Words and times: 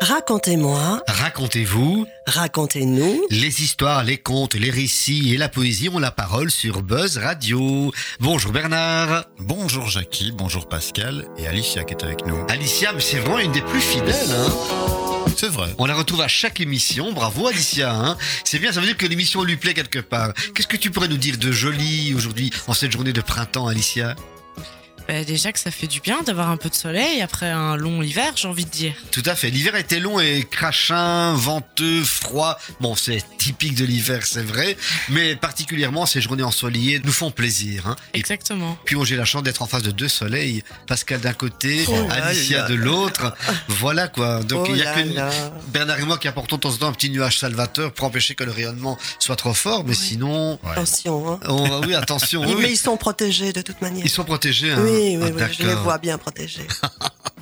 Racontez-moi, 0.00 1.02
Racontez-vous 1.08 2.06
racontez-nous. 2.26 3.26
les 3.30 3.62
histoires, 3.62 4.04
les 4.04 4.16
contes, 4.16 4.54
les 4.54 4.70
récits 4.70 5.34
et 5.34 5.36
la 5.36 5.48
poésie 5.48 5.88
ont 5.88 5.98
la 5.98 6.12
parole 6.12 6.52
sur 6.52 6.82
Buzz 6.82 7.18
Radio. 7.18 7.92
Bonjour 8.20 8.52
Bernard. 8.52 9.24
Bonjour 9.40 9.88
Jackie, 9.88 10.30
bonjour 10.30 10.68
Pascal 10.68 11.26
et 11.36 11.48
Alicia 11.48 11.82
qui 11.82 11.94
est 11.94 12.04
avec 12.04 12.24
nous. 12.26 12.36
Alicia, 12.48 12.92
mais 12.92 13.00
c'est 13.00 13.18
vraiment 13.18 13.40
une 13.40 13.50
des 13.50 13.60
plus 13.60 13.80
fidèles. 13.80 14.30
Hein 14.30 14.52
C'est 15.36 15.48
vrai. 15.48 15.74
On 15.78 15.86
la 15.86 15.96
retrouve 15.96 16.20
à 16.20 16.28
chaque 16.28 16.60
émission. 16.60 17.12
Bravo 17.12 17.48
Alicia. 17.48 17.92
Hein 17.92 18.16
c'est 18.44 18.60
bien, 18.60 18.70
ça 18.70 18.78
veut 18.80 18.86
dire 18.86 18.96
que 18.96 19.06
l'émission 19.06 19.42
lui 19.42 19.56
plaît 19.56 19.74
quelque 19.74 19.98
part. 19.98 20.32
Qu'est-ce 20.54 20.68
que 20.68 20.76
tu 20.76 20.92
pourrais 20.92 21.08
nous 21.08 21.16
dire 21.16 21.38
de 21.38 21.50
joli 21.50 22.14
aujourd'hui 22.14 22.50
en 22.68 22.72
cette 22.72 22.92
journée 22.92 23.12
de 23.12 23.20
printemps, 23.20 23.66
Alicia? 23.66 24.14
Bah, 25.08 25.24
déjà 25.24 25.52
que 25.52 25.58
ça 25.58 25.70
fait 25.70 25.86
du 25.86 26.00
bien 26.00 26.22
d'avoir 26.22 26.50
un 26.50 26.56
peu 26.58 26.68
de 26.68 26.74
soleil 26.74 27.22
après 27.22 27.48
un 27.50 27.76
long 27.76 28.02
hiver, 28.02 28.32
j'ai 28.36 28.46
envie 28.46 28.66
de 28.66 28.70
dire. 28.70 28.92
Tout 29.10 29.22
à 29.24 29.34
fait. 29.34 29.48
L'hiver 29.50 29.74
était 29.76 30.00
long 30.00 30.20
et 30.20 30.46
crachin, 30.50 31.32
venteux, 31.34 32.02
froid. 32.04 32.58
Bon, 32.80 32.94
c'est 32.94 33.24
typique 33.38 33.74
de 33.74 33.84
l'hiver, 33.86 34.26
c'est 34.26 34.42
vrai. 34.42 34.76
Mais 35.08 35.34
particulièrement, 35.34 36.04
ces 36.04 36.20
journées 36.20 36.42
ensoleillées 36.42 37.00
nous 37.04 37.12
font 37.12 37.30
plaisir. 37.30 37.86
Hein. 37.86 37.96
Et 38.12 38.18
Exactement. 38.18 38.76
puis, 38.84 38.96
j'ai 39.04 39.16
la 39.16 39.24
chance 39.24 39.42
d'être 39.42 39.62
en 39.62 39.66
face 39.66 39.82
de 39.82 39.90
deux 39.92 40.08
soleils. 40.08 40.62
Pascal 40.86 41.20
d'un 41.20 41.32
côté, 41.32 41.84
Oh 41.88 41.94
Alicia 42.10 42.62
là 42.62 42.68
de 42.68 42.74
l'autre. 42.74 43.34
Voilà 43.68 44.08
quoi. 44.08 44.42
Donc, 44.44 44.66
Oh 44.68 44.72
il 44.72 44.78
y 44.78 44.82
a 44.82 44.92
que 44.92 45.08
là. 45.14 45.30
Bernard 45.68 46.00
et 46.00 46.04
moi 46.04 46.18
qui 46.18 46.28
apportons 46.28 46.56
de 46.56 46.60
temps 46.60 46.72
en 46.72 46.76
temps 46.76 46.88
un 46.88 46.92
petit 46.92 47.08
nuage 47.10 47.38
salvateur 47.38 47.92
pour 47.94 48.06
empêcher 48.06 48.34
que 48.34 48.44
le 48.44 48.52
rayonnement 48.52 48.98
soit 49.18 49.36
trop 49.36 49.54
fort. 49.54 49.84
Mais 49.84 49.94
sinon, 49.94 50.58
Ouais. 50.64 50.72
Attention. 50.72 51.32
Hein. 51.32 51.40
on- 51.48 51.80
oui, 51.86 51.94
attention. 51.94 52.42
oui, 52.46 52.56
Mais 52.60 52.72
ils 52.72 52.76
sont 52.76 52.96
protégés 52.96 53.52
de 53.52 53.62
toute 53.62 53.80
manière. 53.80 54.04
Ils 54.04 54.10
sont 54.10 54.24
protégés. 54.24 54.72
Hein. 54.72 54.78
Oui, 54.82 54.97
oui, 54.98 55.32
oui, 55.34 55.42
je 55.52 55.66
les 55.66 55.74
vois 55.74 55.98
bien 55.98 56.18
protégés. 56.18 56.66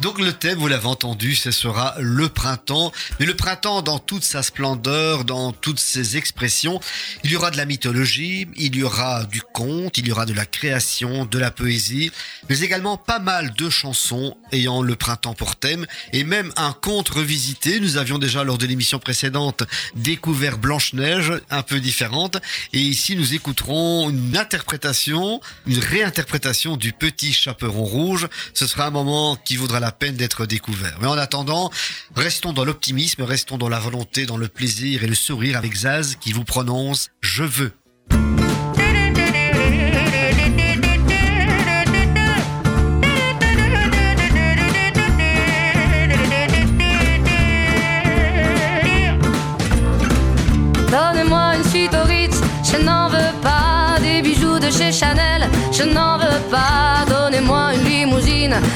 Donc 0.00 0.20
le 0.20 0.32
thème, 0.32 0.58
vous 0.58 0.68
l'avez 0.68 0.86
entendu, 0.86 1.34
ce 1.34 1.50
sera 1.50 1.94
le 1.98 2.28
printemps. 2.28 2.92
Mais 3.20 3.26
le 3.26 3.34
printemps 3.34 3.82
dans 3.82 3.98
toute 3.98 4.24
sa 4.24 4.42
splendeur, 4.42 5.24
dans 5.24 5.52
toutes 5.52 5.80
ses 5.80 6.16
expressions. 6.16 6.80
Il 7.22 7.30
y 7.30 7.36
aura 7.36 7.50
de 7.50 7.56
la 7.56 7.64
mythologie, 7.64 8.46
il 8.56 8.76
y 8.76 8.82
aura 8.82 9.24
du 9.24 9.42
conte, 9.42 9.98
il 9.98 10.06
y 10.06 10.12
aura 10.12 10.26
de 10.26 10.32
la 10.32 10.46
création, 10.46 11.24
de 11.24 11.38
la 11.38 11.50
poésie, 11.50 12.10
mais 12.48 12.60
également 12.60 12.96
pas 12.96 13.18
mal 13.18 13.54
de 13.54 13.70
chansons 13.70 14.36
ayant 14.52 14.82
le 14.82 14.96
printemps 14.96 15.34
pour 15.34 15.56
thème 15.56 15.86
et 16.12 16.24
même 16.24 16.52
un 16.56 16.72
conte 16.72 17.08
revisité. 17.08 17.80
Nous 17.80 17.96
avions 17.96 18.18
déjà 18.18 18.44
lors 18.44 18.58
de 18.58 18.66
l'émission 18.66 18.98
précédente 18.98 19.64
découvert 19.94 20.58
Blanche-Neige, 20.58 21.32
un 21.50 21.62
peu 21.62 21.80
différente. 21.80 22.38
Et 22.72 22.80
ici, 22.80 23.16
nous 23.16 23.34
écouterons 23.34 24.10
une 24.10 24.36
interprétation, 24.36 25.40
une 25.66 25.78
réinterprétation 25.78 26.76
du 26.76 26.92
Petit 26.92 27.32
Chaperon 27.32 27.84
Rouge. 27.84 28.28
Ce 28.52 28.66
sera 28.66 28.86
un 28.86 28.90
moment 28.90 29.36
qui 29.44 29.56
vaudra 29.56 29.80
la 29.80 29.92
peine 29.92 30.16
d'être 30.16 30.46
découvert. 30.46 30.98
Mais 31.00 31.06
en 31.06 31.18
attendant, 31.18 31.70
restons 32.16 32.52
dans 32.52 32.64
l'optimisme, 32.64 33.22
restons 33.22 33.58
dans 33.58 33.68
la 33.68 33.78
volonté, 33.78 34.26
dans 34.26 34.36
le 34.36 34.48
plaisir 34.48 35.04
et 35.04 35.06
le 35.06 35.14
sourire 35.14 35.56
avec 35.56 35.74
Zaz 35.74 36.16
qui 36.20 36.32
vous 36.32 36.44
prononce 36.44 37.10
Je 37.20 37.44
veux. 37.44 37.72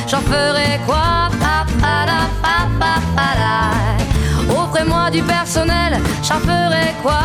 J'en 0.06 0.20
ferai 0.20 0.80
quoi? 0.86 1.28
Offrez-moi 4.50 5.10
du 5.10 5.22
personnel, 5.22 5.98
j'en 6.22 6.38
ferai 6.40 6.94
quoi? 7.02 7.18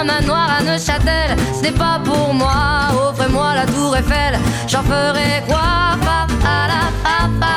Un 0.00 0.04
manoir 0.04 0.48
à 0.58 0.62
Neuchâtel, 0.62 1.36
ce 1.56 1.62
n'est 1.62 1.72
pas 1.72 2.00
pour 2.04 2.34
moi. 2.34 2.90
Offrez-moi 3.08 3.54
la 3.54 3.66
tour 3.66 3.96
Eiffel, 3.96 4.38
j'en 4.68 4.82
ferai 4.82 5.42
quoi? 5.46 5.96
Pa, 6.04 6.26
pa, 6.42 6.68
la, 6.68 7.28
pa. 7.40 7.50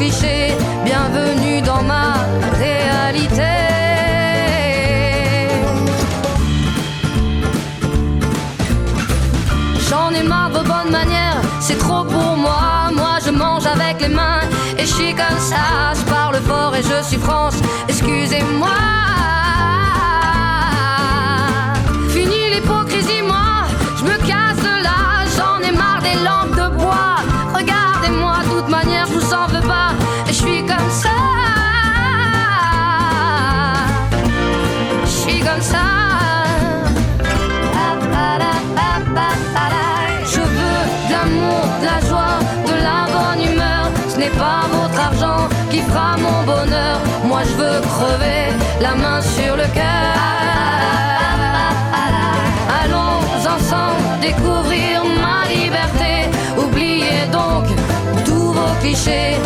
Bienvenue 0.00 1.60
dans 1.60 1.82
ma 1.82 2.14
réalité. 2.56 3.42
J'en 9.90 10.10
ai 10.14 10.22
marre 10.22 10.48
de 10.52 10.66
bonnes 10.66 10.90
manières, 10.90 11.42
c'est 11.60 11.76
trop 11.76 12.04
pour 12.04 12.34
moi. 12.38 12.90
Moi 12.94 13.18
je 13.26 13.30
mange 13.30 13.66
avec 13.66 14.00
les 14.00 14.08
mains 14.08 14.40
et 14.78 14.86
je 14.86 14.94
suis 14.94 15.14
comme 15.14 15.38
ça. 15.38 15.92
Je 15.94 16.10
parle 16.10 16.36
fort 16.48 16.74
et 16.74 16.82
je 16.82 17.06
suis 17.06 17.18
France, 17.18 17.56
excusez-moi. 17.86 19.09
Sur 49.36 49.56
le 49.56 49.66
cœur. 49.74 50.14
Allons 52.82 53.20
ensemble 53.54 54.20
découvrir 54.20 55.02
ma 55.24 55.48
liberté. 55.48 56.28
Oubliez 56.56 57.26
donc 57.30 57.66
tous 58.24 58.52
vos 58.52 58.74
clichés. 58.80 59.36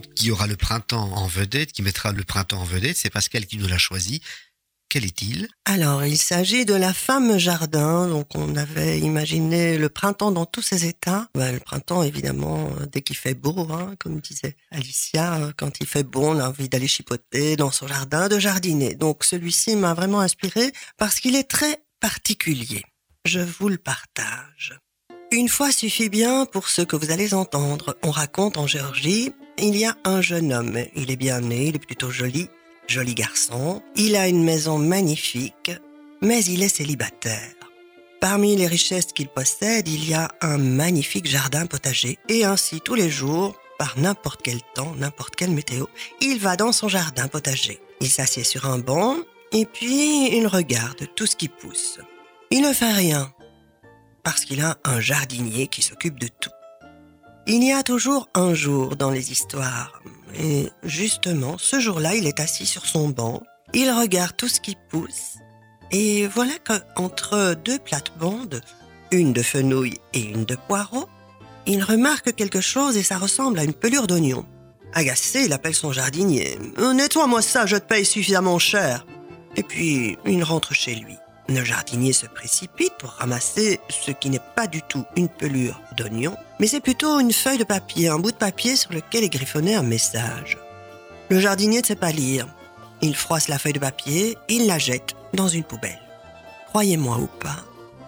Qui 0.00 0.30
aura 0.30 0.46
le 0.46 0.56
printemps 0.56 1.12
en 1.12 1.26
vedette, 1.26 1.72
qui 1.72 1.82
mettra 1.82 2.12
le 2.12 2.24
printemps 2.24 2.60
en 2.60 2.64
vedette. 2.64 2.96
C'est 2.96 3.10
Pascal 3.10 3.46
qui 3.46 3.58
nous 3.58 3.68
l'a 3.68 3.78
choisi. 3.78 4.22
Quel 4.88 5.04
est-il? 5.04 5.48
Alors, 5.64 6.04
il 6.04 6.16
s'agit 6.16 6.64
de 6.64 6.74
la 6.74 6.94
femme 6.94 7.38
jardin. 7.38 8.06
Donc, 8.06 8.36
on 8.36 8.54
avait 8.54 9.00
imaginé 9.00 9.78
le 9.78 9.88
printemps 9.88 10.30
dans 10.30 10.46
tous 10.46 10.62
ses 10.62 10.84
états. 10.84 11.28
Ben, 11.34 11.52
le 11.52 11.58
printemps, 11.58 12.04
évidemment, 12.04 12.70
euh, 12.80 12.86
dès 12.86 13.02
qu'il 13.02 13.16
fait 13.16 13.34
beau, 13.34 13.68
hein, 13.72 13.94
comme 13.98 14.20
disait 14.20 14.56
Alicia, 14.70 15.34
euh, 15.36 15.52
quand 15.56 15.80
il 15.80 15.86
fait 15.86 16.04
beau, 16.04 16.28
on 16.28 16.38
a 16.38 16.48
envie 16.48 16.68
d'aller 16.68 16.86
chipoter 16.86 17.56
dans 17.56 17.72
son 17.72 17.88
jardin, 17.88 18.28
de 18.28 18.38
jardiner. 18.38 18.94
Donc, 18.94 19.24
celui-ci 19.24 19.74
m'a 19.74 19.92
vraiment 19.92 20.20
inspiré 20.20 20.72
parce 20.96 21.18
qu'il 21.18 21.34
est 21.34 21.50
très 21.50 21.82
particulier. 22.00 22.84
Je 23.24 23.40
vous 23.40 23.68
le 23.68 23.78
partage. 23.78 24.78
Une 25.32 25.48
fois 25.48 25.72
suffit 25.72 26.08
bien 26.08 26.46
pour 26.46 26.68
ce 26.68 26.82
que 26.82 26.94
vous 26.94 27.10
allez 27.10 27.34
entendre. 27.34 27.96
On 28.02 28.12
raconte 28.12 28.58
en 28.58 28.68
Géorgie, 28.68 29.32
il 29.58 29.76
y 29.76 29.84
a 29.84 29.96
un 30.04 30.20
jeune 30.20 30.52
homme. 30.52 30.78
Il 30.94 31.10
est 31.10 31.16
bien 31.16 31.40
né, 31.40 31.66
il 31.66 31.76
est 31.76 31.84
plutôt 31.84 32.10
joli, 32.10 32.48
joli 32.86 33.14
garçon. 33.14 33.82
Il 33.96 34.14
a 34.14 34.28
une 34.28 34.44
maison 34.44 34.78
magnifique, 34.78 35.72
mais 36.22 36.44
il 36.44 36.62
est 36.62 36.74
célibataire. 36.76 37.54
Parmi 38.20 38.54
les 38.54 38.68
richesses 38.68 39.12
qu'il 39.12 39.28
possède, 39.28 39.88
il 39.88 40.08
y 40.08 40.14
a 40.14 40.30
un 40.42 40.58
magnifique 40.58 41.26
jardin 41.26 41.66
potager. 41.66 42.18
Et 42.28 42.44
ainsi, 42.44 42.80
tous 42.80 42.94
les 42.94 43.10
jours, 43.10 43.56
par 43.78 43.98
n'importe 43.98 44.42
quel 44.42 44.60
temps, 44.74 44.94
n'importe 44.96 45.34
quelle 45.34 45.50
météo, 45.50 45.86
il 46.20 46.38
va 46.38 46.56
dans 46.56 46.72
son 46.72 46.88
jardin 46.88 47.26
potager. 47.26 47.80
Il 48.00 48.08
s'assied 48.08 48.44
sur 48.44 48.66
un 48.66 48.78
banc 48.78 49.16
et 49.52 49.66
puis 49.66 50.36
il 50.36 50.46
regarde 50.46 51.08
tout 51.16 51.26
ce 51.26 51.36
qui 51.36 51.48
pousse. 51.48 51.98
Il 52.50 52.62
ne 52.62 52.72
fait 52.72 52.92
rien 52.92 53.32
parce 54.26 54.44
qu'il 54.44 54.60
a 54.60 54.76
un 54.82 54.98
jardinier 54.98 55.68
qui 55.68 55.82
s'occupe 55.82 56.18
de 56.18 56.26
tout. 56.26 56.50
Il 57.46 57.62
y 57.62 57.70
a 57.70 57.84
toujours 57.84 58.28
un 58.34 58.54
jour 58.54 58.96
dans 58.96 59.12
les 59.12 59.30
histoires. 59.30 60.02
Et 60.36 60.68
justement, 60.82 61.58
ce 61.58 61.78
jour-là, 61.78 62.16
il 62.16 62.26
est 62.26 62.40
assis 62.40 62.66
sur 62.66 62.86
son 62.86 63.08
banc, 63.08 63.44
il 63.72 63.88
regarde 63.88 64.36
tout 64.36 64.48
ce 64.48 64.60
qui 64.60 64.76
pousse, 64.90 65.36
et 65.92 66.26
voilà 66.26 66.54
qu'entre 66.96 67.54
deux 67.64 67.78
plates-bandes, 67.78 68.62
une 69.12 69.32
de 69.32 69.42
fenouil 69.42 70.00
et 70.12 70.22
une 70.22 70.44
de 70.44 70.56
poireau, 70.56 71.08
il 71.66 71.84
remarque 71.84 72.34
quelque 72.34 72.60
chose 72.60 72.96
et 72.96 73.04
ça 73.04 73.18
ressemble 73.18 73.60
à 73.60 73.64
une 73.64 73.74
pelure 73.74 74.08
d'oignon. 74.08 74.44
Agacé, 74.92 75.44
il 75.44 75.52
appelle 75.52 75.76
son 75.76 75.92
jardinier. 75.92 76.58
Nettoie-moi 76.78 77.42
ça, 77.42 77.64
je 77.64 77.76
te 77.76 77.84
paye 77.84 78.04
suffisamment 78.04 78.58
cher. 78.58 79.06
Et 79.54 79.62
puis, 79.62 80.18
il 80.26 80.42
rentre 80.42 80.74
chez 80.74 80.96
lui. 80.96 81.14
Le 81.48 81.62
jardinier 81.62 82.12
se 82.12 82.26
précipite 82.26 82.94
pour 82.98 83.10
ramasser 83.10 83.80
ce 83.88 84.10
qui 84.10 84.30
n'est 84.30 84.40
pas 84.56 84.66
du 84.66 84.82
tout 84.82 85.04
une 85.14 85.28
pelure 85.28 85.80
d'oignon, 85.96 86.36
mais 86.58 86.66
c'est 86.66 86.80
plutôt 86.80 87.20
une 87.20 87.32
feuille 87.32 87.58
de 87.58 87.64
papier, 87.64 88.08
un 88.08 88.18
bout 88.18 88.32
de 88.32 88.36
papier 88.36 88.74
sur 88.74 88.92
lequel 88.92 89.22
est 89.22 89.28
griffonné 89.28 89.76
un 89.76 89.84
message. 89.84 90.58
Le 91.28 91.38
jardinier 91.38 91.82
ne 91.82 91.86
sait 91.86 91.94
pas 91.94 92.10
lire. 92.10 92.48
Il 93.00 93.14
froisse 93.14 93.48
la 93.48 93.58
feuille 93.58 93.74
de 93.74 93.78
papier, 93.78 94.36
il 94.48 94.66
la 94.66 94.78
jette 94.78 95.14
dans 95.34 95.48
une 95.48 95.62
poubelle. 95.62 96.00
Croyez-moi 96.68 97.18
ou 97.18 97.26
pas, 97.26 97.64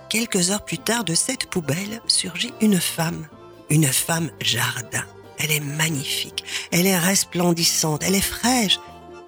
quelques 0.08 0.50
heures 0.50 0.64
plus 0.64 0.78
tard 0.78 1.04
de 1.04 1.14
cette 1.14 1.46
poubelle 1.46 2.00
surgit 2.08 2.52
une 2.60 2.80
femme. 2.80 3.26
Une 3.70 3.86
femme 3.86 4.30
jardin. 4.40 5.04
Elle 5.38 5.52
est 5.52 5.60
magnifique, 5.60 6.44
elle 6.72 6.86
est 6.86 6.98
resplendissante, 6.98 8.02
elle 8.02 8.16
est 8.16 8.20
fraîche, 8.20 8.80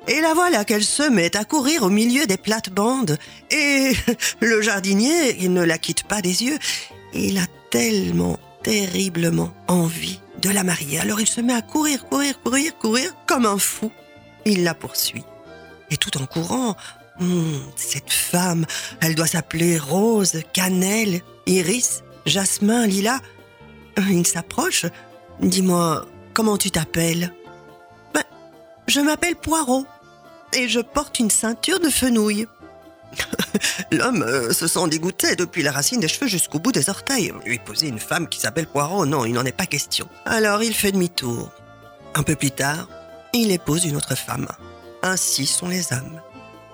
et 0.09 0.21
la 0.21 0.35
voilà 0.35 0.65
qu'elle 0.65 0.85
se 0.85 1.09
met 1.09 1.37
à 1.37 1.45
courir 1.45 1.83
au 1.83 1.89
milieu 1.89 2.27
des 2.27 2.37
plates-bandes. 2.37 3.19
Et 3.51 3.93
le 4.41 4.61
jardinier, 4.63 5.37
il 5.41 5.53
ne 5.53 5.63
la 5.63 5.79
quitte 5.79 6.05
pas 6.05 6.23
des 6.23 6.45
yeux. 6.45 6.59
Il 7.15 7.39
a 7.39 7.47
tellement, 7.71 8.39
terriblement 8.63 9.53
envie 9.69 10.21
de 10.41 10.51
la 10.51 10.65
marier. 10.65 10.99
Alors 10.99 11.21
il 11.21 11.27
se 11.27 11.41
met 11.41 11.53
à 11.53 11.63
courir, 11.63 12.07
courir, 12.07 12.41
courir, 12.41 12.77
courir 12.79 13.15
comme 13.27 13.47
un 13.47 13.59
fou. 13.59 13.91
Il 14.45 14.65
la 14.65 14.75
poursuit. 14.75 15.25
Et 15.91 15.97
tout 15.97 16.21
en 16.21 16.27
courant, 16.27 16.77
hum, 17.21 17.61
cette 17.77 18.13
femme, 18.13 18.65
elle 19.01 19.15
doit 19.15 19.27
s'appeler 19.27 19.79
Rose, 19.79 20.43
Cannelle, 20.53 21.21
Iris, 21.47 22.03
Jasmin, 22.27 22.87
Lila. 22.87 23.21
Il 24.09 24.27
s'approche. 24.27 24.87
Dis-moi, 25.41 26.07
comment 26.33 26.57
tu 26.57 26.71
t'appelles? 26.71 27.33
Je 28.91 28.99
m'appelle 28.99 29.37
Poirot 29.37 29.87
et 30.53 30.69
je 30.69 30.81
porte 30.81 31.21
une 31.21 31.31
ceinture 31.31 31.79
de 31.79 31.89
fenouil. 31.89 32.49
L'homme 33.93 34.25
euh, 34.25 34.53
se 34.53 34.67
sent 34.67 34.89
dégoûté 34.89 35.37
depuis 35.37 35.63
la 35.63 35.71
racine 35.71 36.01
des 36.01 36.09
cheveux 36.09 36.27
jusqu'au 36.27 36.59
bout 36.59 36.73
des 36.73 36.91
orteils. 36.91 37.33
Lui 37.47 37.61
poser 37.61 37.87
une 37.87 38.01
femme 38.01 38.29
qui 38.29 38.41
s'appelle 38.41 38.67
Poirot, 38.67 39.07
non, 39.07 39.25
il 39.25 39.33
n'en 39.33 39.45
est 39.45 39.57
pas 39.57 39.67
question. 39.67 40.09
Alors 40.25 40.65
il 40.65 40.75
fait 40.75 40.91
demi-tour. 40.91 41.53
Un 42.17 42.25
peu 42.25 42.35
plus 42.35 42.51
tard, 42.51 42.89
il 43.33 43.53
épouse 43.53 43.85
une 43.85 43.95
autre 43.95 44.17
femme. 44.17 44.49
Ainsi 45.05 45.47
sont 45.47 45.69
les 45.69 45.93
hommes. 45.93 46.21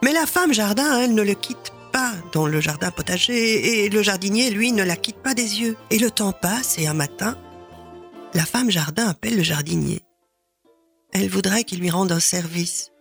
Mais 0.02 0.14
la 0.14 0.24
femme 0.24 0.54
jardin, 0.54 0.98
elle 0.98 1.12
ne 1.12 1.22
le 1.22 1.34
quitte 1.34 1.70
pas 1.92 2.12
dans 2.32 2.46
le 2.46 2.62
jardin 2.62 2.90
potager 2.90 3.84
et 3.84 3.90
le 3.90 4.00
jardinier, 4.00 4.48
lui, 4.48 4.72
ne 4.72 4.84
la 4.84 4.96
quitte 4.96 5.22
pas 5.22 5.34
des 5.34 5.60
yeux. 5.60 5.76
Et 5.90 5.98
le 5.98 6.10
temps 6.10 6.32
passe 6.32 6.78
et 6.78 6.86
un 6.86 6.94
matin, 6.94 7.36
la 8.32 8.46
femme 8.46 8.70
jardin 8.70 9.06
appelle 9.06 9.36
le 9.36 9.42
jardinier. 9.42 10.05
Elle 11.18 11.30
voudrait 11.30 11.64
qu'il 11.64 11.80
lui 11.80 11.88
rende 11.88 12.12
un 12.12 12.20
service. 12.20 12.92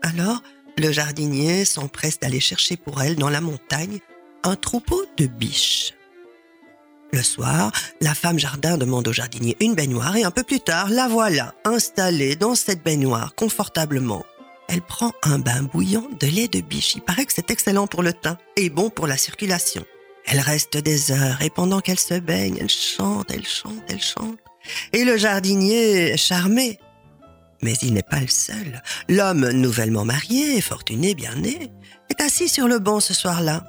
Alors, 0.00 0.44
le 0.78 0.92
jardinier 0.92 1.64
s'empresse 1.64 2.20
d'aller 2.20 2.38
chercher 2.38 2.76
pour 2.76 3.02
elle 3.02 3.16
dans 3.16 3.30
la 3.30 3.40
montagne 3.40 3.98
un 4.44 4.54
troupeau 4.54 5.04
de 5.16 5.26
biches. 5.26 5.92
Le 7.12 7.20
soir, 7.20 7.72
la 8.00 8.14
femme 8.14 8.38
jardin 8.38 8.78
demande 8.78 9.08
au 9.08 9.12
jardinier 9.12 9.56
une 9.58 9.74
baignoire 9.74 10.16
et 10.16 10.22
un 10.22 10.30
peu 10.30 10.44
plus 10.44 10.60
tard, 10.60 10.88
la 10.88 11.08
voilà 11.08 11.52
installée 11.64 12.36
dans 12.36 12.54
cette 12.54 12.84
baignoire 12.84 13.34
confortablement. 13.34 14.24
Elle 14.68 14.82
prend 14.82 15.10
un 15.24 15.40
bain 15.40 15.64
bouillant 15.64 16.06
de 16.20 16.28
lait 16.28 16.46
de 16.46 16.60
biche. 16.60 16.94
Il 16.94 17.02
paraît 17.02 17.24
que 17.24 17.32
c'est 17.32 17.50
excellent 17.50 17.88
pour 17.88 18.04
le 18.04 18.12
teint 18.12 18.38
et 18.54 18.70
bon 18.70 18.88
pour 18.88 19.08
la 19.08 19.16
circulation. 19.16 19.84
Elle 20.26 20.38
reste 20.40 20.76
des 20.76 21.10
heures 21.10 21.42
et 21.42 21.50
pendant 21.50 21.80
qu'elle 21.80 21.98
se 21.98 22.20
baigne, 22.20 22.56
elle 22.60 22.70
chante, 22.70 23.32
elle 23.32 23.44
chante, 23.44 23.82
elle 23.88 24.00
chante. 24.00 24.38
Et 24.92 25.04
le 25.04 25.16
jardinier, 25.16 26.16
charmé, 26.16 26.78
mais 27.62 27.74
il 27.82 27.94
n'est 27.94 28.02
pas 28.02 28.20
le 28.20 28.28
seul. 28.28 28.82
L'homme 29.08 29.50
nouvellement 29.50 30.04
marié, 30.04 30.60
fortuné, 30.60 31.14
bien 31.14 31.34
né, 31.34 31.70
est 32.10 32.20
assis 32.20 32.48
sur 32.48 32.68
le 32.68 32.78
banc 32.78 33.00
ce 33.00 33.14
soir-là. 33.14 33.64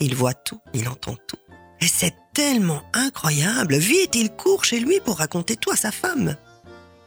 Il 0.00 0.14
voit 0.14 0.34
tout, 0.34 0.60
il 0.74 0.88
entend 0.88 1.16
tout. 1.26 1.36
Et 1.80 1.86
c'est 1.86 2.14
tellement 2.34 2.82
incroyable. 2.92 3.76
Vite, 3.76 4.14
il 4.14 4.30
court 4.30 4.64
chez 4.64 4.80
lui 4.80 5.00
pour 5.00 5.18
raconter 5.18 5.56
tout 5.56 5.70
à 5.70 5.76
sa 5.76 5.90
femme. 5.90 6.36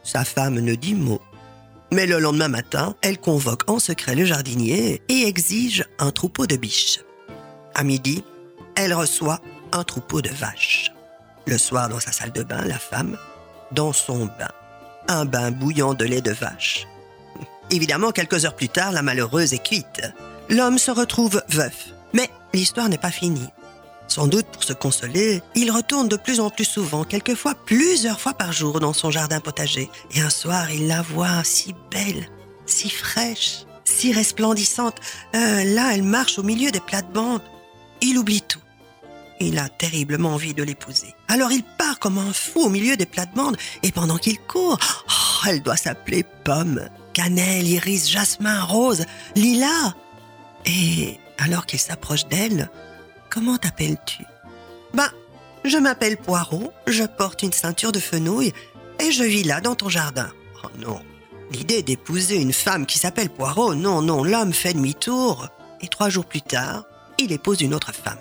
Sa 0.02 0.24
femme 0.24 0.60
ne 0.60 0.74
dit 0.74 0.94
mot. 0.94 1.20
Mais 1.92 2.06
le 2.06 2.20
lendemain 2.20 2.48
matin, 2.48 2.94
elle 3.02 3.18
convoque 3.18 3.68
en 3.68 3.80
secret 3.80 4.14
le 4.14 4.24
jardinier 4.24 5.02
et 5.08 5.26
exige 5.26 5.84
un 5.98 6.12
troupeau 6.12 6.46
de 6.46 6.56
biches. 6.56 7.00
À 7.74 7.82
midi, 7.82 8.22
elle 8.76 8.94
reçoit 8.94 9.40
un 9.72 9.82
troupeau 9.82 10.22
de 10.22 10.28
vaches. 10.30 10.92
Le 11.46 11.58
soir, 11.58 11.88
dans 11.88 12.00
sa 12.00 12.12
salle 12.12 12.32
de 12.32 12.42
bain, 12.42 12.64
la 12.64 12.78
femme, 12.78 13.16
dans 13.72 13.92
son 13.92 14.26
bain, 14.26 14.50
un 15.10 15.24
bain 15.24 15.50
bouillant 15.50 15.94
de 15.94 16.04
lait 16.04 16.20
de 16.20 16.32
vache. 16.32 16.86
Évidemment, 17.70 18.12
quelques 18.12 18.44
heures 18.44 18.56
plus 18.56 18.68
tard, 18.68 18.92
la 18.92 19.02
malheureuse 19.02 19.52
est 19.52 19.62
cuite. 19.62 20.02
L'homme 20.48 20.78
se 20.78 20.90
retrouve 20.90 21.42
veuf. 21.48 21.88
Mais 22.12 22.28
l'histoire 22.52 22.88
n'est 22.88 22.98
pas 22.98 23.10
finie. 23.10 23.48
Sans 24.08 24.26
doute 24.26 24.46
pour 24.46 24.64
se 24.64 24.72
consoler, 24.72 25.40
il 25.54 25.70
retourne 25.70 26.08
de 26.08 26.16
plus 26.16 26.40
en 26.40 26.50
plus 26.50 26.64
souvent, 26.64 27.04
quelquefois 27.04 27.54
plusieurs 27.54 28.20
fois 28.20 28.34
par 28.34 28.52
jour 28.52 28.80
dans 28.80 28.92
son 28.92 29.10
jardin 29.10 29.38
potager. 29.38 29.88
Et 30.14 30.20
un 30.20 30.30
soir, 30.30 30.70
il 30.72 30.88
la 30.88 31.02
voit 31.02 31.44
si 31.44 31.74
belle, 31.92 32.28
si 32.66 32.90
fraîche, 32.90 33.66
si 33.84 34.12
resplendissante. 34.12 34.96
Euh, 35.36 35.64
là, 35.64 35.94
elle 35.94 36.02
marche 36.02 36.38
au 36.38 36.42
milieu 36.42 36.72
des 36.72 36.80
plates-bandes. 36.80 37.42
Il 38.00 38.18
oublie 38.18 38.42
tout. 38.42 38.58
Il 39.42 39.58
a 39.58 39.70
terriblement 39.70 40.34
envie 40.34 40.52
de 40.52 40.62
l'épouser. 40.62 41.14
Alors 41.28 41.50
il 41.50 41.62
part 41.62 41.98
comme 41.98 42.18
un 42.18 42.32
fou 42.32 42.60
au 42.60 42.68
milieu 42.68 42.96
des 42.98 43.06
plates-bandes 43.06 43.56
et 43.82 43.90
pendant 43.90 44.18
qu'il 44.18 44.38
court, 44.38 44.78
oh, 45.08 45.48
elle 45.48 45.62
doit 45.62 45.78
s'appeler 45.78 46.24
Pomme, 46.44 46.88
Cannelle, 47.14 47.66
Iris, 47.66 48.10
Jasmin, 48.10 48.62
Rose, 48.62 49.06
Lila. 49.34 49.94
Et 50.66 51.18
alors 51.38 51.64
qu'il 51.64 51.78
s'approche 51.78 52.26
d'elle, 52.26 52.70
comment 53.30 53.56
t'appelles-tu? 53.56 54.24
Ben, 54.92 55.08
je 55.64 55.78
m'appelle 55.78 56.18
Poirot, 56.18 56.72
je 56.86 57.04
porte 57.04 57.42
une 57.42 57.52
ceinture 57.52 57.92
de 57.92 57.98
fenouil 57.98 58.52
et 58.98 59.10
je 59.10 59.24
vis 59.24 59.44
là 59.44 59.62
dans 59.62 59.74
ton 59.74 59.88
jardin. 59.88 60.30
Oh 60.62 60.68
non, 60.78 61.00
l'idée 61.50 61.82
d'épouser 61.82 62.36
une 62.36 62.52
femme 62.52 62.84
qui 62.84 62.98
s'appelle 62.98 63.30
Poirot, 63.30 63.74
non, 63.74 64.02
non, 64.02 64.22
l'homme 64.22 64.52
fait 64.52 64.74
demi-tour. 64.74 65.48
Et 65.80 65.88
trois 65.88 66.10
jours 66.10 66.26
plus 66.26 66.42
tard, 66.42 66.84
il 67.18 67.32
épouse 67.32 67.62
une 67.62 67.72
autre 67.72 67.94
femme. 67.94 68.18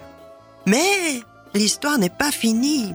Mais 0.65 1.21
l'histoire 1.53 1.97
n'est 1.97 2.09
pas 2.09 2.31
finie. 2.31 2.93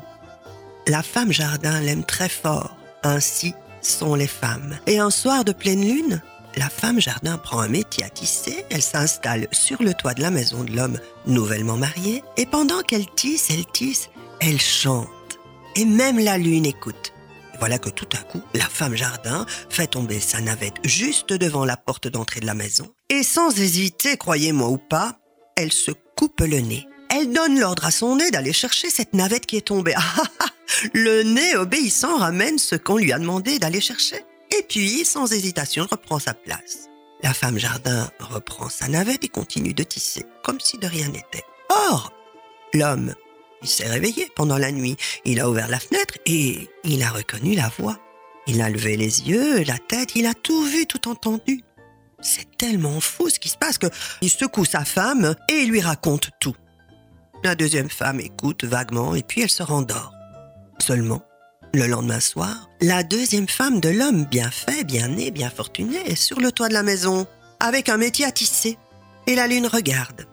La 0.86 1.02
femme 1.02 1.32
jardin 1.32 1.80
l'aime 1.80 2.04
très 2.04 2.28
fort. 2.28 2.76
Ainsi 3.02 3.54
sont 3.82 4.14
les 4.14 4.26
femmes. 4.26 4.78
Et 4.86 4.98
un 4.98 5.10
soir 5.10 5.44
de 5.44 5.52
pleine 5.52 5.86
lune, 5.86 6.22
la 6.56 6.68
femme 6.68 7.00
jardin 7.00 7.36
prend 7.36 7.60
un 7.60 7.68
métier 7.68 8.04
à 8.04 8.08
tisser, 8.08 8.64
elle 8.70 8.82
s'installe 8.82 9.48
sur 9.50 9.82
le 9.82 9.92
toit 9.92 10.14
de 10.14 10.22
la 10.22 10.30
maison 10.30 10.62
de 10.62 10.72
l'homme 10.72 10.98
nouvellement 11.26 11.76
marié, 11.76 12.22
et 12.36 12.46
pendant 12.46 12.80
qu'elle 12.82 13.06
tisse, 13.06 13.50
elle 13.50 13.66
tisse, 13.66 14.08
elle 14.40 14.60
chante. 14.60 15.08
Et 15.76 15.84
même 15.84 16.18
la 16.18 16.38
lune 16.38 16.66
écoute. 16.66 17.12
voilà 17.58 17.78
que 17.78 17.88
tout 17.88 18.08
à 18.12 18.22
coup, 18.22 18.42
la 18.52 18.64
femme 18.64 18.94
jardin 18.94 19.46
fait 19.68 19.86
tomber 19.88 20.20
sa 20.20 20.40
navette 20.40 20.76
juste 20.84 21.32
devant 21.32 21.64
la 21.64 21.76
porte 21.76 22.08
d'entrée 22.08 22.40
de 22.40 22.46
la 22.46 22.54
maison. 22.54 22.86
Et 23.10 23.22
sans 23.22 23.58
hésiter, 23.58 24.16
croyez-moi 24.16 24.68
ou 24.68 24.78
pas, 24.78 25.18
elle 25.56 25.72
se 25.72 25.92
coupe 26.16 26.40
le 26.40 26.60
nez. 26.60 26.86
Elle 27.16 27.32
donne 27.32 27.60
l'ordre 27.60 27.84
à 27.84 27.92
son 27.92 28.16
nez 28.16 28.32
d'aller 28.32 28.52
chercher 28.52 28.90
cette 28.90 29.14
navette 29.14 29.46
qui 29.46 29.56
est 29.56 29.68
tombée. 29.68 29.94
Ah, 30.16 30.22
ah, 30.22 30.28
ah, 30.40 30.46
le 30.92 31.22
nez 31.22 31.56
obéissant 31.56 32.18
ramène 32.18 32.58
ce 32.58 32.74
qu'on 32.74 32.96
lui 32.96 33.12
a 33.12 33.18
demandé 33.18 33.58
d'aller 33.58 33.80
chercher. 33.80 34.24
Et 34.58 34.62
puis, 34.68 35.04
sans 35.04 35.32
hésitation, 35.32 35.86
reprend 35.88 36.18
sa 36.18 36.34
place. 36.34 36.88
La 37.22 37.32
femme 37.32 37.58
jardin 37.58 38.10
reprend 38.18 38.68
sa 38.68 38.88
navette 38.88 39.24
et 39.24 39.28
continue 39.28 39.74
de 39.74 39.84
tisser, 39.84 40.24
comme 40.42 40.58
si 40.58 40.78
de 40.78 40.86
rien 40.86 41.06
n'était. 41.08 41.44
Or, 41.68 42.12
l'homme 42.72 43.14
il 43.62 43.68
s'est 43.68 43.88
réveillé 43.88 44.30
pendant 44.36 44.58
la 44.58 44.70
nuit. 44.70 44.96
Il 45.24 45.40
a 45.40 45.48
ouvert 45.48 45.68
la 45.68 45.80
fenêtre 45.80 46.18
et 46.26 46.68
il 46.84 47.02
a 47.02 47.08
reconnu 47.08 47.54
la 47.54 47.70
voix. 47.78 47.98
Il 48.46 48.60
a 48.60 48.68
levé 48.68 48.98
les 48.98 49.22
yeux, 49.22 49.64
la 49.64 49.78
tête, 49.78 50.16
il 50.16 50.26
a 50.26 50.34
tout 50.34 50.64
vu, 50.64 50.86
tout 50.86 51.08
entendu. 51.08 51.62
C'est 52.20 52.58
tellement 52.58 53.00
fou 53.00 53.30
ce 53.30 53.38
qui 53.38 53.48
se 53.48 53.56
passe 53.56 53.78
qu'il 53.78 54.30
secoue 54.30 54.66
sa 54.66 54.84
femme 54.84 55.34
et 55.48 55.64
lui 55.64 55.80
raconte 55.80 56.28
tout. 56.40 56.54
La 57.44 57.54
deuxième 57.54 57.90
femme 57.90 58.20
écoute 58.20 58.64
vaguement 58.64 59.14
et 59.14 59.22
puis 59.22 59.42
elle 59.42 59.50
se 59.50 59.62
rendort. 59.62 60.14
Seulement, 60.78 61.22
le 61.74 61.86
lendemain 61.86 62.18
soir, 62.18 62.70
la 62.80 63.02
deuxième 63.02 63.48
femme 63.48 63.80
de 63.80 63.90
l'homme 63.90 64.24
bien 64.24 64.50
fait, 64.50 64.82
bien 64.82 65.08
né, 65.08 65.30
bien 65.30 65.50
fortuné 65.50 65.98
est 66.06 66.16
sur 66.16 66.40
le 66.40 66.50
toit 66.52 66.68
de 66.68 66.72
la 66.72 66.82
maison, 66.82 67.26
avec 67.60 67.90
un 67.90 67.98
métier 67.98 68.24
à 68.24 68.32
tisser. 68.32 68.78
Et 69.26 69.34
la 69.34 69.46
lune 69.46 69.66
regarde. 69.66 70.26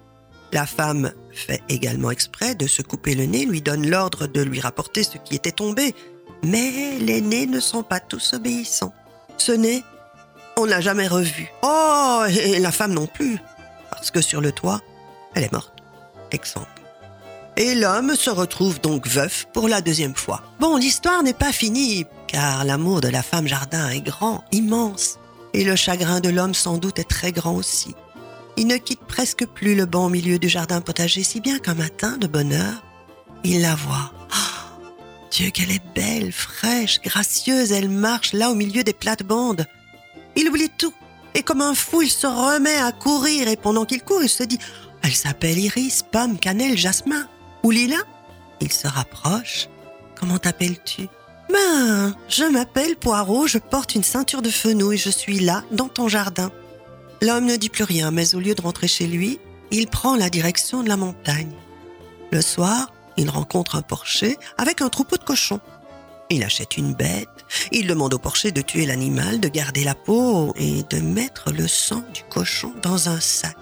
La 0.54 0.66
femme 0.66 1.12
fait 1.34 1.62
également 1.68 2.12
exprès 2.12 2.56
de 2.56 2.66
se 2.66 2.82
couper 2.82 3.14
le 3.14 3.26
nez, 3.26 3.46
lui 3.46 3.62
donne 3.62 3.90
l'ordre 3.90 4.28
de 4.28 4.42
lui 4.42 4.62
rapporter 4.62 5.04
ce 5.04 5.18
qui 5.18 5.36
était 5.36 5.52
tombé. 5.52 5.94
Mais 6.44 6.98
les 6.98 7.20
nez 7.20 7.46
ne 7.46 7.60
sont 7.60 7.84
pas 7.84 8.00
tous 8.00 8.36
obéissants. 8.36 8.94
Ce 9.38 9.52
nez, 9.52 9.84
on 10.56 10.64
l'a 10.64 10.80
jamais 10.80 11.10
revu. 11.10 11.52
Oh, 11.62 12.24
et 12.30 12.60
la 12.60 12.72
femme 12.72 12.94
non 12.94 13.08
plus, 13.08 13.38
parce 13.90 14.12
que 14.12 14.22
sur 14.22 14.40
le 14.40 14.54
toit, 14.54 14.80
elle 15.36 15.44
est 15.44 15.52
morte, 15.52 15.74
exsangue. 16.32 16.81
Et 17.62 17.76
l'homme 17.76 18.16
se 18.16 18.32
retrouve 18.32 18.82
donc 18.82 19.08
veuf 19.08 19.46
pour 19.54 19.68
la 19.68 19.82
deuxième 19.82 20.16
fois. 20.16 20.42
Bon, 20.60 20.78
l'histoire 20.78 21.22
n'est 21.22 21.32
pas 21.32 21.52
finie, 21.52 22.08
car 22.28 22.66
l'amour 22.66 23.02
de 23.02 23.08
la 23.08 23.22
femme 23.22 23.48
jardin 23.48 23.88
est 23.92 24.02
grand, 24.02 24.44
immense, 24.52 25.20
et 25.54 25.64
le 25.64 25.76
chagrin 25.76 26.22
de 26.22 26.30
l'homme 26.30 26.56
sans 26.56 26.80
doute 26.80 26.98
est 26.98 27.08
très 27.08 27.32
grand 27.32 27.54
aussi. 27.54 27.94
Il 28.58 28.66
ne 28.66 28.78
quitte 28.78 29.02
presque 29.08 29.46
plus 29.46 29.76
le 29.76 29.86
banc 29.86 30.10
milieu 30.10 30.40
du 30.40 30.50
jardin 30.50 30.82
potager, 30.82 31.22
si 31.22 31.40
bien 31.40 31.60
qu'un 31.60 31.76
matin, 31.76 32.18
de 32.18 32.26
bonne 32.26 32.52
heure, 32.52 32.84
il 33.44 33.62
la 33.62 33.76
voit. 33.76 34.12
Oh, 34.32 34.80
Dieu, 35.30 35.52
qu'elle 35.52 35.70
est 35.70 35.94
belle, 35.94 36.32
fraîche, 36.32 37.00
gracieuse, 37.00 37.72
elle 37.72 37.90
marche 37.90 38.34
là 38.34 38.50
au 38.50 38.56
milieu 38.56 38.84
des 38.84 38.94
plates-bandes. 38.94 39.68
Il 40.36 40.50
oublie 40.50 40.72
tout, 40.80 40.96
et 41.36 41.44
comme 41.44 41.62
un 41.62 41.76
fou, 41.76 42.02
il 42.02 42.10
se 42.10 42.26
remet 42.26 42.78
à 42.78 42.92
courir, 42.92 43.48
et 43.48 43.56
pendant 43.56 43.86
qu'il 43.86 44.02
court, 44.02 44.24
il 44.24 44.30
se 44.30 44.42
dit 44.42 44.58
Elle 45.04 45.14
s'appelle 45.14 45.60
Iris, 45.60 46.02
Pomme, 46.12 46.40
Cannelle, 46.40 46.76
Jasmin. 46.76 47.28
Ou 47.64 47.72
Lila? 47.72 47.98
Il 48.60 48.72
se 48.72 48.88
rapproche. 48.88 49.70
Comment 50.16 50.38
t'appelles-tu? 50.38 51.08
Ben, 51.52 52.16
je 52.30 52.44
m'appelle 52.44 52.96
Poirot, 52.96 53.48
je 53.48 53.58
porte 53.58 53.96
une 53.96 54.04
ceinture 54.04 54.42
de 54.42 54.50
fenouil, 54.50 54.98
je 54.98 55.10
suis 55.10 55.40
là, 55.40 55.64
dans 55.72 55.90
ton 55.90 56.08
jardin. 56.08 56.52
L'homme 57.22 57.46
ne 57.46 57.56
dit 57.56 57.70
plus 57.70 57.84
rien, 57.84 58.12
mais 58.12 58.36
au 58.36 58.40
lieu 58.40 58.56
de 58.56 58.62
rentrer 58.62 58.88
chez 58.88 59.08
lui, 59.08 59.40
il 59.70 59.88
prend 59.88 60.16
la 60.16 60.30
direction 60.30 60.84
de 60.84 60.90
la 60.90 60.98
montagne. 60.98 61.54
Le 62.32 62.42
soir, 62.42 62.94
il 63.18 63.30
rencontre 63.30 63.76
un 63.76 63.82
porcher 63.82 64.38
avec 64.58 64.82
un 64.82 64.90
troupeau 64.90 65.18
de 65.18 65.24
cochons. 65.24 65.60
Il 66.30 66.44
achète 66.44 66.78
une 66.78 66.94
bête, 66.94 67.28
il 67.72 67.88
demande 67.88 68.14
au 68.14 68.18
porcher 68.18 68.52
de 68.52 68.62
tuer 68.62 68.86
l'animal, 68.86 69.42
de 69.42 69.50
garder 69.50 69.84
la 69.84 69.96
peau 69.96 70.54
et 70.56 70.84
de 70.84 71.00
mettre 71.00 71.52
le 71.52 71.68
sang 71.68 72.04
du 72.14 72.24
cochon 72.30 72.74
dans 72.82 73.10
un 73.10 73.20
sac. 73.20 73.58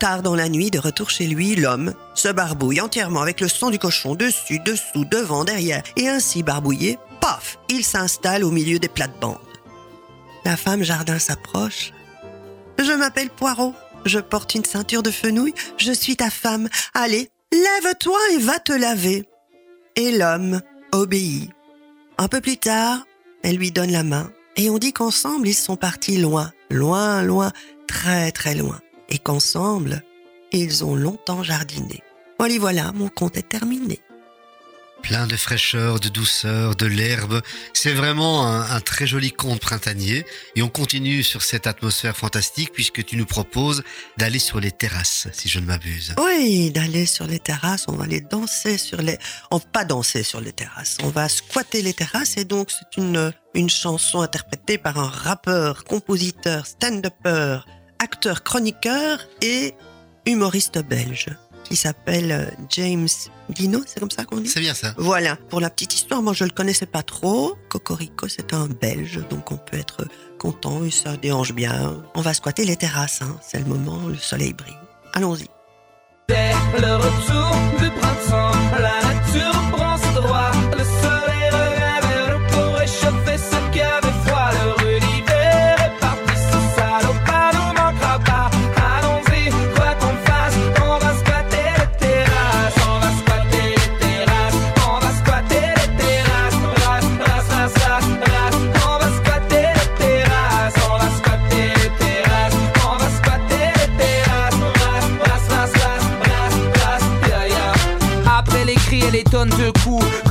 Tard 0.00 0.22
dans 0.22 0.34
la 0.34 0.48
nuit, 0.48 0.72
de 0.72 0.80
retour 0.80 1.10
chez 1.10 1.26
lui, 1.28 1.54
l'homme 1.54 1.94
se 2.14 2.28
barbouille 2.28 2.80
entièrement 2.80 3.22
avec 3.22 3.40
le 3.40 3.48
sang 3.48 3.70
du 3.70 3.78
cochon 3.78 4.16
dessus, 4.16 4.58
dessous, 4.58 5.04
devant, 5.04 5.44
derrière, 5.44 5.82
et 5.96 6.08
ainsi 6.08 6.42
barbouillé, 6.42 6.98
paf, 7.20 7.58
il 7.68 7.84
s'installe 7.84 8.42
au 8.42 8.50
milieu 8.50 8.78
des 8.78 8.88
plates-bandes. 8.88 9.38
La 10.44 10.56
femme 10.56 10.82
jardin 10.82 11.18
s'approche 11.18 11.92
je 12.82 12.92
m'appelle 12.92 13.30
Poirot. 13.30 13.74
Je 14.04 14.18
porte 14.18 14.54
une 14.54 14.64
ceinture 14.64 15.02
de 15.02 15.10
fenouil. 15.10 15.54
Je 15.76 15.92
suis 15.92 16.16
ta 16.16 16.30
femme. 16.30 16.68
Allez, 16.94 17.30
lève-toi 17.52 18.18
et 18.32 18.38
va 18.38 18.58
te 18.58 18.72
laver. 18.72 19.28
Et 19.96 20.16
l'homme 20.16 20.60
obéit. 20.92 21.50
Un 22.18 22.28
peu 22.28 22.40
plus 22.40 22.56
tard, 22.56 23.06
elle 23.42 23.56
lui 23.56 23.70
donne 23.70 23.92
la 23.92 24.02
main. 24.02 24.30
Et 24.56 24.70
on 24.70 24.78
dit 24.78 24.92
qu'ensemble, 24.92 25.48
ils 25.48 25.54
sont 25.54 25.76
partis 25.76 26.18
loin, 26.18 26.52
loin, 26.70 27.22
loin, 27.22 27.52
très, 27.86 28.32
très 28.32 28.54
loin. 28.54 28.80
Et 29.10 29.18
qu'ensemble, 29.18 30.02
ils 30.52 30.84
ont 30.84 30.94
longtemps 30.94 31.42
jardiné. 31.42 32.02
Voilà, 32.38 32.58
voilà, 32.58 32.92
mon 32.92 33.08
conte 33.08 33.36
est 33.36 33.48
terminé 33.48 34.00
plein 35.00 35.26
de 35.26 35.36
fraîcheur, 35.36 36.00
de 36.00 36.08
douceur, 36.08 36.76
de 36.76 36.86
l'herbe. 36.86 37.40
C'est 37.72 37.92
vraiment 37.92 38.46
un, 38.46 38.80
très 38.80 39.06
joli 39.06 39.32
conte 39.32 39.60
printanier. 39.60 40.24
Et 40.56 40.62
on 40.62 40.68
continue 40.68 41.22
sur 41.22 41.42
cette 41.42 41.66
atmosphère 41.66 42.16
fantastique 42.16 42.72
puisque 42.72 43.04
tu 43.04 43.16
nous 43.16 43.26
proposes 43.26 43.82
d'aller 44.16 44.38
sur 44.38 44.60
les 44.60 44.70
terrasses, 44.70 45.28
si 45.32 45.48
je 45.48 45.58
ne 45.58 45.66
m'abuse. 45.66 46.14
Oui, 46.18 46.70
d'aller 46.70 47.06
sur 47.06 47.26
les 47.26 47.38
terrasses. 47.38 47.86
On 47.88 47.92
va 47.92 48.04
aller 48.04 48.20
danser 48.20 48.78
sur 48.78 49.02
les... 49.02 49.18
On 49.50 49.58
va 49.58 49.64
pas 49.72 49.84
danser 49.84 50.22
sur 50.22 50.40
les 50.40 50.52
terrasses. 50.52 50.98
On 51.02 51.08
va 51.08 51.28
squatter 51.28 51.82
les 51.82 51.94
terrasses. 51.94 52.36
Et 52.36 52.44
donc, 52.44 52.70
c'est 52.70 53.00
une, 53.00 53.32
une 53.54 53.70
chanson 53.70 54.20
interprétée 54.20 54.78
par 54.78 54.98
un 54.98 55.08
rappeur, 55.08 55.84
compositeur, 55.84 56.66
stand-upper, 56.66 57.60
acteur, 58.00 58.42
chroniqueur 58.42 59.20
et 59.42 59.74
humoriste 60.26 60.78
belge 60.82 61.28
qui 61.64 61.76
s'appelle 61.76 62.32
euh, 62.32 62.46
James 62.70 63.08
Dino, 63.48 63.80
c'est 63.86 64.00
comme 64.00 64.10
ça 64.10 64.24
qu'on 64.24 64.38
dit? 64.38 64.48
C'est 64.48 64.60
bien 64.60 64.74
ça. 64.74 64.92
Voilà, 64.96 65.36
pour 65.36 65.60
la 65.60 65.70
petite 65.70 65.94
histoire, 65.94 66.20
moi 66.20 66.32
je 66.32 66.44
le 66.44 66.50
connaissais 66.50 66.86
pas 66.86 67.04
trop. 67.04 67.56
Cocorico, 67.68 68.26
c'est 68.26 68.52
un 68.52 68.66
Belge, 68.66 69.20
donc 69.30 69.52
on 69.52 69.56
peut 69.56 69.78
être 69.78 70.04
content 70.38 70.84
et 70.84 70.90
ça 70.90 71.16
dérange 71.16 71.52
bien. 71.52 72.02
On 72.14 72.22
va 72.22 72.34
squatter 72.34 72.64
les 72.64 72.76
terrasses, 72.76 73.22
hein. 73.22 73.38
c'est 73.40 73.58
le 73.58 73.66
moment, 73.66 74.08
le 74.08 74.16
soleil 74.16 74.52
brille. 74.52 74.74
Allons-y. 75.14 75.46
Dès 76.28 76.50
le 76.80 76.96
retour 76.96 77.56
du 77.80 77.90
printemps, 77.90 78.52
la 78.80 79.09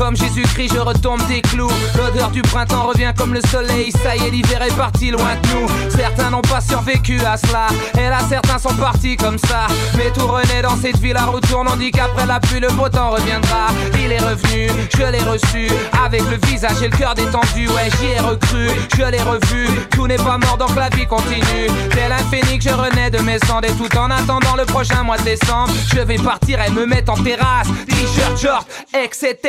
coups. 0.09 0.28
Comme 0.28 0.28
Jésus-Christ, 0.29 0.73
je 0.75 0.79
retombe 0.79 1.25
des 1.27 1.41
clous. 1.41 1.71
L'odeur 1.97 2.29
du 2.29 2.41
printemps 2.41 2.83
revient 2.83 3.11
comme 3.17 3.33
le 3.33 3.41
soleil. 3.41 3.91
Ça 4.03 4.15
y 4.15 4.27
est, 4.27 4.29
l'hiver 4.29 4.61
est 4.61 4.75
parti 4.75 5.11
loin 5.11 5.35
de 5.41 5.47
nous. 5.49 5.89
Certains 5.89 6.29
n'ont 6.29 6.41
pas 6.41 6.61
survécu 6.61 7.19
à 7.25 7.35
cela. 7.37 7.67
Et 7.97 8.09
là, 8.09 8.19
certains 8.29 8.59
sont 8.59 8.75
partis 8.75 9.17
comme 9.17 9.37
ça. 9.37 9.67
Mais 9.97 10.11
tout 10.11 10.27
renaît 10.27 10.61
dans 10.61 10.77
cette 10.77 10.97
ville, 10.97 11.13
la 11.13 11.25
retourne. 11.25 11.67
On 11.71 11.75
dit 11.75 11.91
qu'après 11.91 12.25
la 12.25 12.39
pluie, 12.39 12.59
le 12.59 12.69
beau 12.69 12.89
temps 12.89 13.09
reviendra. 13.09 13.67
Il 13.95 14.11
est 14.11 14.19
revenu, 14.19 14.69
je 14.95 15.11
l'ai 15.11 15.23
reçu. 15.23 15.67
Avec 16.05 16.21
le 16.29 16.37
visage 16.47 16.81
et 16.83 16.89
le 16.89 16.97
cœur 16.97 17.15
détendu. 17.15 17.67
Ouais, 17.69 17.89
j'y 17.99 18.07
ai 18.07 18.19
recru, 18.19 18.69
je 18.95 19.03
l'ai 19.03 19.21
revu. 19.21 19.67
Tout 19.91 20.07
n'est 20.07 20.17
pas 20.17 20.37
mort, 20.37 20.57
donc 20.57 20.75
la 20.75 20.89
vie 20.89 21.07
continue. 21.07 21.67
Tel 21.91 22.11
un 22.11 22.23
phénix, 22.29 22.63
je 22.63 22.73
renais 22.73 23.09
de 23.09 23.19
mes 23.19 23.39
cendres. 23.39 23.67
Et 23.67 23.73
tout 23.73 23.97
en 23.97 24.11
attendant 24.11 24.55
le 24.55 24.65
prochain 24.65 25.03
mois 25.03 25.17
de 25.17 25.23
décembre, 25.23 25.73
je 25.93 26.01
vais 26.01 26.17
partir 26.17 26.61
et 26.61 26.69
me 26.69 26.85
mettre 26.85 27.11
en 27.11 27.23
terrasse. 27.23 27.67
T-shirt, 27.87 28.39
short, 28.39 28.67
etc. 28.93 29.39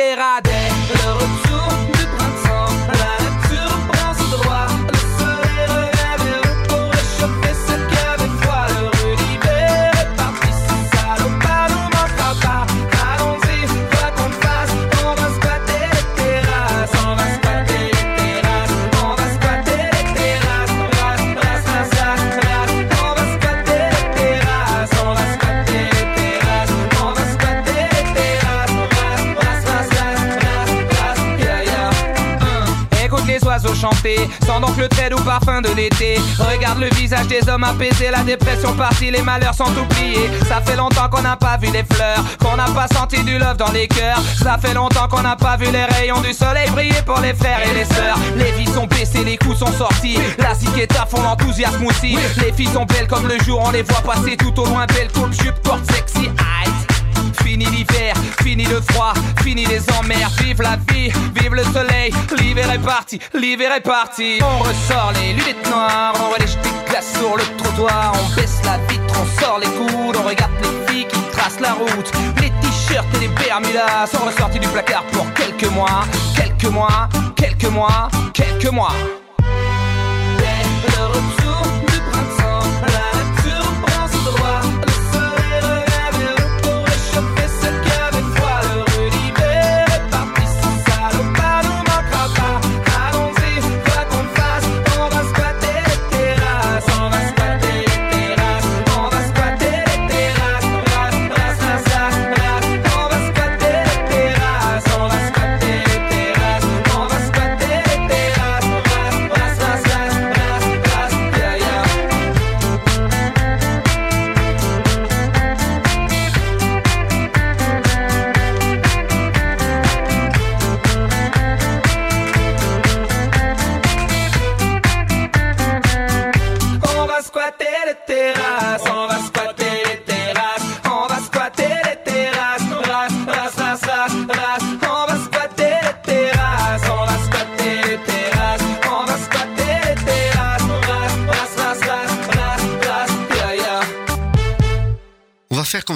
le 0.89 1.11
retour 1.13 1.67
du 1.93 2.05
printemps, 2.15 2.73
Sans 34.45 34.59
donc 34.59 34.77
le 34.77 34.87
trait 34.87 35.11
ou 35.13 35.21
parfum 35.21 35.61
de 35.61 35.69
l'été. 35.69 36.19
Regarde 36.39 36.79
le 36.79 36.89
visage 36.95 37.27
des 37.27 37.47
hommes 37.47 37.63
apaisés, 37.63 38.09
la 38.11 38.23
dépression 38.23 38.73
partie, 38.73 39.11
les 39.11 39.21
malheurs 39.21 39.53
sont 39.53 39.71
oubliés. 39.77 40.29
Ça 40.47 40.61
fait 40.61 40.75
longtemps 40.75 41.07
qu'on 41.09 41.21
n'a 41.21 41.35
pas 41.35 41.57
vu 41.57 41.67
les 41.71 41.83
fleurs, 41.83 42.23
qu'on 42.39 42.55
n'a 42.55 42.65
pas 42.65 42.87
senti 42.87 43.23
du 43.23 43.37
love 43.37 43.57
dans 43.57 43.71
les 43.71 43.87
cœurs. 43.87 44.21
Ça 44.41 44.57
fait 44.57 44.73
longtemps 44.73 45.07
qu'on 45.07 45.21
n'a 45.21 45.35
pas 45.35 45.55
vu 45.57 45.67
les 45.71 45.85
rayons 45.85 46.21
du 46.21 46.33
soleil 46.33 46.69
briller 46.71 47.01
pour 47.05 47.19
les 47.19 47.33
frères 47.33 47.59
et 47.69 47.73
les 47.73 47.85
sœurs. 47.85 48.17
Les 48.35 48.51
vies 48.53 48.71
sont 48.71 48.87
baissées, 48.87 49.23
les 49.23 49.37
coups 49.37 49.59
sont 49.59 49.71
sortis. 49.73 50.17
La 50.39 50.51
à 50.51 51.05
fond, 51.05 51.21
l'enthousiasme 51.21 51.85
aussi. 51.85 52.17
Les 52.37 52.51
filles 52.53 52.69
sont 52.73 52.85
belles 52.85 53.07
comme 53.07 53.27
le 53.27 53.37
jour, 53.43 53.61
on 53.63 53.71
les 53.71 53.83
voit 53.83 54.01
passer 54.01 54.35
tout 54.35 54.57
au 54.59 54.65
loin. 54.65 54.85
Belle 54.87 55.11
coupe, 55.11 55.33
jupe, 55.33 55.61
porte 55.61 55.85
sexy, 55.91 56.29
Fini 57.51 57.65
l'hiver, 57.65 58.13
fini 58.41 58.63
le 58.63 58.79
froid, 58.79 59.13
fini 59.43 59.65
les 59.65 59.81
emmerdes, 59.99 60.31
vive 60.39 60.61
la 60.61 60.77
vie, 60.87 61.11
vive 61.35 61.53
le 61.53 61.65
soleil, 61.65 62.13
l'hiver 62.37 62.71
est 62.71 62.79
parti, 62.79 63.19
l'hiver 63.33 63.73
est 63.73 63.81
parti. 63.81 64.39
On 64.41 64.59
ressort 64.59 65.11
les 65.15 65.33
lunettes 65.33 65.69
noires, 65.69 66.13
on 66.15 66.29
voit 66.29 66.37
les 66.37 66.47
jetés 66.47 66.69
de 66.69 66.89
glace 66.89 67.11
sur 67.17 67.35
le 67.35 67.43
trottoir, 67.57 68.13
on 68.15 68.35
baisse 68.35 68.61
la 68.63 68.77
vitre, 68.87 69.13
on 69.21 69.41
sort 69.41 69.59
les 69.59 69.67
coudes, 69.67 70.15
on 70.15 70.25
regarde 70.29 70.53
les 70.61 70.93
filles 70.93 71.07
qui 71.07 71.19
tracent 71.33 71.59
la 71.59 71.73
route, 71.73 72.11
les 72.37 72.51
t-shirts 72.61 73.05
et 73.15 73.19
les 73.19 73.27
bermudas 73.27 74.07
sont 74.09 74.25
ressortis 74.25 74.59
du 74.59 74.69
placard 74.69 75.03
pour 75.11 75.25
quelques 75.33 75.69
mois, 75.73 76.05
quelques 76.33 76.71
mois, 76.71 77.09
quelques 77.35 77.65
mois, 77.65 78.07
quelques 78.33 78.71
mois. 78.71 78.93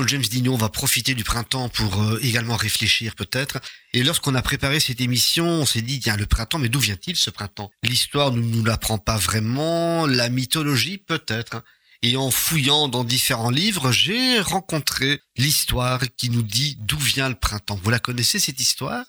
James 0.08 0.22
Dignon, 0.22 0.54
on 0.54 0.58
va 0.58 0.70
profiter 0.70 1.14
du 1.14 1.24
printemps 1.24 1.70
pour 1.70 2.02
euh, 2.02 2.20
également 2.22 2.56
réfléchir 2.56 3.16
peut-être. 3.16 3.60
Et 3.94 4.04
lorsqu'on 4.04 4.36
a 4.36 4.42
préparé 4.42 4.80
cette 4.80 5.02
émission, 5.02 5.46
on 5.46 5.66
s'est 5.66 5.82
dit, 5.82 6.00
tiens, 6.00 6.18
le 6.18 6.26
printemps, 6.26 6.60
mais 6.60 6.70
d'où 6.70 6.80
vient-il 6.80 7.16
ce 7.16 7.30
printemps? 7.30 7.72
L'histoire 7.84 8.32
ne 8.32 8.42
nous 8.42 8.64
l'apprend 8.64 8.98
pas 8.98 9.18
vraiment, 9.18 10.06
la 10.06 10.30
mythologie 10.30 10.98
peut-être. 10.98 11.64
Et 12.02 12.18
en 12.18 12.30
fouillant 12.30 12.88
dans 12.88 13.04
différents 13.04 13.50
livres, 13.50 13.92
j'ai 13.92 14.40
rencontré 14.40 15.22
l'histoire 15.38 16.02
qui 16.18 16.30
nous 16.30 16.44
dit 16.44 16.78
d'où 16.82 16.98
vient 16.98 17.30
le 17.30 17.36
printemps. 17.36 17.80
Vous 17.82 17.90
la 17.90 18.00
connaissez 18.00 18.40
cette 18.40 18.60
histoire? 18.60 19.06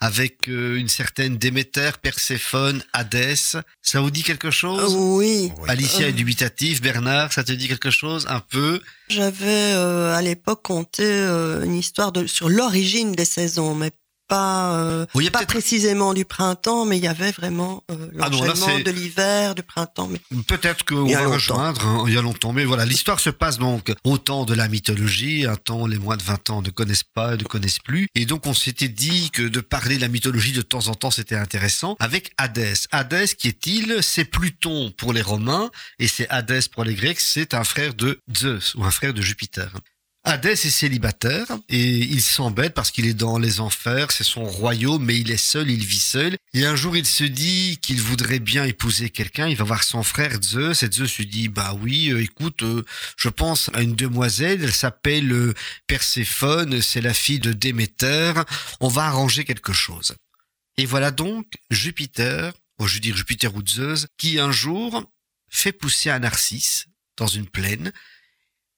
Avec 0.00 0.48
euh, 0.48 0.76
une 0.76 0.88
certaine 0.88 1.36
Déméter, 1.38 1.90
Perséphone, 2.00 2.82
Hadès. 2.92 3.56
Ça 3.82 4.00
vous 4.00 4.10
dit 4.10 4.22
quelque 4.22 4.50
chose? 4.50 4.94
Oui. 4.94 5.52
Alicia 5.68 6.08
est 6.08 6.12
dubitative. 6.12 6.82
Bernard, 6.82 7.32
ça 7.32 7.44
te 7.44 7.52
dit 7.52 7.68
quelque 7.68 7.90
chose 7.90 8.26
un 8.28 8.40
peu? 8.40 8.80
J'avais 9.08 9.72
euh, 9.74 10.14
à 10.14 10.22
l'époque 10.22 10.62
compté 10.62 11.04
euh, 11.04 11.64
une 11.64 11.74
histoire 11.74 12.12
de, 12.12 12.26
sur 12.26 12.48
l'origine 12.48 13.12
des 13.12 13.24
saisons, 13.24 13.74
mais 13.74 13.90
pas, 14.28 14.78
euh, 14.78 15.06
pas 15.32 15.46
précisément 15.46 16.14
du 16.14 16.24
printemps, 16.24 16.84
mais 16.84 16.98
il 16.98 17.04
y 17.04 17.08
avait 17.08 17.32
vraiment 17.32 17.84
euh, 17.90 18.08
ah 18.20 18.28
l'enchaînement 18.28 18.78
de 18.80 18.90
l'hiver, 18.90 19.54
du 19.54 19.62
printemps. 19.62 20.08
Mais... 20.08 20.20
Peut-être 20.46 20.84
qu'on 20.84 21.06
va 21.06 21.26
rejoindre 21.26 21.86
hein, 21.86 22.04
il 22.06 22.14
y 22.14 22.18
a 22.18 22.22
longtemps, 22.22 22.52
mais 22.52 22.64
voilà, 22.64 22.84
l'histoire 22.84 23.20
se 23.20 23.30
passe 23.30 23.58
donc 23.58 23.92
au 24.04 24.18
temps 24.18 24.44
de 24.44 24.54
la 24.54 24.68
mythologie, 24.68 25.46
un 25.46 25.56
temps 25.56 25.86
les 25.86 25.98
moins 25.98 26.16
de 26.16 26.22
20 26.22 26.50
ans 26.50 26.62
ne 26.62 26.70
connaissent 26.70 27.04
pas, 27.04 27.36
ne 27.36 27.44
connaissent 27.44 27.78
plus, 27.78 28.08
et 28.14 28.26
donc 28.26 28.46
on 28.46 28.54
s'était 28.54 28.88
dit 28.88 29.30
que 29.30 29.42
de 29.42 29.60
parler 29.60 29.96
de 29.96 30.02
la 30.02 30.08
mythologie 30.08 30.52
de 30.52 30.62
temps 30.62 30.88
en 30.88 30.94
temps 30.94 31.10
c'était 31.10 31.36
intéressant, 31.36 31.96
avec 32.00 32.32
Hadès. 32.36 32.86
Hadès, 32.92 33.28
qui 33.28 33.48
est-il? 33.48 34.02
C'est 34.02 34.24
Pluton 34.24 34.92
pour 34.96 35.12
les 35.12 35.22
Romains, 35.22 35.70
et 35.98 36.08
c'est 36.08 36.28
Hadès 36.28 36.68
pour 36.72 36.84
les 36.84 36.94
Grecs, 36.94 37.20
c'est 37.20 37.54
un 37.54 37.64
frère 37.64 37.94
de 37.94 38.20
Zeus, 38.36 38.74
ou 38.74 38.84
un 38.84 38.90
frère 38.90 39.14
de 39.14 39.22
Jupiter. 39.22 39.70
Hadès 40.28 40.54
est 40.54 40.70
célibataire 40.70 41.46
et 41.68 41.98
il 41.98 42.20
s'embête 42.20 42.74
parce 42.74 42.90
qu'il 42.90 43.06
est 43.06 43.14
dans 43.14 43.38
les 43.38 43.60
enfers, 43.60 44.10
c'est 44.10 44.24
son 44.24 44.42
royaume, 44.42 45.04
mais 45.04 45.16
il 45.16 45.30
est 45.30 45.36
seul, 45.36 45.70
il 45.70 45.84
vit 45.84 46.00
seul. 46.00 46.36
Et 46.52 46.66
un 46.66 46.74
jour, 46.74 46.96
il 46.96 47.06
se 47.06 47.22
dit 47.22 47.78
qu'il 47.80 48.00
voudrait 48.02 48.40
bien 48.40 48.64
épouser 48.64 49.08
quelqu'un. 49.08 49.46
Il 49.46 49.56
va 49.56 49.62
voir 49.62 49.84
son 49.84 50.02
frère 50.02 50.42
Zeus 50.42 50.82
et 50.82 50.90
Zeus 50.90 51.16
lui 51.18 51.26
dit, 51.26 51.46
bah 51.48 51.78
oui, 51.80 52.10
euh, 52.10 52.20
écoute, 52.20 52.64
euh, 52.64 52.84
je 53.16 53.28
pense 53.28 53.70
à 53.72 53.82
une 53.82 53.94
demoiselle, 53.94 54.64
elle 54.64 54.72
s'appelle 54.72 55.30
euh, 55.30 55.54
Perséphone, 55.86 56.82
c'est 56.82 57.00
la 57.00 57.14
fille 57.14 57.38
de 57.38 57.52
Déméter. 57.52 58.32
On 58.80 58.88
va 58.88 59.04
arranger 59.04 59.44
quelque 59.44 59.72
chose. 59.72 60.16
Et 60.76 60.86
voilà 60.86 61.12
donc 61.12 61.46
Jupiter, 61.70 62.52
ou 62.80 62.88
je 62.88 62.94
veux 62.94 63.00
dire 63.00 63.16
Jupiter 63.16 63.54
ou 63.54 63.64
Zeus, 63.64 64.08
qui 64.18 64.40
un 64.40 64.50
jour 64.50 65.08
fait 65.48 65.70
pousser 65.70 66.10
un 66.10 66.18
narcisse 66.18 66.86
dans 67.16 67.28
une 67.28 67.46
plaine 67.46 67.92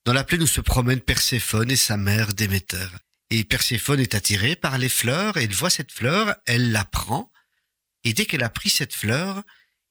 dans 0.08 0.14
la 0.14 0.24
plaine 0.24 0.42
où 0.42 0.46
se 0.46 0.62
promènent 0.62 1.02
Perséphone 1.02 1.70
et 1.70 1.76
sa 1.76 1.98
mère 1.98 2.32
Déméter. 2.32 2.88
Et 3.28 3.44
Perséphone 3.44 4.00
est 4.00 4.14
attirée 4.14 4.56
par 4.56 4.78
les 4.78 4.88
fleurs, 4.88 5.36
et 5.36 5.44
elle 5.44 5.52
voit 5.52 5.68
cette 5.68 5.92
fleur, 5.92 6.34
elle 6.46 6.72
la 6.72 6.86
prend, 6.86 7.30
et 8.04 8.14
dès 8.14 8.24
qu'elle 8.24 8.42
a 8.42 8.48
pris 8.48 8.70
cette 8.70 8.94
fleur, 8.94 9.42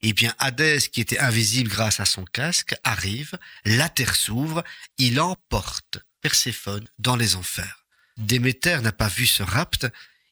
eh 0.02 0.12
bien 0.12 0.34
Hadès, 0.40 0.80
qui 0.90 1.00
était 1.00 1.20
invisible 1.20 1.70
grâce 1.70 2.00
à 2.00 2.04
son 2.04 2.24
casque, 2.24 2.74
arrive, 2.82 3.38
la 3.64 3.88
terre 3.88 4.16
s'ouvre, 4.16 4.64
il 4.98 5.20
emporte 5.20 6.00
Perséphone 6.20 6.88
dans 6.98 7.14
les 7.14 7.36
enfers. 7.36 7.86
Déméter 8.16 8.80
n'a 8.82 8.90
pas 8.90 9.06
vu 9.06 9.24
ce 9.24 9.44
rapt, 9.44 9.86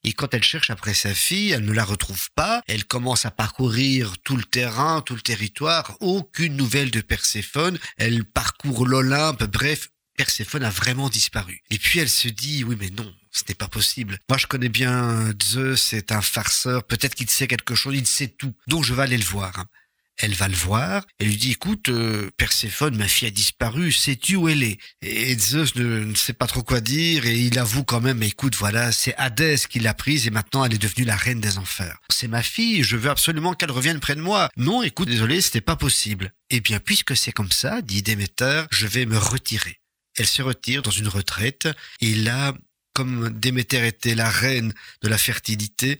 et 0.06 0.12
quand 0.12 0.32
elle 0.34 0.44
cherche 0.44 0.70
après 0.70 0.94
sa 0.94 1.12
fille, 1.12 1.50
elle 1.50 1.64
ne 1.64 1.72
la 1.72 1.84
retrouve 1.84 2.30
pas. 2.36 2.62
Elle 2.68 2.84
commence 2.84 3.26
à 3.26 3.32
parcourir 3.32 4.14
tout 4.22 4.36
le 4.36 4.44
terrain, 4.44 5.02
tout 5.02 5.16
le 5.16 5.20
territoire. 5.20 5.96
Aucune 5.98 6.56
nouvelle 6.56 6.92
de 6.92 7.00
Perséphone. 7.00 7.76
Elle 7.98 8.24
parcourt 8.24 8.86
l'Olympe. 8.86 9.42
Bref, 9.44 9.90
Perséphone 10.16 10.62
a 10.62 10.70
vraiment 10.70 11.08
disparu. 11.08 11.60
Et 11.70 11.78
puis 11.78 11.98
elle 11.98 12.08
se 12.08 12.28
dit, 12.28 12.62
oui 12.62 12.76
mais 12.78 12.90
non, 12.90 13.12
ce 13.32 13.42
n'est 13.48 13.56
pas 13.56 13.66
possible. 13.66 14.20
Moi 14.28 14.38
je 14.38 14.46
connais 14.46 14.68
bien 14.68 15.32
Zeus, 15.42 15.82
c'est 15.82 16.12
un 16.12 16.22
farceur, 16.22 16.84
peut-être 16.84 17.16
qu'il 17.16 17.28
sait 17.28 17.48
quelque 17.48 17.74
chose, 17.74 17.96
il 17.96 18.06
sait 18.06 18.28
tout. 18.28 18.54
Donc 18.68 18.84
je 18.84 18.94
vais 18.94 19.02
aller 19.02 19.18
le 19.18 19.24
voir. 19.24 19.64
Elle 20.18 20.34
va 20.34 20.48
le 20.48 20.56
voir, 20.56 21.04
elle 21.18 21.26
lui 21.28 21.36
dit 21.36 21.52
écoute, 21.52 21.90
euh, 21.90 22.30
Perséphone, 22.38 22.96
ma 22.96 23.06
fille 23.06 23.28
a 23.28 23.30
disparu, 23.30 23.92
sais-tu 23.92 24.36
où 24.36 24.48
elle 24.48 24.62
est? 24.62 24.78
Et 25.02 25.38
Zeus 25.38 25.74
ne, 25.74 26.14
sait 26.14 26.32
pas 26.32 26.46
trop 26.46 26.62
quoi 26.62 26.80
dire 26.80 27.26
et 27.26 27.38
il 27.38 27.58
avoue 27.58 27.84
quand 27.84 28.00
même 28.00 28.22
écoute, 28.22 28.56
voilà, 28.56 28.92
c'est 28.92 29.14
Hadès 29.16 29.58
qui 29.68 29.78
l'a 29.78 29.92
prise 29.92 30.26
et 30.26 30.30
maintenant 30.30 30.64
elle 30.64 30.72
est 30.72 30.78
devenue 30.78 31.04
la 31.04 31.16
reine 31.16 31.40
des 31.40 31.58
enfers. 31.58 31.98
C'est 32.10 32.28
ma 32.28 32.42
fille, 32.42 32.82
je 32.82 32.96
veux 32.96 33.10
absolument 33.10 33.52
qu'elle 33.52 33.70
revienne 33.70 34.00
près 34.00 34.14
de 34.14 34.22
moi. 34.22 34.48
Non, 34.56 34.82
écoute, 34.82 35.08
désolé, 35.08 35.42
c'était 35.42 35.60
pas 35.60 35.76
possible. 35.76 36.32
Eh 36.48 36.60
bien, 36.60 36.80
puisque 36.80 37.14
c'est 37.14 37.32
comme 37.32 37.52
ça, 37.52 37.82
dit 37.82 38.02
Déméter, 38.02 38.64
je 38.70 38.86
vais 38.86 39.04
me 39.04 39.18
retirer. 39.18 39.80
Elle 40.16 40.26
se 40.26 40.40
retire 40.40 40.80
dans 40.80 40.90
une 40.90 41.08
retraite 41.08 41.68
et 42.00 42.14
là, 42.14 42.54
comme 42.94 43.28
Déméter 43.38 43.86
était 43.86 44.14
la 44.14 44.30
reine 44.30 44.72
de 45.02 45.08
la 45.08 45.18
fertilité, 45.18 45.98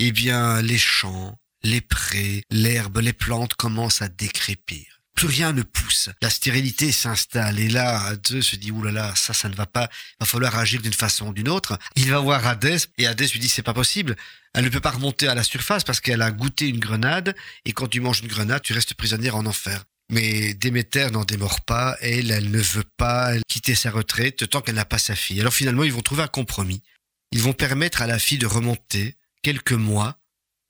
eh 0.00 0.12
bien, 0.12 0.60
les 0.60 0.76
champs, 0.76 1.38
les 1.64 1.80
prés, 1.80 2.42
l'herbe, 2.50 2.98
les 2.98 3.12
plantes 3.12 3.54
commencent 3.54 4.02
à 4.02 4.08
décrépir. 4.08 5.00
Plus 5.14 5.28
rien 5.28 5.52
ne 5.52 5.62
pousse. 5.62 6.10
La 6.20 6.28
stérilité 6.28 6.90
s'installe. 6.92 7.60
Et 7.60 7.68
là, 7.68 8.14
Zeus 8.26 8.48
se 8.48 8.56
dit, 8.56 8.70
oulala, 8.70 9.14
ça, 9.14 9.32
ça 9.32 9.48
ne 9.48 9.54
va 9.54 9.64
pas. 9.64 9.88
Il 9.92 10.16
va 10.20 10.26
falloir 10.26 10.56
agir 10.58 10.82
d'une 10.82 10.92
façon 10.92 11.28
ou 11.28 11.32
d'une 11.32 11.48
autre. 11.48 11.78
Il 11.96 12.10
va 12.10 12.18
voir 12.18 12.46
Hadès 12.46 12.88
et 12.98 13.06
Hadès 13.06 13.28
lui 13.28 13.38
dit, 13.38 13.48
c'est 13.48 13.62
pas 13.62 13.74
possible. 13.74 14.16
Elle 14.54 14.64
ne 14.64 14.68
peut 14.68 14.80
pas 14.80 14.90
remonter 14.90 15.28
à 15.28 15.34
la 15.34 15.44
surface 15.44 15.84
parce 15.84 16.00
qu'elle 16.00 16.20
a 16.20 16.32
goûté 16.32 16.68
une 16.68 16.80
grenade. 16.80 17.34
Et 17.64 17.72
quand 17.72 17.86
tu 17.86 18.00
manges 18.00 18.20
une 18.20 18.28
grenade, 18.28 18.62
tu 18.62 18.72
restes 18.72 18.94
prisonnière 18.94 19.36
en 19.36 19.46
enfer. 19.46 19.84
Mais 20.10 20.52
Déméter 20.54 21.10
n'en 21.12 21.24
démord 21.24 21.60
pas. 21.60 21.96
Elle, 22.00 22.30
elle 22.32 22.50
ne 22.50 22.60
veut 22.60 22.84
pas 22.96 23.32
quitter 23.48 23.76
sa 23.76 23.90
retraite 23.92 24.50
tant 24.50 24.60
qu'elle 24.60 24.74
n'a 24.74 24.84
pas 24.84 24.98
sa 24.98 25.14
fille. 25.14 25.40
Alors 25.40 25.54
finalement, 25.54 25.84
ils 25.84 25.92
vont 25.92 26.02
trouver 26.02 26.24
un 26.24 26.28
compromis. 26.28 26.82
Ils 27.30 27.40
vont 27.40 27.52
permettre 27.52 28.02
à 28.02 28.06
la 28.06 28.18
fille 28.18 28.38
de 28.38 28.46
remonter 28.46 29.16
quelques 29.42 29.72
mois 29.72 30.18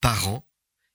par 0.01 0.29
an 0.29 0.47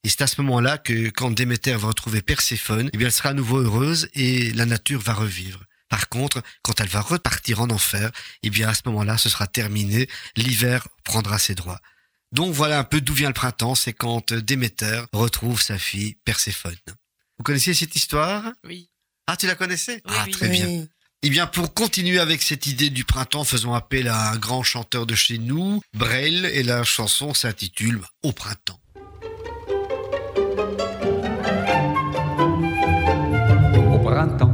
Et 0.04 0.10
c'est 0.10 0.22
à 0.22 0.28
ce 0.28 0.40
moment-là 0.42 0.78
que 0.78 1.10
quand 1.10 1.32
Déméter 1.32 1.74
va 1.76 1.88
retrouver 1.90 2.22
Perséphone, 2.22 2.90
eh 2.94 2.98
bien 2.98 3.08
elle 3.08 3.14
sera 3.14 3.30
à 3.30 3.34
nouveau 3.34 3.60
heureuse 3.60 4.10
et 4.14 4.52
la 4.54 4.66
nature 4.66 5.02
va 5.02 5.14
revivre. 5.14 5.64
Par 5.90 6.08
contre, 6.08 6.42
quand 6.62 6.80
elle 6.80 6.88
va 6.88 7.02
repartir 7.02 7.62
en 7.62 7.70
enfer, 7.70 8.12
eh 8.44 8.50
bien 8.50 8.70
à 8.70 8.74
ce 8.74 8.82
moment-là, 8.86 9.18
ce 9.18 9.28
sera 9.28 9.48
terminé, 9.48 10.08
l'hiver 10.38 10.88
prendra 11.04 11.38
ses 11.40 11.56
droits. 11.56 11.80
Donc 12.32 12.54
voilà 12.54 12.80
un 12.80 12.84
peu 12.84 13.02
d'où 13.02 13.14
vient 13.14 13.28
le 13.30 13.34
printemps, 13.34 13.76
c'est 13.76 13.94
quand 13.94 14.34
Déméter 14.34 15.02
retrouve 15.12 15.62
sa 15.62 15.78
fille 15.80 16.16
Perséphone. 16.26 16.76
Vous 17.38 17.44
connaissiez 17.44 17.74
cette 17.74 17.96
histoire? 17.96 18.52
Oui. 18.66 18.90
Ah, 19.28 19.36
tu 19.36 19.48
la 19.48 19.56
connaissais? 19.56 20.02
Oui, 20.06 20.14
Ah, 20.16 20.24
oui. 20.28 20.32
très 20.32 20.50
bien. 20.50 20.68
Oui. 20.68 20.88
Eh 21.24 21.30
bien, 21.30 21.48
pour 21.48 21.74
continuer 21.74 22.20
avec 22.20 22.42
cette 22.42 22.68
idée 22.68 22.90
du 22.90 23.04
printemps, 23.04 23.44
faisons 23.44 23.74
appel 23.74 24.08
à 24.08 24.32
un 24.32 24.38
grand 24.38 24.64
chanteur 24.64 25.06
de 25.06 25.16
chez 25.16 25.38
nous, 25.38 25.82
Brel, 25.94 26.46
et 26.46 26.64
la 26.64 26.84
chanson 26.84 27.34
s'intitule 27.34 28.02
Au 28.24 28.32
printemps. 28.32 28.80
Printemps, 34.20 34.52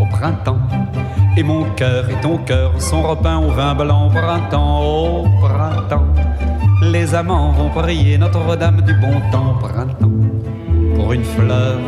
au 0.00 0.06
printemps. 0.16 0.60
Et 1.36 1.42
mon 1.42 1.64
cœur 1.74 2.08
et 2.08 2.20
ton 2.20 2.38
cœur 2.38 2.70
sont 2.80 3.02
repeints 3.02 3.38
au 3.38 3.50
vin 3.50 3.74
blanc 3.74 4.06
au 4.06 4.10
printemps, 4.10 4.80
au 4.80 5.24
printemps. 5.40 6.06
Les 6.82 7.12
amants 7.12 7.50
vont 7.50 7.70
prier 7.70 8.16
Notre-Dame 8.16 8.82
du 8.82 8.94
bon 8.94 9.16
temps 9.32 9.54
au 9.54 9.66
printemps. 9.66 10.20
Pour 10.94 11.12
une 11.12 11.24
fleur, 11.24 11.80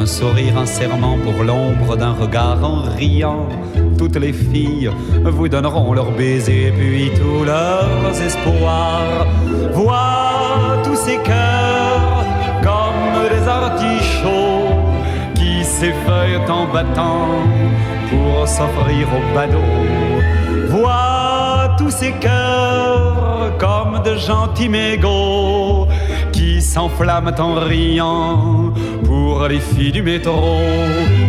un 0.00 0.06
sourire, 0.06 0.58
un 0.58 0.66
serment, 0.66 1.16
pour 1.24 1.44
l'ombre 1.44 1.96
d'un 1.96 2.12
regard 2.12 2.58
en 2.64 2.82
riant. 2.98 3.46
Toutes 3.96 4.16
les 4.16 4.32
filles 4.32 4.90
vous 5.24 5.48
donneront 5.48 5.92
leurs 5.94 6.10
baisers, 6.10 6.72
puis 6.76 7.12
tous 7.20 7.44
leurs 7.44 8.20
espoirs. 8.20 9.26
Vois 9.74 10.82
tous 10.84 10.96
ces 10.96 11.18
cœurs 11.18 11.81
s'effeuillent 15.82 16.48
en 16.48 16.66
battant 16.72 17.26
pour 18.08 18.46
s'offrir 18.46 19.08
au 19.18 19.34
badaud. 19.34 19.80
Vois 20.68 21.74
tous 21.76 21.90
ces 21.90 22.12
cœurs 22.12 23.50
comme 23.58 24.00
de 24.04 24.14
gentils 24.14 24.68
mégots 24.68 25.88
qui 26.30 26.62
s'enflamment 26.62 27.34
en 27.36 27.54
riant 27.54 28.72
pour 29.04 29.48
les 29.48 29.58
filles 29.58 29.90
du 29.90 30.02
métro. 30.02 30.60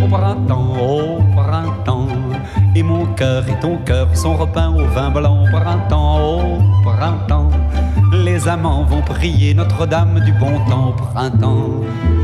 Au 0.03 0.07
printemps, 0.07 0.73
au 0.79 1.23
printemps, 1.35 2.07
et 2.75 2.83
mon 2.83 3.05
cœur 3.19 3.43
et 3.49 3.59
ton 3.59 3.77
cœur 3.77 4.07
sont 4.15 4.35
repeints 4.35 4.73
au 4.75 4.85
vin 4.85 5.09
blanc. 5.09 5.45
Au 5.45 5.57
printemps, 5.57 6.19
au 6.21 6.89
printemps. 6.89 7.49
Les 8.23 8.47
amants 8.47 8.85
vont 8.85 9.01
prier 9.01 9.53
Notre-Dame 9.53 10.21
du 10.23 10.31
bon 10.31 10.57
temps 10.69 10.89
au 10.89 10.93
printemps. 10.93 11.81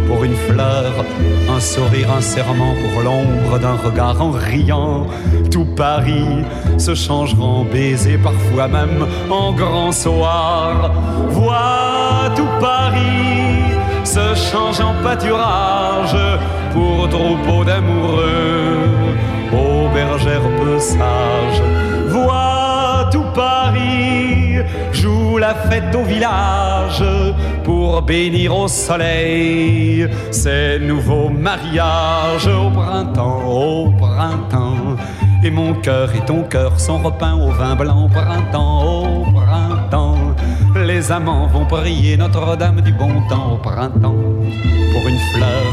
Pour 0.08 0.24
une 0.24 0.36
fleur, 0.36 1.06
un 1.54 1.60
sourire, 1.60 2.12
un 2.18 2.22
serment, 2.22 2.74
pour 2.82 3.02
l'ombre 3.04 3.60
d'un 3.60 3.76
regard 3.76 4.22
en 4.22 4.32
riant. 4.32 5.08
Tout 5.52 5.68
Paris 5.76 6.46
se 6.78 6.96
changera 6.96 7.44
en 7.44 7.66
baiser, 7.66 8.18
parfois 8.18 8.70
même 8.70 9.06
en 9.30 9.52
grand 9.52 9.92
soir. 9.92 10.92
Vois 11.30 12.30
tout 12.36 12.54
Paris 12.62 13.76
se 14.06 14.36
change 14.36 14.80
en 14.80 14.94
pâturage 15.04 16.16
pour 16.72 17.10
troupeau 17.10 17.66
d'amoureux, 17.66 18.88
aux 19.52 19.90
bergères 19.94 20.50
peu 20.60 20.80
sages. 20.80 21.62
Vois 22.08 22.59
la 25.39 25.56
fête 25.56 25.95
au 25.95 26.04
village 26.04 27.04
pour 27.63 28.02
bénir 28.02 28.56
au 28.56 28.67
soleil 28.67 30.08
ces 30.32 30.80
nouveaux 30.80 31.30
mariages 31.30 32.47
au 32.47 32.69
printemps, 32.69 33.43
au 33.47 33.89
printemps. 33.91 34.97
Et 35.43 35.49
mon 35.49 35.73
cœur 35.75 36.13
et 36.13 36.25
ton 36.25 36.43
cœur 36.43 36.80
sont 36.80 36.97
repeints 36.97 37.36
au 37.36 37.52
vin 37.52 37.75
blanc 37.75 38.06
au 38.06 38.10
printemps, 38.10 38.84
au 38.84 39.21
printemps. 39.21 39.38
Les 40.91 41.12
amants 41.12 41.45
vont 41.45 41.65
prier 41.65 42.17
Notre-Dame 42.17 42.82
du 42.82 42.91
bon 42.91 43.21
temps 43.30 43.54
au 43.54 43.58
printemps. 43.58 44.23
Pour 44.91 45.08
une 45.08 45.19
fleur, 45.32 45.71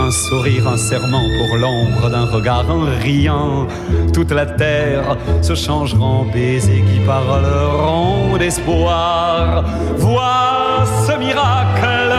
un 0.00 0.10
sourire, 0.10 0.66
un 0.66 0.76
serment, 0.76 1.28
pour 1.38 1.56
l'ombre 1.56 2.10
d'un 2.10 2.24
regard 2.24 2.68
en 2.68 2.80
riant. 3.00 3.68
Toute 4.12 4.32
la 4.32 4.46
terre 4.46 5.16
se 5.42 5.54
changera 5.54 6.04
en 6.04 6.24
baisers 6.24 6.82
qui 6.88 6.98
parleront 7.06 8.36
d'espoir. 8.36 9.64
Vois 9.96 10.84
ce 11.06 11.16
miracle, 11.16 12.16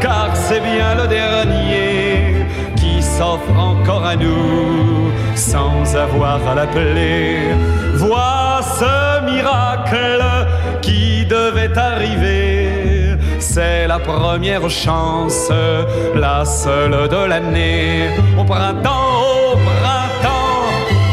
car 0.00 0.30
c'est 0.34 0.62
bien 0.72 0.96
le 1.00 1.06
dernier 1.06 2.46
qui 2.74 3.00
s'offre 3.00 3.56
encore 3.56 4.04
à 4.04 4.16
nous 4.16 5.12
sans 5.36 5.94
avoir 5.94 6.40
à 6.48 6.56
l'appeler. 6.56 7.36
Vois 7.94 8.60
ce 8.80 9.24
miracle 9.24 10.35
C'est 13.58 13.86
la 13.86 13.98
première 13.98 14.68
chance, 14.68 15.50
la 16.14 16.44
seule 16.44 17.08
de 17.08 17.24
l'année. 17.26 18.10
Au 18.38 18.44
printemps, 18.44 19.22
au 19.50 19.56
printemps, 19.56 20.60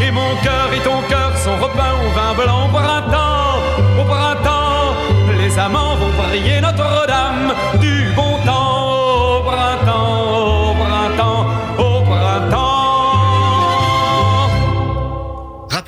et 0.06 0.12
mon 0.12 0.32
cœur 0.44 0.68
et 0.76 0.84
ton 0.84 1.00
cœur 1.08 1.32
sont 1.38 1.56
repeints 1.56 1.96
au 2.04 2.10
vin 2.18 2.34
blanc. 2.44 2.66
Au 2.66 2.72
printemps, 2.78 3.62
au 3.98 4.04
printemps, 4.04 4.94
les 5.40 5.58
amants 5.58 5.96
vont 5.96 6.12
prier 6.22 6.60
Notre-Dame 6.60 7.54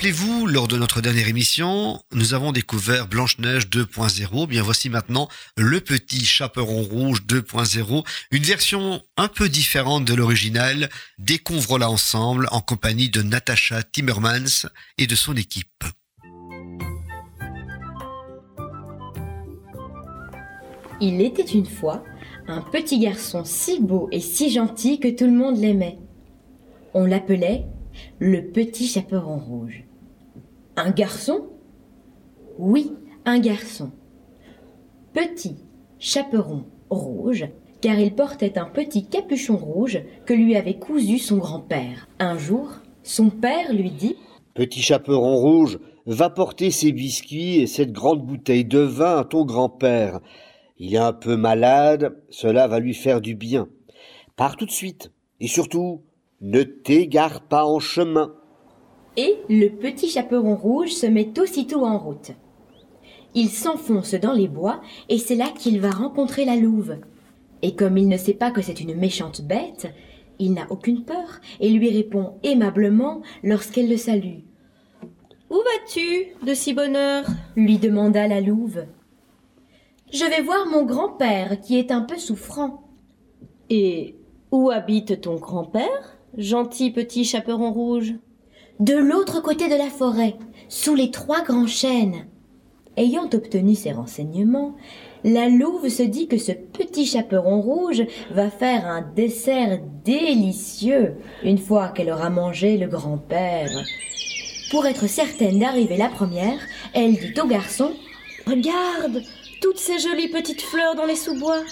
Rappelez-vous, 0.06 0.46
lors 0.46 0.68
de 0.68 0.78
notre 0.78 1.02
dernière 1.02 1.28
émission, 1.28 2.00
nous 2.14 2.36
avons 2.36 2.52
découvert 2.52 3.08
Blanche-Neige 3.08 3.70
2.0. 3.70 4.48
Bien 4.48 4.62
voici 4.62 4.88
maintenant 4.88 5.28
le 5.58 5.82
petit 5.82 6.24
chaperon 6.24 6.84
rouge 6.84 7.24
2.0, 7.28 8.06
une 8.30 8.44
version 8.44 9.02
un 9.18 9.28
peu 9.28 9.50
différente 9.50 10.06
de 10.06 10.14
l'original. 10.14 10.92
Découvre-la 11.18 11.90
ensemble 11.90 12.48
en 12.52 12.62
compagnie 12.62 13.10
de 13.10 13.24
Natasha 13.24 13.82
Timmermans 13.82 14.68
et 15.00 15.08
de 15.08 15.16
son 15.16 15.36
équipe. 15.36 15.84
Il 21.02 21.20
était 21.20 21.42
une 21.42 21.66
fois 21.66 22.04
un 22.48 22.62
petit 22.62 23.00
garçon 23.00 23.44
si 23.44 23.80
beau 23.80 24.08
et 24.12 24.20
si 24.20 24.52
gentil 24.52 25.00
que 25.00 25.08
tout 25.08 25.26
le 25.26 25.32
monde 25.32 25.58
l'aimait. 25.58 25.98
On 26.94 27.06
l'appelait 27.06 27.66
le 28.20 28.52
petit 28.52 28.88
chaperon 28.88 29.40
rouge. 29.40 29.85
Un 30.78 30.92
garçon? 30.92 31.48
Oui, 32.58 32.92
un 33.24 33.40
garçon. 33.40 33.92
Petit 35.14 35.56
chaperon 36.00 36.66
rouge, 36.90 37.48
car 37.80 37.98
il 37.98 38.14
portait 38.14 38.58
un 38.58 38.66
petit 38.66 39.08
capuchon 39.08 39.56
rouge 39.56 40.02
que 40.26 40.34
lui 40.34 40.56
avait 40.58 40.78
cousu 40.78 41.18
son 41.18 41.38
grand-père. 41.38 42.10
Un 42.20 42.38
jour, 42.38 42.72
son 43.04 43.30
père 43.30 43.72
lui 43.74 43.92
dit 43.92 44.18
Petit 44.54 44.82
chaperon 44.82 45.38
rouge, 45.38 45.80
va 46.06 46.30
porter 46.30 46.72
ces 46.72 46.92
biscuits 46.92 47.62
et 47.62 47.68
cette 47.68 47.94
grande 47.94 48.26
bouteille 48.26 48.66
de 48.66 48.80
vin 48.80 49.20
à 49.20 49.24
ton 49.24 49.46
grand-père. 49.46 50.20
Il 50.78 50.94
est 50.94 50.98
un 50.98 51.14
peu 51.14 51.38
malade, 51.38 52.22
cela 52.30 52.68
va 52.68 52.80
lui 52.80 52.94
faire 52.94 53.22
du 53.22 53.34
bien. 53.34 53.70
Pars 54.36 54.58
tout 54.58 54.66
de 54.66 54.72
suite. 54.72 55.12
Et 55.40 55.48
surtout, 55.48 56.04
ne 56.42 56.64
t'égare 56.64 57.42
pas 57.48 57.66
en 57.66 57.80
chemin. 57.80 58.34
Et 59.18 59.38
le 59.50 59.70
petit 59.70 60.10
chaperon 60.10 60.56
rouge 60.56 60.92
se 60.92 61.06
met 61.06 61.40
aussitôt 61.40 61.86
en 61.86 61.98
route. 61.98 62.32
Il 63.34 63.50
s'enfonce 63.50 64.14
dans 64.16 64.34
les 64.34 64.48
bois 64.48 64.82
et 65.10 65.18
c'est 65.18 65.36
là 65.36 65.50
qu'il 65.58 65.80
va 65.80 65.92
rencontrer 65.92 66.46
la 66.46 66.56
louve. 66.56 66.98
Et 67.62 67.76
comme 67.76 67.98
il 67.98 68.08
ne 68.08 68.18
sait 68.18 68.34
pas 68.34 68.52
que 68.52 68.62
c'est 68.62 68.82
une 68.82 68.96
méchante 68.96 69.42
bête, 69.42 69.88
il 70.40 70.54
n'a 70.54 70.68
aucune 70.70 71.04
peur 71.04 71.40
et 71.60 71.70
lui 71.70 71.90
répond 71.90 72.36
aimablement 72.44 73.22
lorsqu'elle 73.44 73.90
le 73.90 73.98
salue. 73.98 74.40
Où 75.50 75.56
vas-tu 75.56 76.28
de 76.46 76.54
si 76.54 76.74
bonne 76.74 76.96
heure? 76.96 77.26
lui 77.56 77.78
demanda 77.78 78.28
la 78.28 78.42
louve. 78.42 78.86
Je 80.12 80.26
vais 80.26 80.42
voir 80.42 80.68
mon 80.68 80.84
grand-père 80.86 81.60
qui 81.62 81.78
est 81.78 81.92
un 81.92 82.02
peu 82.02 82.18
souffrant. 82.18 82.84
Et 83.70 84.16
où 84.52 84.70
habite 84.70 85.22
ton 85.22 85.36
grand-père, 85.36 86.18
gentil 86.38 86.92
petit 86.92 87.26
chaperon 87.26 87.72
rouge? 87.72 88.16
De 88.82 88.94
l'autre 88.94 89.40
côté 89.40 89.70
de 89.70 89.76
la 89.76 89.90
forêt, 89.90 90.36
sous 90.68 90.96
les 90.96 91.10
trois 91.10 91.42
grands 91.42 91.66
chênes. 91.66 92.28
Ayant 92.98 93.30
obtenu 93.34 93.74
ces 93.74 93.94
renseignements, 93.94 94.76
la 95.24 95.48
louve 95.48 95.88
se 95.88 96.04
dit 96.04 96.28
que 96.28 96.38
ce 96.38 96.52
petit 96.52 97.06
chaperon 97.06 97.62
rouge 97.62 98.04
va 98.32 98.50
faire 98.50 98.86
un 98.86 99.02
dessert 99.02 99.80
délicieux 100.04 101.16
une 101.44 101.58
fois 101.58 101.88
qu'elle 101.88 102.12
aura 102.12 102.30
mangé 102.30 102.78
le 102.78 102.88
grand-père. 102.88 103.70
Pour 104.72 104.86
être 104.86 105.08
certaine 105.08 105.60
d'arriver 105.60 105.96
la 105.96 106.10
première, 106.10 106.60
elle 106.94 107.14
dit 107.14 107.40
au 107.42 107.48
garçon 107.48 107.94
Regarde 108.46 109.24
toutes 109.62 109.80
ces 109.80 110.00
jolies 110.00 110.28
petites 110.28 110.62
fleurs 110.62 110.96
dans 110.96 111.06
les 111.06 111.16
sous-bois. 111.16 111.64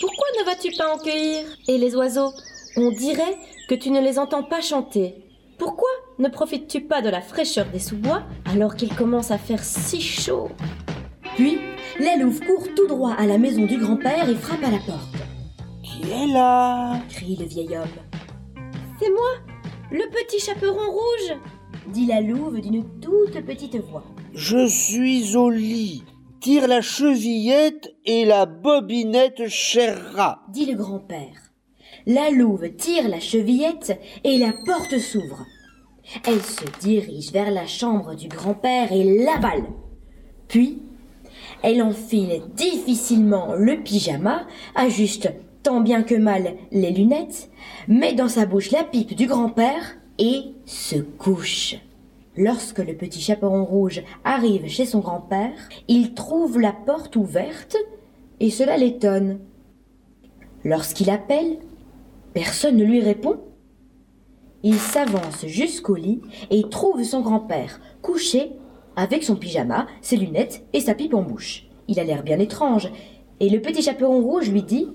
Pourquoi 0.00 0.26
ne 0.40 0.46
vas-tu 0.46 0.74
pas 0.74 0.94
en 0.94 0.98
cueillir? 0.98 1.44
Et 1.68 1.76
les 1.76 1.94
oiseaux 1.94 2.32
On 2.78 2.92
dirait 2.92 3.36
que 3.68 3.74
tu 3.74 3.90
ne 3.90 4.00
les 4.00 4.18
entends 4.18 4.42
pas 4.42 4.62
chanter. 4.62 5.27
Pourquoi 5.58 5.88
ne 6.18 6.28
profites-tu 6.28 6.82
pas 6.82 7.02
de 7.02 7.08
la 7.08 7.20
fraîcheur 7.20 7.66
des 7.72 7.80
sous-bois 7.80 8.22
alors 8.44 8.76
qu'il 8.76 8.94
commence 8.94 9.30
à 9.30 9.38
faire 9.38 9.62
si 9.62 10.00
chaud? 10.00 10.48
Puis, 11.34 11.58
la 12.00 12.16
louve 12.16 12.40
court 12.40 12.68
tout 12.76 12.86
droit 12.86 13.12
à 13.12 13.26
la 13.26 13.38
maison 13.38 13.64
du 13.64 13.76
grand-père 13.76 14.28
et 14.28 14.34
frappe 14.34 14.62
à 14.62 14.70
la 14.70 14.78
porte. 14.78 15.16
Qui 15.82 16.10
est 16.10 16.32
là? 16.32 17.00
crie 17.08 17.36
le 17.36 17.46
vieil 17.46 17.76
homme. 17.76 17.88
C'est 19.00 19.10
moi, 19.10 19.30
le 19.90 20.08
petit 20.10 20.38
chaperon 20.38 20.90
rouge 20.90 21.36
dit 21.88 22.06
la 22.06 22.20
louve 22.20 22.60
d'une 22.60 22.84
toute 23.00 23.44
petite 23.44 23.76
voix. 23.76 24.04
Je 24.34 24.66
suis 24.66 25.36
au 25.36 25.50
lit. 25.50 26.04
Tire 26.40 26.68
la 26.68 26.82
chevillette 26.82 27.96
et 28.04 28.24
la 28.24 28.46
bobinette, 28.46 29.48
cher 29.48 30.12
rat. 30.14 30.42
dit 30.50 30.66
le 30.66 30.76
grand-père. 30.76 31.47
La 32.08 32.30
louve 32.30 32.70
tire 32.70 33.06
la 33.06 33.20
chevillette 33.20 34.00
et 34.24 34.38
la 34.38 34.54
porte 34.64 34.98
s'ouvre. 34.98 35.44
Elle 36.26 36.40
se 36.40 36.64
dirige 36.80 37.32
vers 37.32 37.50
la 37.50 37.66
chambre 37.66 38.14
du 38.14 38.28
grand-père 38.28 38.92
et 38.92 39.04
l'avale. 39.04 39.66
Puis, 40.48 40.80
elle 41.62 41.82
enfile 41.82 42.40
difficilement 42.56 43.54
le 43.54 43.82
pyjama, 43.82 44.46
ajuste 44.74 45.30
tant 45.62 45.82
bien 45.82 46.02
que 46.02 46.14
mal 46.14 46.54
les 46.72 46.92
lunettes, 46.92 47.50
met 47.88 48.14
dans 48.14 48.28
sa 48.28 48.46
bouche 48.46 48.70
la 48.70 48.84
pipe 48.84 49.14
du 49.14 49.26
grand-père 49.26 49.98
et 50.18 50.54
se 50.64 50.96
couche. 50.96 51.76
Lorsque 52.38 52.78
le 52.78 52.96
petit 52.96 53.20
chaperon 53.20 53.66
rouge 53.66 54.02
arrive 54.24 54.66
chez 54.66 54.86
son 54.86 55.00
grand-père, 55.00 55.68
il 55.88 56.14
trouve 56.14 56.58
la 56.58 56.72
porte 56.72 57.16
ouverte 57.16 57.76
et 58.40 58.48
cela 58.48 58.78
l'étonne. 58.78 59.40
Lorsqu'il 60.64 61.10
appelle, 61.10 61.58
personne 62.38 62.76
ne 62.76 62.84
lui 62.84 63.00
répond. 63.00 63.40
Il 64.62 64.76
s'avance 64.76 65.44
jusqu'au 65.46 65.96
lit 65.96 66.20
et 66.50 66.68
trouve 66.68 67.02
son 67.02 67.20
grand-père 67.20 67.80
couché 68.00 68.52
avec 68.94 69.24
son 69.24 69.34
pyjama, 69.34 69.88
ses 70.02 70.16
lunettes 70.16 70.64
et 70.72 70.78
sa 70.78 70.94
pipe 70.94 71.14
en 71.14 71.22
bouche. 71.22 71.66
Il 71.88 71.98
a 71.98 72.04
l'air 72.04 72.22
bien 72.22 72.38
étrange 72.38 72.92
et 73.40 73.50
le 73.50 73.60
petit 73.60 73.82
chaperon 73.82 74.20
rouge 74.20 74.50
lui 74.50 74.62
dit 74.62 74.86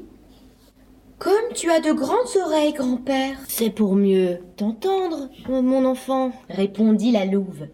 comme 1.19 1.53
tu 1.53 1.69
as 1.69 1.79
de 1.79 1.91
grandes 1.91 2.35
oreilles, 2.45 2.73
grand-père. 2.73 3.37
C'est 3.47 3.69
pour 3.69 3.95
mieux 3.95 4.39
t'entendre, 4.57 5.29
mon 5.47 5.85
enfant, 5.85 6.31
répondit 6.49 7.11
la 7.11 7.25
louve. 7.25 7.67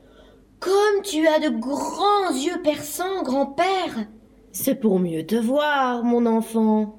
Comme 0.60 1.02
tu 1.04 1.28
as 1.28 1.40
de 1.40 1.50
grands 1.58 2.32
yeux 2.32 2.62
perçants, 2.64 3.24
grand-père. 3.24 4.06
C'est 4.52 4.76
pour 4.76 5.00
mieux 5.00 5.26
te 5.26 5.36
voir, 5.36 6.04
mon 6.04 6.28
enfant. 6.28 6.99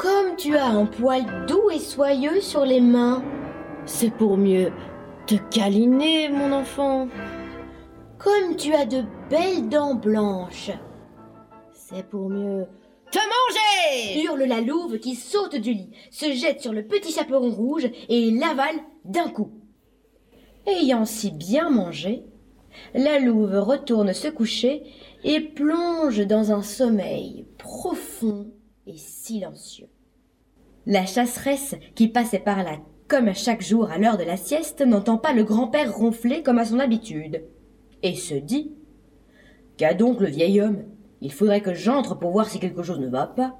Comme 0.00 0.34
tu 0.36 0.56
as 0.56 0.64
un 0.64 0.86
poil 0.86 1.44
doux 1.46 1.68
et 1.70 1.78
soyeux 1.78 2.40
sur 2.40 2.64
les 2.64 2.80
mains. 2.80 3.22
C'est 3.84 4.10
pour 4.10 4.38
mieux 4.38 4.72
te 5.26 5.34
câliner, 5.50 6.30
mon 6.30 6.52
enfant. 6.52 7.06
Comme 8.16 8.56
tu 8.56 8.72
as 8.72 8.86
de 8.86 9.02
belles 9.28 9.68
dents 9.68 9.94
blanches. 9.94 10.70
C'est 11.74 12.08
pour 12.08 12.30
mieux 12.30 12.64
te 13.12 13.18
manger 13.18 14.22
hurle 14.22 14.44
la 14.44 14.62
louve 14.62 14.98
qui 15.00 15.16
saute 15.16 15.56
du 15.56 15.74
lit, 15.74 15.90
se 16.10 16.32
jette 16.32 16.62
sur 16.62 16.72
le 16.72 16.86
petit 16.86 17.12
chaperon 17.12 17.50
rouge 17.50 17.90
et 18.08 18.30
l'avale 18.30 18.76
d'un 19.04 19.28
coup. 19.28 19.50
Ayant 20.66 21.04
si 21.04 21.30
bien 21.30 21.68
mangé, 21.68 22.24
la 22.94 23.18
louve 23.18 23.58
retourne 23.58 24.14
se 24.14 24.28
coucher 24.28 24.82
et 25.24 25.40
plonge 25.40 26.26
dans 26.26 26.52
un 26.52 26.62
sommeil 26.62 27.44
profond 27.58 28.46
silencieux. 28.96 29.88
La 30.86 31.06
chasseresse, 31.06 31.74
qui 31.94 32.08
passait 32.08 32.38
par 32.38 32.62
là 32.62 32.78
comme 33.10 33.34
chaque 33.34 33.60
jour 33.60 33.90
à 33.90 33.98
l'heure 33.98 34.18
de 34.18 34.22
la 34.22 34.36
sieste, 34.36 34.82
n'entend 34.82 35.18
pas 35.18 35.32
le 35.32 35.42
grand-père 35.42 35.92
ronfler 35.92 36.44
comme 36.44 36.58
à 36.58 36.64
son 36.64 36.78
habitude, 36.78 37.42
et 38.04 38.14
se 38.14 38.34
dit 38.34 38.72
Qu'a 39.76 39.94
donc 39.94 40.20
le 40.20 40.28
vieil 40.28 40.60
homme? 40.60 40.84
Il 41.20 41.32
faudrait 41.32 41.60
que 41.60 41.74
j'entre 41.74 42.18
pour 42.18 42.30
voir 42.30 42.48
si 42.48 42.60
quelque 42.60 42.84
chose 42.84 43.00
ne 43.00 43.08
va 43.08 43.26
pas. 43.26 43.58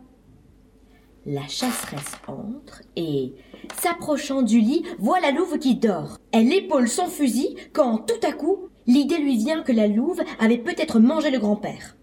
La 1.27 1.47
chasseresse 1.49 2.13
entre 2.29 2.83
et, 2.97 3.35
s'approchant 3.79 4.43
du 4.43 4.61
lit, 4.61 4.85
voit 4.99 5.21
la 5.21 5.33
louve 5.33 5.59
qui 5.59 5.75
dort. 5.75 6.17
Elle 6.33 6.53
épaule 6.53 6.89
son 6.89 7.07
fusil 7.07 7.57
quand, 7.73 7.99
tout 7.99 8.27
à 8.27 8.33
coup, 8.33 8.69
l'idée 8.87 9.19
lui 9.19 9.37
vient 9.37 9.63
que 9.63 9.73
la 9.73 9.89
louve 9.89 10.23
avait 10.39 10.59
peut-être 10.59 11.01
mangé 11.01 11.31
le 11.31 11.39
grand-père. 11.39 11.97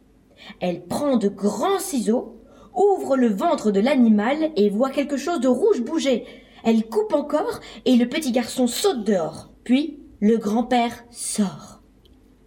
Elle 0.60 0.86
prend 0.86 1.18
de 1.18 1.30
grands 1.30 1.80
ciseaux, 1.80 2.37
ouvre 2.78 3.18
le 3.18 3.28
ventre 3.28 3.72
de 3.72 3.80
l'animal 3.80 4.52
et 4.56 4.70
voit 4.70 4.92
quelque 4.92 5.18
chose 5.18 5.42
de 5.42 5.48
rouge 5.48 5.82
bouger. 5.82 6.26
Elle 6.64 6.86
coupe 6.86 7.14
encore 7.14 7.60
et 7.86 7.96
le 7.96 8.08
petit 8.08 8.32
garçon 8.32 8.68
saute 8.68 9.04
dehors. 9.04 9.50
Puis, 9.64 10.00
le 10.22 10.38
grand-père 10.38 11.04
sort. 11.12 11.82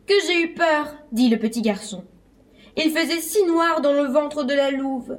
Que 0.06 0.14
j'ai 0.26 0.42
eu 0.42 0.54
peur, 0.54 0.96
dit 1.12 1.28
le 1.28 1.38
petit 1.38 1.62
garçon. 1.62 2.04
Il 2.76 2.90
faisait 2.90 3.20
si 3.20 3.44
noir 3.44 3.80
dans 3.80 3.92
le 3.92 4.04
ventre 4.04 4.44
de 4.44 4.54
la 4.54 4.70
louve. 4.70 5.18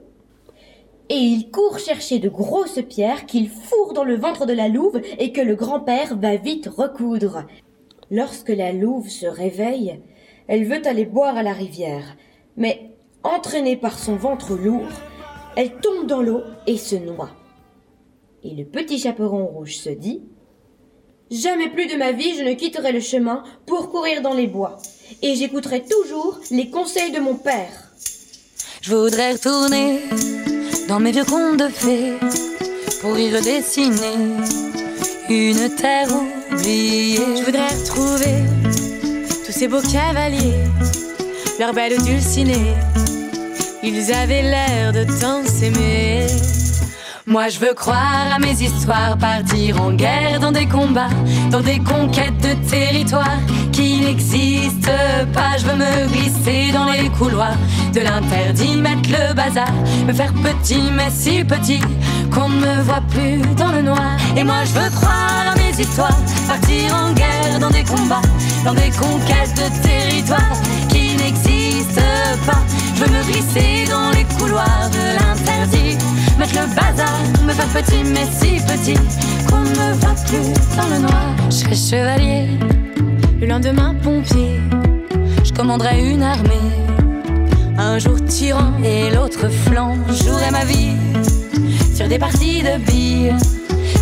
Et 1.09 1.15
il 1.15 1.51
court 1.51 1.79
chercher 1.79 2.19
de 2.19 2.29
grosses 2.29 2.81
pierres 2.87 3.25
qu'il 3.25 3.49
fourre 3.49 3.93
dans 3.93 4.05
le 4.05 4.15
ventre 4.15 4.45
de 4.45 4.53
la 4.53 4.69
louve 4.69 5.01
et 5.19 5.31
que 5.31 5.41
le 5.41 5.55
grand-père 5.55 6.17
va 6.17 6.37
vite 6.37 6.67
recoudre. 6.67 7.45
Lorsque 8.09 8.49
la 8.49 8.71
louve 8.71 9.09
se 9.09 9.25
réveille, 9.25 9.99
elle 10.47 10.65
veut 10.65 10.85
aller 10.85 11.05
boire 11.05 11.37
à 11.37 11.43
la 11.43 11.53
rivière, 11.53 12.15
mais 12.57 12.91
entraînée 13.23 13.77
par 13.77 13.97
son 13.97 14.15
ventre 14.15 14.55
lourd, 14.55 14.89
elle 15.55 15.75
tombe 15.75 16.07
dans 16.07 16.21
l'eau 16.21 16.41
et 16.67 16.77
se 16.77 16.95
noie. 16.95 17.29
Et 18.43 18.55
le 18.55 18.65
petit 18.65 18.99
chaperon 18.99 19.45
rouge 19.45 19.77
se 19.77 19.89
dit 19.89 20.23
Jamais 21.29 21.69
plus 21.69 21.87
de 21.87 21.95
ma 21.95 22.11
vie 22.11 22.35
je 22.35 22.43
ne 22.43 22.53
quitterai 22.53 22.91
le 22.91 22.99
chemin 22.99 23.43
pour 23.65 23.89
courir 23.89 24.21
dans 24.21 24.33
les 24.33 24.47
bois 24.47 24.77
et 25.21 25.35
j'écouterai 25.35 25.83
toujours 25.83 26.39
les 26.51 26.69
conseils 26.69 27.11
de 27.11 27.19
mon 27.19 27.35
père. 27.35 27.91
Je 28.81 28.95
voudrais 28.95 29.33
retourner 29.33 29.99
dans 30.89 30.99
mes 30.99 31.11
vieux 31.11 31.23
contes 31.23 31.57
de 31.57 31.67
fées 31.67 32.13
pour 32.99 33.17
y 33.17 33.33
redessiner 33.33 34.41
une 35.29 35.75
terre 35.75 36.09
oubliée. 36.51 37.15
Je 37.15 37.43
voudrais 37.45 37.67
retrouver 37.67 38.43
tous 39.45 39.51
ces 39.51 39.67
beaux 39.67 39.81
cavaliers, 39.81 40.65
leurs 41.59 41.73
belles 41.73 42.01
dulcinées. 42.03 42.73
Ils 43.83 44.11
avaient 44.13 44.41
l'air 44.41 44.93
de 44.93 45.03
tant 45.19 45.43
s'aimer. 45.45 46.27
Moi 47.25 47.49
je 47.49 47.59
veux 47.59 47.73
croire 47.73 48.27
à 48.35 48.39
mes 48.39 48.53
histoires, 48.61 49.17
partir 49.17 49.81
en 49.81 49.93
guerre 49.93 50.39
dans 50.39 50.51
des 50.51 50.65
combats, 50.65 51.09
dans 51.49 51.61
des 51.61 51.79
conquêtes 51.79 52.37
de 52.41 52.53
territoires 52.69 53.39
qui 53.71 54.01
n'existent 54.01 54.91
pas. 55.33 55.57
Je 55.57 55.65
veux 55.65 55.75
me 55.75 56.07
glisser 56.09 56.71
dans 56.73 56.85
les 56.85 57.09
couloirs 57.09 57.57
de 57.93 58.01
l'interdit, 58.01 58.75
mettre 58.77 59.09
le 59.09 59.33
bazar, 59.33 59.71
me 60.07 60.13
faire 60.13 60.33
petit 60.33 60.83
mais 60.93 61.09
si 61.09 61.43
petit 61.43 61.81
qu'on 62.33 62.49
ne 62.49 62.59
me 62.65 62.81
voit 62.81 63.03
plus 63.09 63.41
dans 63.55 63.71
le 63.71 63.81
noir. 63.81 64.17
Et 64.35 64.43
moi 64.43 64.63
je 64.65 64.79
veux 64.79 64.89
croire 64.89 65.53
à 65.53 65.55
mes 65.55 65.79
histoires, 65.79 66.19
partir 66.47 66.95
en 66.95 67.13
guerre 67.13 67.59
dans 67.59 67.69
des 67.69 67.83
combats, 67.83 68.21
dans 68.65 68.73
des 68.73 68.89
conquêtes 68.89 69.55
de 69.55 69.87
territoires 69.87 70.57
Je 72.95 73.03
veux 73.03 73.11
me 73.11 73.23
glisser 73.23 73.89
dans 73.89 74.11
les 74.11 74.25
couloirs 74.37 74.89
de 74.91 75.19
l'interdit 75.19 75.97
mettre 76.41 76.55
le 76.55 76.75
bazar, 76.75 77.19
me 77.45 77.53
faire 77.53 77.67
petit 77.67 78.03
mais 78.03 78.25
si 78.31 78.59
petit 78.65 78.99
qu'on 79.47 79.59
ne 79.59 79.69
me 79.69 79.93
voit 79.99 80.15
plus 80.25 80.53
dans 80.75 80.89
le 80.89 81.01
noir. 81.01 81.35
Je 81.49 81.55
serai 81.55 81.75
chevalier, 81.75 82.47
le 83.39 83.47
lendemain 83.47 83.95
pompier, 84.01 84.59
je 85.43 85.51
commanderai 85.53 86.11
une 86.11 86.23
armée. 86.23 86.69
Un 87.77 87.99
jour 87.99 88.23
tyran 88.25 88.73
et 88.83 89.09
l'autre 89.11 89.49
flanc, 89.49 89.95
jouerai 90.09 90.51
ma 90.51 90.65
vie 90.65 90.95
sur 91.95 92.07
des 92.07 92.19
parties 92.19 92.61
de 92.63 92.77
billes. 92.85 93.35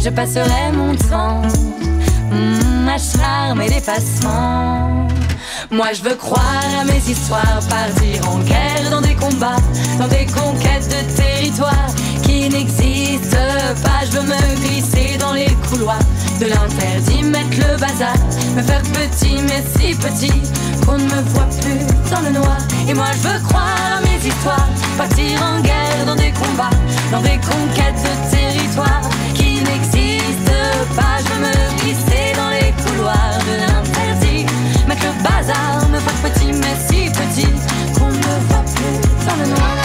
Je 0.01 0.09
passerai 0.09 0.71
mon 0.73 0.95
temps 0.95 1.41
mmh, 2.31 2.87
à 2.87 2.97
charme 2.97 3.61
et 3.61 3.69
dépassement. 3.69 4.98
Moi 5.71 5.93
je 5.93 6.01
veux 6.01 6.15
croire 6.15 6.63
à 6.79 6.83
mes 6.83 6.97
histoires, 6.97 7.59
partir 7.69 8.27
en 8.27 8.39
guerre 8.39 8.89
dans 8.89 9.01
des 9.01 9.13
combats, 9.13 9.61
dans 9.99 10.07
des 10.07 10.25
conquêtes 10.25 10.87
de 10.89 11.15
territoire 11.15 11.85
qui 12.23 12.49
n'existe 12.49 13.37
pas. 13.83 14.03
Je 14.05 14.17
veux 14.17 14.23
me 14.23 14.55
glisser 14.65 15.17
dans 15.19 15.33
les 15.33 15.49
couloirs 15.69 15.99
de 16.39 16.45
l'interdit, 16.45 17.21
mettre 17.21 17.57
le 17.57 17.77
bazar, 17.77 18.15
me 18.55 18.63
faire 18.63 18.81
petit 18.81 19.35
mais 19.43 19.63
si 19.77 19.93
petit 19.93 20.41
qu'on 20.87 20.97
ne 20.97 21.03
me 21.03 21.21
voit 21.29 21.49
plus 21.61 21.85
dans 22.09 22.21
le 22.21 22.31
noir. 22.31 22.57
Et 22.87 22.95
moi 22.95 23.11
je 23.21 23.27
veux 23.27 23.39
croire 23.47 23.97
à 23.97 24.01
mes 24.01 24.27
histoires, 24.27 24.69
partir 24.97 25.39
en 25.43 25.59
guerre 25.61 26.05
dans 26.07 26.15
des 26.15 26.31
combats, 26.31 26.77
dans 27.11 27.21
des 27.21 27.37
conquêtes 27.37 28.01
de 28.01 28.35
territoire 28.35 29.01
qui 29.35 29.61
n'existent 29.61 30.95
pas. 30.95 31.19
Je 31.19 31.33
veux 31.33 31.41
me 31.41 31.81
glisser 31.81 32.28
Mettre 34.89 35.05
le 35.05 35.23
bazar, 35.23 35.87
me 35.89 35.99
faire 35.99 36.31
petit, 36.31 36.51
mais 36.51 36.75
si 36.87 37.11
petit 37.11 37.45
qu'on 37.93 38.07
ne 38.07 38.33
voit 38.47 38.63
plus 38.73 39.25
dans 39.27 39.35
le 39.35 39.49
noir. 39.49 39.75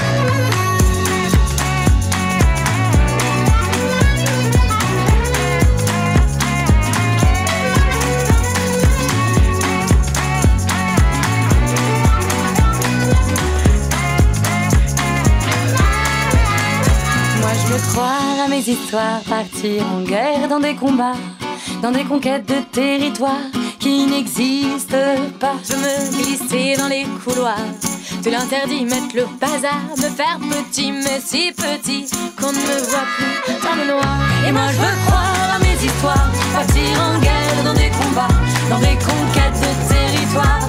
croire 17.91 18.47
à 18.47 18.49
mes 18.49 18.61
histoires, 18.61 19.21
partir 19.29 19.85
en 19.87 20.01
guerre 20.01 20.49
dans 20.49 20.61
des 20.61 20.75
combats, 20.75 21.13
dans 21.83 21.93
des 21.93 22.05
conquêtes 22.05 22.47
de 22.49 22.61
territoire 22.73 23.51
qui 23.85 24.07
n'existent 24.07 24.97
pas. 25.39 25.57
Je 25.63 25.77
me 25.77 25.93
glisser 26.17 26.75
dans 26.79 26.89
les 26.89 27.05
couloirs 27.23 27.69
de 28.25 28.31
l'interdit, 28.31 28.83
mettre 28.87 29.15
le 29.15 29.27
bazar, 29.39 29.83
me 29.99 30.09
faire 30.09 30.39
petit, 30.41 30.91
mais 30.91 31.21
si 31.23 31.53
petit 31.53 32.09
qu'on 32.41 32.51
ne 32.51 32.63
me 32.69 32.79
voit 32.89 33.09
plus 33.45 33.53
dans 33.63 33.77
le 33.77 33.87
noir. 33.93 34.17
Et 34.49 34.53
moi 34.53 34.69
je 34.73 34.79
veux 34.79 34.97
croire 35.05 35.57
à 35.57 35.59
mes 35.59 35.77
histoires, 35.85 36.31
partir 36.55 36.95
en 37.09 37.19
guerre 37.21 37.63
dans 37.63 37.75
des 37.75 37.91
combats, 38.01 38.35
dans 38.71 38.81
des 38.81 38.97
conquêtes 39.05 39.61
de 39.61 39.93
territoires 39.93 40.64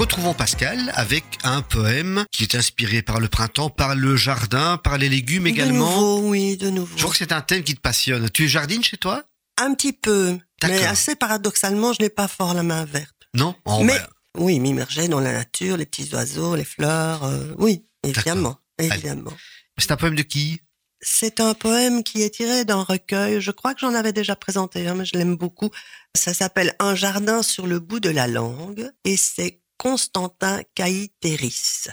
retrouvons 0.00 0.32
Pascal 0.32 0.90
avec 0.94 1.24
un 1.44 1.60
poème 1.60 2.24
qui 2.32 2.44
est 2.44 2.54
inspiré 2.54 3.02
par 3.02 3.20
le 3.20 3.28
printemps, 3.28 3.68
par 3.68 3.94
le 3.94 4.16
jardin, 4.16 4.78
par 4.78 4.96
les 4.96 5.10
légumes 5.10 5.42
De 5.42 5.48
également. 5.50 5.90
nouveau, 5.90 6.28
oui, 6.30 6.56
de 6.56 6.70
nouveau. 6.70 6.96
Je 6.96 7.02
vois 7.02 7.10
que 7.10 7.18
c'est 7.18 7.32
un 7.32 7.42
thème 7.42 7.62
qui 7.62 7.74
te 7.74 7.82
passionne. 7.82 8.30
Tu 8.30 8.44
es 8.44 8.48
jardine 8.48 8.82
chez 8.82 8.96
toi? 8.96 9.24
Un 9.58 9.74
petit 9.74 9.92
peu. 9.92 10.38
Mais 10.62 10.86
assez 10.86 11.16
paradoxalement, 11.16 11.92
je 11.92 12.00
n'ai 12.00 12.08
pas 12.08 12.28
fort 12.28 12.54
la 12.54 12.62
main 12.62 12.86
verte. 12.86 13.14
Non? 13.34 13.54
Oh, 13.66 13.82
mais 13.84 13.98
bah, 13.98 14.08
oui, 14.38 14.58
m'immerger 14.58 15.06
dans 15.06 15.20
la 15.20 15.34
nature, 15.34 15.76
les 15.76 15.84
petits 15.84 16.08
oiseaux, 16.14 16.56
les 16.56 16.64
fleurs, 16.64 17.24
euh, 17.24 17.52
oui, 17.58 17.84
évidemment, 18.02 18.56
évidemment. 18.78 19.34
C'est 19.76 19.90
un 19.90 19.96
poème 19.96 20.14
de 20.14 20.22
qui? 20.22 20.62
C'est 21.02 21.40
un 21.40 21.52
poème 21.52 22.02
qui 22.02 22.22
est 22.22 22.30
tiré 22.30 22.64
d'un 22.64 22.82
recueil. 22.82 23.40
Je 23.40 23.50
crois 23.50 23.74
que 23.74 23.80
j'en 23.80 23.94
avais 23.94 24.12
déjà 24.14 24.34
présenté, 24.34 24.86
un, 24.86 24.94
mais 24.94 25.04
je 25.04 25.16
l'aime 25.16 25.36
beaucoup. 25.36 25.70
Ça 26.14 26.34
s'appelle 26.34 26.74
Un 26.78 26.94
jardin 26.94 27.42
sur 27.42 27.66
le 27.66 27.80
bout 27.80 28.00
de 28.00 28.10
la 28.10 28.26
langue 28.26 28.90
et 29.04 29.16
c'est 29.16 29.59
Constantin 29.80 30.60
Caïtéris. 30.74 31.88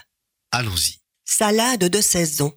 Allons-y. 0.52 1.00
Salade 1.24 1.86
de 1.86 2.02
saison. 2.02 2.52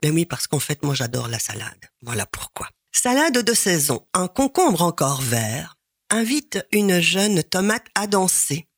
Ben 0.00 0.14
oui, 0.14 0.24
parce 0.24 0.46
qu'en 0.46 0.60
fait, 0.60 0.84
moi, 0.84 0.94
j'adore 0.94 1.26
la 1.26 1.40
salade. 1.40 1.90
Voilà 2.02 2.26
pourquoi. 2.26 2.68
Salade 2.92 3.38
de 3.38 3.54
saison. 3.54 4.06
Un 4.14 4.28
concombre 4.28 4.82
encore 4.82 5.20
vert 5.20 5.76
invite 6.10 6.64
une 6.70 7.00
jeune 7.00 7.42
tomate 7.42 7.88
à 7.96 8.06
danser. 8.06 8.68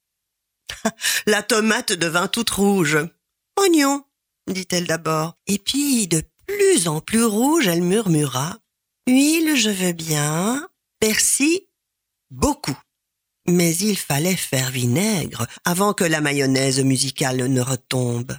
la 1.27 1.43
tomate 1.43 1.93
devint 1.93 2.29
toute 2.29 2.49
rouge. 2.49 2.97
Oignon, 3.59 4.03
dit-elle 4.47 4.87
d'abord. 4.87 5.37
Et 5.47 5.59
puis, 5.59 6.09
de 6.09 6.23
plus 6.47 6.89
en 6.89 7.03
plus 7.03 7.25
rouge, 7.25 7.67
elle 7.67 7.83
murmura. 7.83 8.57
Huile, 9.07 9.55
je 9.55 9.69
veux 9.69 9.93
bien. 9.93 10.67
Persil, 10.99 11.61
beaucoup. 12.31 12.79
Mais 13.51 13.75
il 13.77 13.97
fallait 13.97 14.37
faire 14.37 14.71
vinaigre 14.71 15.47
avant 15.65 15.93
que 15.93 16.05
la 16.05 16.21
mayonnaise 16.21 16.81
musicale 16.81 17.45
ne 17.47 17.61
retombe. 17.61 18.37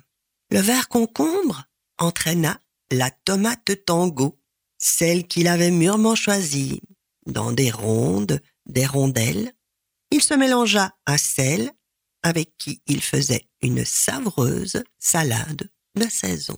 Le 0.52 0.60
vert 0.60 0.88
concombre 0.88 1.65
entraîna 1.97 2.60
la 2.91 3.12
tomate 3.12 3.86
tango, 3.86 4.39
celle 4.78 5.28
qu'il 5.28 5.47
avait 5.47 5.71
mûrement 5.71 6.15
choisie, 6.15 6.82
dans 7.26 7.52
des 7.52 7.71
rondes, 7.71 8.41
des 8.65 8.86
rondelles. 8.86 9.52
Il 10.12 10.21
se 10.24 10.34
mélangea 10.34 10.95
à 11.06 11.17
celle 11.17 11.71
avec 12.24 12.58
qui 12.58 12.82
il 12.88 13.02
faisait 13.02 13.50
une 13.62 13.84
savoureuse 13.84 14.84
salade 14.97 15.69
de 15.95 16.08
saison. 16.08 16.58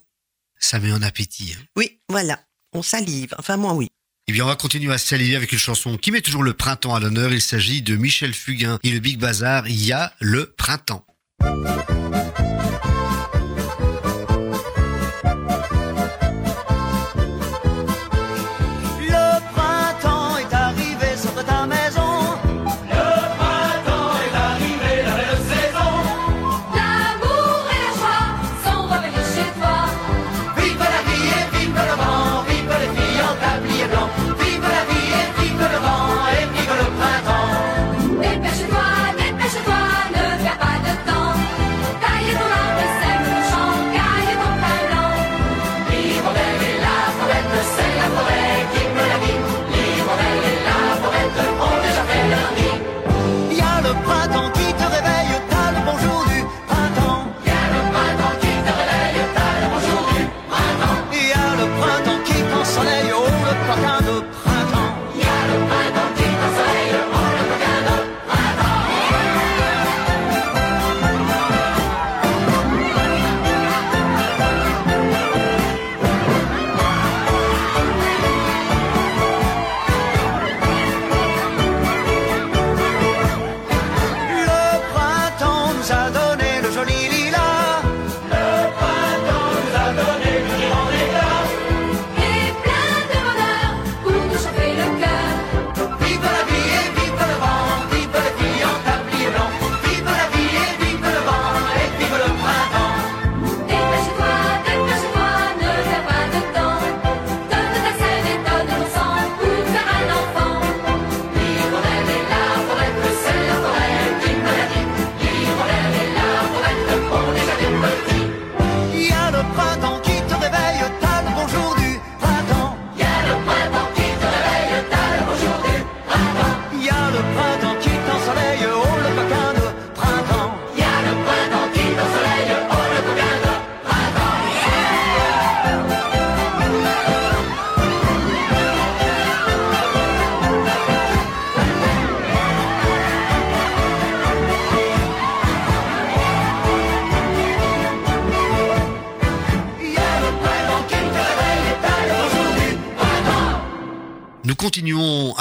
Ça 0.60 0.78
met 0.78 0.92
en 0.92 1.02
appétit. 1.02 1.54
hein. 1.58 1.64
Oui, 1.76 2.00
voilà, 2.08 2.40
on 2.72 2.82
salive, 2.82 3.34
enfin 3.38 3.56
moi 3.56 3.74
oui. 3.74 3.88
Eh 4.26 4.32
bien, 4.32 4.44
on 4.44 4.46
va 4.46 4.56
continuer 4.56 4.90
à 4.90 4.96
saliver 4.96 5.36
avec 5.36 5.52
une 5.52 5.58
chanson 5.58 5.98
qui 5.98 6.10
met 6.10 6.22
toujours 6.22 6.42
le 6.42 6.54
printemps 6.54 6.94
à 6.94 7.00
l'honneur. 7.00 7.30
Il 7.34 7.42
s'agit 7.42 7.82
de 7.82 7.94
Michel 7.94 8.32
Fugain 8.32 8.78
et 8.82 8.90
le 8.90 8.98
Big 8.98 9.18
Bazar. 9.18 9.68
Il 9.68 9.84
y 9.84 9.92
a 9.92 10.14
le 10.18 10.46
printemps. 10.56 11.04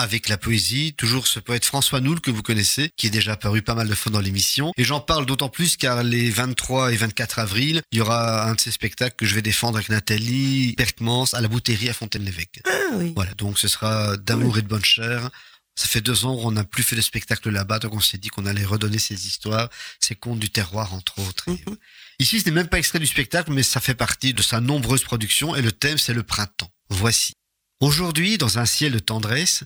Avec 0.04 0.30
la 0.30 0.38
poésie, 0.38 0.93
toujours 0.97 1.28
ce 1.28 1.39
poète 1.39 1.66
François 1.66 2.01
Noul 2.01 2.20
que 2.22 2.30
vous 2.30 2.43
connaissez, 2.43 2.91
qui 2.97 3.08
est 3.08 3.10
déjà 3.10 3.34
apparu 3.34 3.62
pas 3.62 3.74
mal 3.74 3.88
de 3.88 3.95
fois 3.95 4.12
dans 4.12 4.20
l'émission. 4.20 4.72
Et 4.78 4.84
j'en 4.84 4.99
parle 4.99 5.26
d'autant 5.26 5.49
plus 5.49 5.78
car 5.78 6.04
les 6.04 6.30
23 6.30 6.93
et 6.93 6.97
24 6.97 7.39
avril, 7.39 7.82
il 7.91 7.97
y 7.97 8.01
aura 8.01 8.47
un 8.47 8.54
de 8.54 8.62
ces 8.62 8.72
spectacles 8.72 9.16
que 9.16 9.26
je 9.26 9.34
vais 9.34 9.41
défendre 9.41 9.78
avec 9.78 9.89
Nathalie 9.89 10.74
Perkmans 10.78 11.26
à 11.34 11.41
la 11.41 11.47
bouterie 11.47 11.89
à 11.89 11.93
Fontaine-l'Évêque. 11.93 12.62
Ah 12.66 12.70
oui. 12.95 13.14
Voilà, 13.16 13.34
donc 13.36 13.58
ce 13.58 13.68
sera 13.68 14.18
d'amour 14.18 14.58
et 14.58 14.62
de 14.62 14.68
bonne 14.68 14.86
chair. 14.86 15.30
Ça 15.76 15.88
fait 15.88 16.01
deux 16.01 16.26
ans 16.26 16.38
qu'on 16.38 16.51
n'a 16.51 16.66
plus 16.66 16.84
fait 16.84 16.95
de 16.95 17.01
spectacle 17.01 17.49
là-bas, 17.49 17.80
donc 17.80 17.95
on 17.95 17.99
s'est 17.99 18.20
dit 18.20 18.28
qu'on 18.28 18.45
allait 18.45 18.66
redonner 18.66 18.99
ces 18.99 19.26
histoires, 19.26 19.70
ces 19.99 20.14
contes 20.16 20.39
du 20.39 20.51
terroir, 20.51 20.93
entre 20.93 21.18
autres. 21.20 21.45
Et, 21.49 21.54
Mhm. 21.68 21.78
Ici, 22.20 22.39
ce 22.39 22.45
n'est 22.45 22.51
même 22.51 22.68
pas 22.68 22.78
extrait 22.78 22.99
du 22.99 23.08
spectacle, 23.08 23.51
mais 23.51 23.64
ça 23.64 23.80
fait 23.80 23.95
partie 23.95 24.34
de 24.36 24.43
sa 24.43 24.60
nombreuse 24.60 25.04
production, 25.04 25.56
et 25.56 25.64
le 25.64 25.72
thème, 25.72 25.97
c'est 25.97 26.14
le 26.14 26.22
printemps. 26.24 26.70
Voici. 26.89 27.34
Aujourd'hui, 27.80 28.38
dans 28.38 28.60
un 28.60 28.66
ciel 28.66 28.91
de 28.91 28.99
tendresse, 28.99 29.64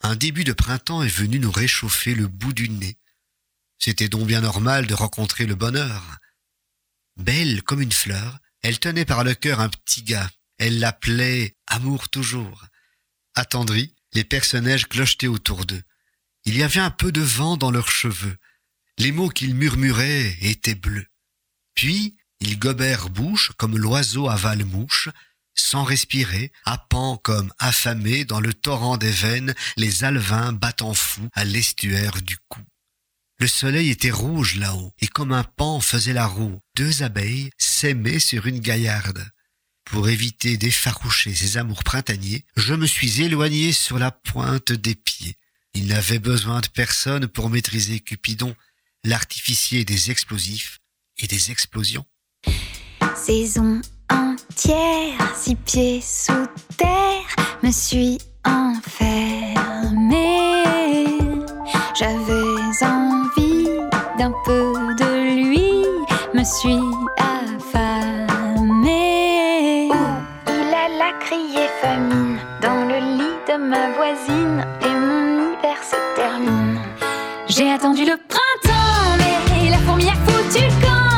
un 0.00 0.16
début 0.16 0.44
de 0.44 0.52
printemps 0.52 1.02
est 1.02 1.08
venu 1.08 1.38
nous 1.38 1.50
réchauffer 1.50 2.14
le 2.14 2.28
bout 2.28 2.52
du 2.52 2.68
nez. 2.68 2.98
C'était 3.78 4.08
donc 4.08 4.26
bien 4.26 4.40
normal 4.40 4.86
de 4.86 4.94
rencontrer 4.94 5.46
le 5.46 5.54
bonheur. 5.54 6.18
Belle 7.16 7.62
comme 7.62 7.80
une 7.80 7.92
fleur, 7.92 8.38
elle 8.62 8.78
tenait 8.78 9.04
par 9.04 9.24
le 9.24 9.34
cœur 9.34 9.60
un 9.60 9.68
petit 9.68 10.02
gars. 10.02 10.30
Elle 10.58 10.80
l'appelait 10.80 11.56
Amour 11.66 12.08
toujours. 12.08 12.66
Attendris, 13.34 13.94
les 14.12 14.24
personnages 14.24 14.88
clochetaient 14.88 15.28
autour 15.28 15.64
d'eux. 15.64 15.82
Il 16.44 16.56
y 16.56 16.62
avait 16.62 16.80
un 16.80 16.90
peu 16.90 17.12
de 17.12 17.20
vent 17.20 17.56
dans 17.56 17.70
leurs 17.70 17.90
cheveux. 17.90 18.36
Les 18.98 19.12
mots 19.12 19.28
qu'ils 19.28 19.54
murmuraient 19.54 20.36
étaient 20.40 20.74
bleus. 20.74 21.06
Puis, 21.74 22.16
ils 22.40 22.58
gobèrent 22.58 23.10
bouche 23.10 23.52
comme 23.56 23.76
l'oiseau 23.76 24.28
avale 24.28 24.64
mouche, 24.64 25.08
sans 25.60 25.84
respirer, 25.84 26.52
happant 26.64 27.16
comme 27.16 27.52
affamés 27.58 28.24
dans 28.24 28.40
le 28.40 28.54
torrent 28.54 28.96
des 28.96 29.10
veines 29.10 29.54
les 29.76 30.04
alevins 30.04 30.52
battant 30.52 30.94
fous 30.94 31.28
à 31.34 31.44
l'estuaire 31.44 32.22
du 32.22 32.36
cou. 32.48 32.60
Le 33.40 33.46
soleil 33.46 33.90
était 33.90 34.10
rouge 34.10 34.56
là-haut, 34.56 34.92
et 35.00 35.06
comme 35.06 35.32
un 35.32 35.44
pan 35.44 35.80
faisait 35.80 36.12
la 36.12 36.26
roue, 36.26 36.60
deux 36.74 37.02
abeilles 37.02 37.50
s'aimaient 37.56 38.18
sur 38.18 38.46
une 38.46 38.58
gaillarde. 38.58 39.30
Pour 39.84 40.08
éviter 40.08 40.56
d'effaroucher 40.56 41.34
ces 41.34 41.56
amours 41.56 41.84
printaniers, 41.84 42.44
je 42.56 42.74
me 42.74 42.86
suis 42.86 43.22
éloigné 43.22 43.72
sur 43.72 43.98
la 43.98 44.10
pointe 44.10 44.72
des 44.72 44.94
pieds. 44.94 45.36
Il 45.74 45.86
n'avait 45.86 46.18
besoin 46.18 46.60
de 46.60 46.66
personne 46.66 47.28
pour 47.28 47.48
maîtriser 47.48 48.00
Cupidon, 48.00 48.54
l'artificier 49.04 49.84
des 49.84 50.10
explosifs 50.10 50.80
et 51.18 51.26
des 51.26 51.52
explosions. 51.52 52.04
Saison 53.16 53.80
six 54.54 55.54
pieds 55.64 56.00
sous 56.00 56.46
terre, 56.76 57.36
me 57.62 57.70
suis 57.70 58.18
enfermée. 58.44 59.54
J'avais 61.94 62.84
envie 62.84 63.68
d'un 64.18 64.32
peu 64.44 64.72
de 64.98 65.10
lui, 65.34 65.84
me 66.34 66.44
suis 66.44 66.80
affamée. 67.18 68.68
Il 70.48 70.74
alla 70.74 71.12
crier 71.20 71.68
famine 71.80 72.38
dans 72.62 72.84
le 72.84 72.98
lit 73.18 73.38
de 73.48 73.56
ma 73.56 73.90
voisine 73.92 74.64
et 74.82 74.94
mon 74.94 75.52
hiver 75.52 75.78
se 75.82 75.96
termine. 76.16 76.80
J'ai 77.48 77.70
attendu 77.70 78.04
le 78.04 78.16
printemps, 78.28 79.16
mais 79.18 79.70
la 79.70 79.78
fourmi 79.78 80.08
a 80.08 80.14
foutu 80.14 80.64
le 80.64 80.70
camp. 80.86 81.17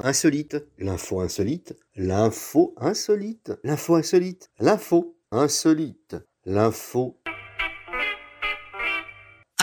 Insolite, 0.00 0.68
l'info 0.78 1.20
insolite, 1.20 1.76
l'info 1.96 2.74
insolite, 2.76 3.58
l'info 3.62 3.96
insolite, 3.96 4.48
l'info 4.58 5.16
insolite, 5.30 6.26
l'info 6.44 7.20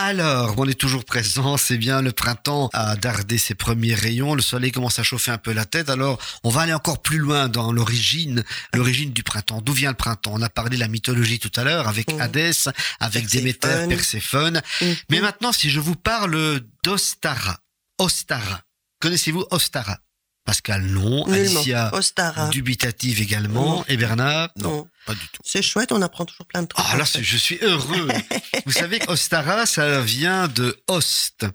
Alors, 0.04 0.54
on 0.58 0.66
est 0.66 0.74
toujours 0.78 1.04
présent, 1.04 1.56
c'est 1.56 1.76
bien, 1.78 2.02
le 2.02 2.10
printemps 2.10 2.70
a 2.72 2.96
dardé 2.96 3.38
ses 3.38 3.54
premiers 3.54 3.94
rayons, 3.94 4.34
le 4.34 4.42
soleil 4.42 4.72
commence 4.72 4.98
à 4.98 5.04
chauffer 5.04 5.30
un 5.30 5.38
peu 5.38 5.52
la 5.52 5.64
tête, 5.64 5.88
alors 5.88 6.18
on 6.42 6.50
va 6.50 6.62
aller 6.62 6.74
encore 6.74 7.00
plus 7.02 7.18
loin 7.18 7.48
dans 7.48 7.70
l'origine, 7.70 8.42
l'origine 8.74 9.12
du 9.12 9.22
printemps. 9.22 9.60
D'où 9.62 9.72
vient 9.72 9.90
le 9.90 9.96
printemps? 9.96 10.32
On 10.34 10.42
a 10.42 10.48
parlé 10.48 10.74
de 10.76 10.80
la 10.80 10.88
mythologie 10.88 11.38
tout 11.38 11.52
à 11.54 11.62
l'heure, 11.62 11.86
avec 11.86 12.10
Mhm. 12.12 12.20
Hadès, 12.20 12.50
avec 12.98 13.26
Déméter, 13.28 13.86
Perséphone. 13.88 14.54
Perséphone. 14.54 14.62
Mhm. 14.80 14.96
Mais 15.10 15.20
maintenant, 15.20 15.52
si 15.52 15.70
je 15.70 15.78
vous 15.78 15.94
parle 15.94 16.60
d'Ostara, 16.82 17.58
Ostara, 17.98 18.60
connaissez-vous 19.00 19.44
Ostara? 19.52 19.98
Pascal, 20.44 20.82
non. 20.82 21.26
Nullement. 21.28 21.32
Alicia, 21.60 21.90
Ostara. 21.94 22.48
dubitative 22.48 23.20
également. 23.20 23.76
Non. 23.78 23.84
Et 23.88 23.96
Bernard 23.96 24.50
Non. 24.56 24.88
pas 25.06 25.14
du 25.14 25.20
tout. 25.32 25.40
C'est 25.44 25.62
chouette, 25.62 25.92
on 25.92 26.02
apprend 26.02 26.24
toujours 26.24 26.46
plein 26.46 26.62
de 26.62 26.68
trucs. 26.68 26.84
Ah 26.88 26.96
là, 26.96 27.04
je 27.04 27.36
suis 27.36 27.58
heureux. 27.62 28.08
Vous 28.66 28.72
savez 28.72 28.98
qu'Ostara, 28.98 29.66
ça 29.66 30.00
vient 30.02 30.48
de 30.48 30.82
Ost, 30.88 31.46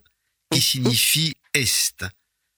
qui 0.51 0.61
signifie 0.61 1.35
Est. 1.53 2.05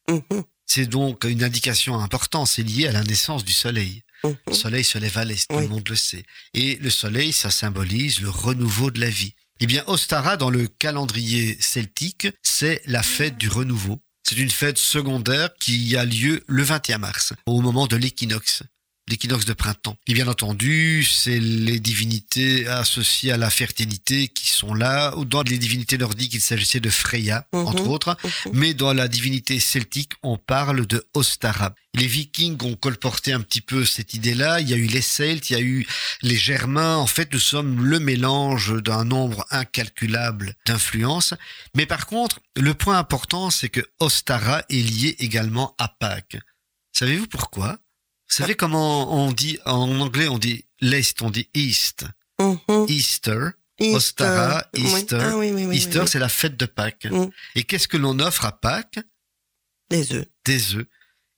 Mhm, 0.09 0.43
C'est 0.65 0.85
donc 0.85 1.23
une 1.23 1.43
indication 1.43 1.99
importante, 1.99 2.47
c'est 2.47 2.63
lié 2.63 2.87
à 2.87 2.91
la 2.91 3.03
naissance 3.03 3.43
du 3.43 3.53
soleil. 3.53 4.03
mhm. 4.23 4.35
Le 4.47 4.53
soleil 4.53 4.83
se 4.83 4.97
lève 4.99 5.17
à 5.17 5.25
l'est, 5.25 5.47
tout 5.49 5.57
le 5.59 5.67
monde 5.67 5.87
le 5.89 5.95
sait. 5.95 6.23
Et 6.53 6.75
le 6.75 6.89
soleil, 6.91 7.33
ça 7.33 7.49
symbolise 7.49 8.21
le 8.21 8.29
renouveau 8.29 8.91
de 8.91 8.99
la 9.01 9.09
vie. 9.09 9.33
Eh 9.61 9.65
bien, 9.65 9.83
Ostara, 9.87 10.37
dans 10.37 10.49
le 10.51 10.67
calendrier 10.67 11.57
celtique, 11.59 12.27
c'est 12.43 12.81
la 12.85 13.03
fête 13.03 13.37
du 13.37 13.49
renouveau. 13.49 13.99
C'est 14.29 14.37
une 14.37 14.51
fête 14.51 14.77
secondaire 14.77 15.49
qui 15.59 15.97
a 15.97 16.05
lieu 16.05 16.43
le 16.45 16.61
21 16.61 16.99
mars, 16.99 17.33
au 17.47 17.61
moment 17.61 17.87
de 17.87 17.95
l'équinoxe 17.95 18.61
l'équinoxe 19.09 19.45
de 19.45 19.53
printemps. 19.53 19.97
Et 20.07 20.13
bien 20.13 20.27
entendu, 20.27 21.03
c'est 21.03 21.39
les 21.39 21.79
divinités 21.79 22.67
associées 22.67 23.31
à 23.31 23.37
la 23.37 23.49
fertilité 23.49 24.27
qui 24.27 24.51
sont 24.51 24.73
là. 24.73 25.13
Dans 25.25 25.43
les 25.43 25.57
divinités 25.57 25.97
nordiques, 25.97 26.33
il 26.33 26.41
s'agissait 26.41 26.79
de 26.79 26.89
Freya, 26.89 27.47
entre 27.51 27.87
autres. 27.87 28.17
Mais 28.53 28.73
dans 28.73 28.93
la 28.93 29.07
divinité 29.07 29.59
celtique, 29.59 30.13
on 30.23 30.37
parle 30.37 30.85
de 30.85 31.05
Ostara. 31.13 31.73
Les 31.95 32.05
Vikings 32.05 32.63
ont 32.63 32.75
colporté 32.75 33.33
un 33.33 33.41
petit 33.41 33.61
peu 33.61 33.83
cette 33.83 34.13
idée-là. 34.13 34.61
Il 34.61 34.69
y 34.69 34.73
a 34.73 34.77
eu 34.77 34.85
les 34.85 35.01
Celtes, 35.01 35.49
il 35.49 35.53
y 35.53 35.55
a 35.55 35.61
eu 35.61 35.87
les 36.21 36.37
Germains. 36.37 36.97
En 36.97 37.07
fait, 37.07 37.33
nous 37.33 37.39
sommes 37.39 37.83
le 37.83 37.99
mélange 37.99 38.81
d'un 38.83 39.05
nombre 39.05 39.45
incalculable 39.49 40.55
d'influences. 40.67 41.33
Mais 41.75 41.87
par 41.87 42.05
contre, 42.05 42.39
le 42.55 42.73
point 42.75 42.99
important, 42.99 43.49
c'est 43.49 43.69
que 43.69 43.81
Ostara 43.99 44.63
est 44.69 44.87
lié 44.87 45.15
également 45.19 45.75
à 45.79 45.87
Pâques. 45.87 46.37
Savez-vous 46.91 47.27
pourquoi? 47.27 47.79
Vous 48.29 48.35
savez 48.35 48.55
comment 48.55 49.25
on 49.25 49.31
dit, 49.31 49.57
en 49.65 49.99
anglais, 49.99 50.27
on 50.27 50.37
dit 50.37 50.65
l'Est, 50.81 51.21
on 51.21 51.29
dit 51.31 51.49
East. 51.55 52.05
Easter. 52.87 53.49
Easter. 53.79 53.95
Ostara, 53.95 54.65
Oui. 54.75 54.81
Easter. 54.83 55.19
Ah 55.21 55.37
oui, 55.37 55.51
oui, 55.51 55.65
oui, 55.65 55.77
Easter, 55.77 56.05
c'est 56.05 56.19
la 56.19 56.29
fête 56.29 56.57
de 56.57 56.65
Pâques. 56.65 57.07
Mm. 57.09 57.29
Et 57.55 57.63
qu'est-ce 57.63 57.87
que 57.87 57.97
l'on 57.97 58.19
offre 58.19 58.45
à 58.45 58.51
Pâques? 58.51 58.99
Des 59.89 60.13
œufs. 60.13 60.27
Des 60.45 60.75
œufs. 60.75 60.85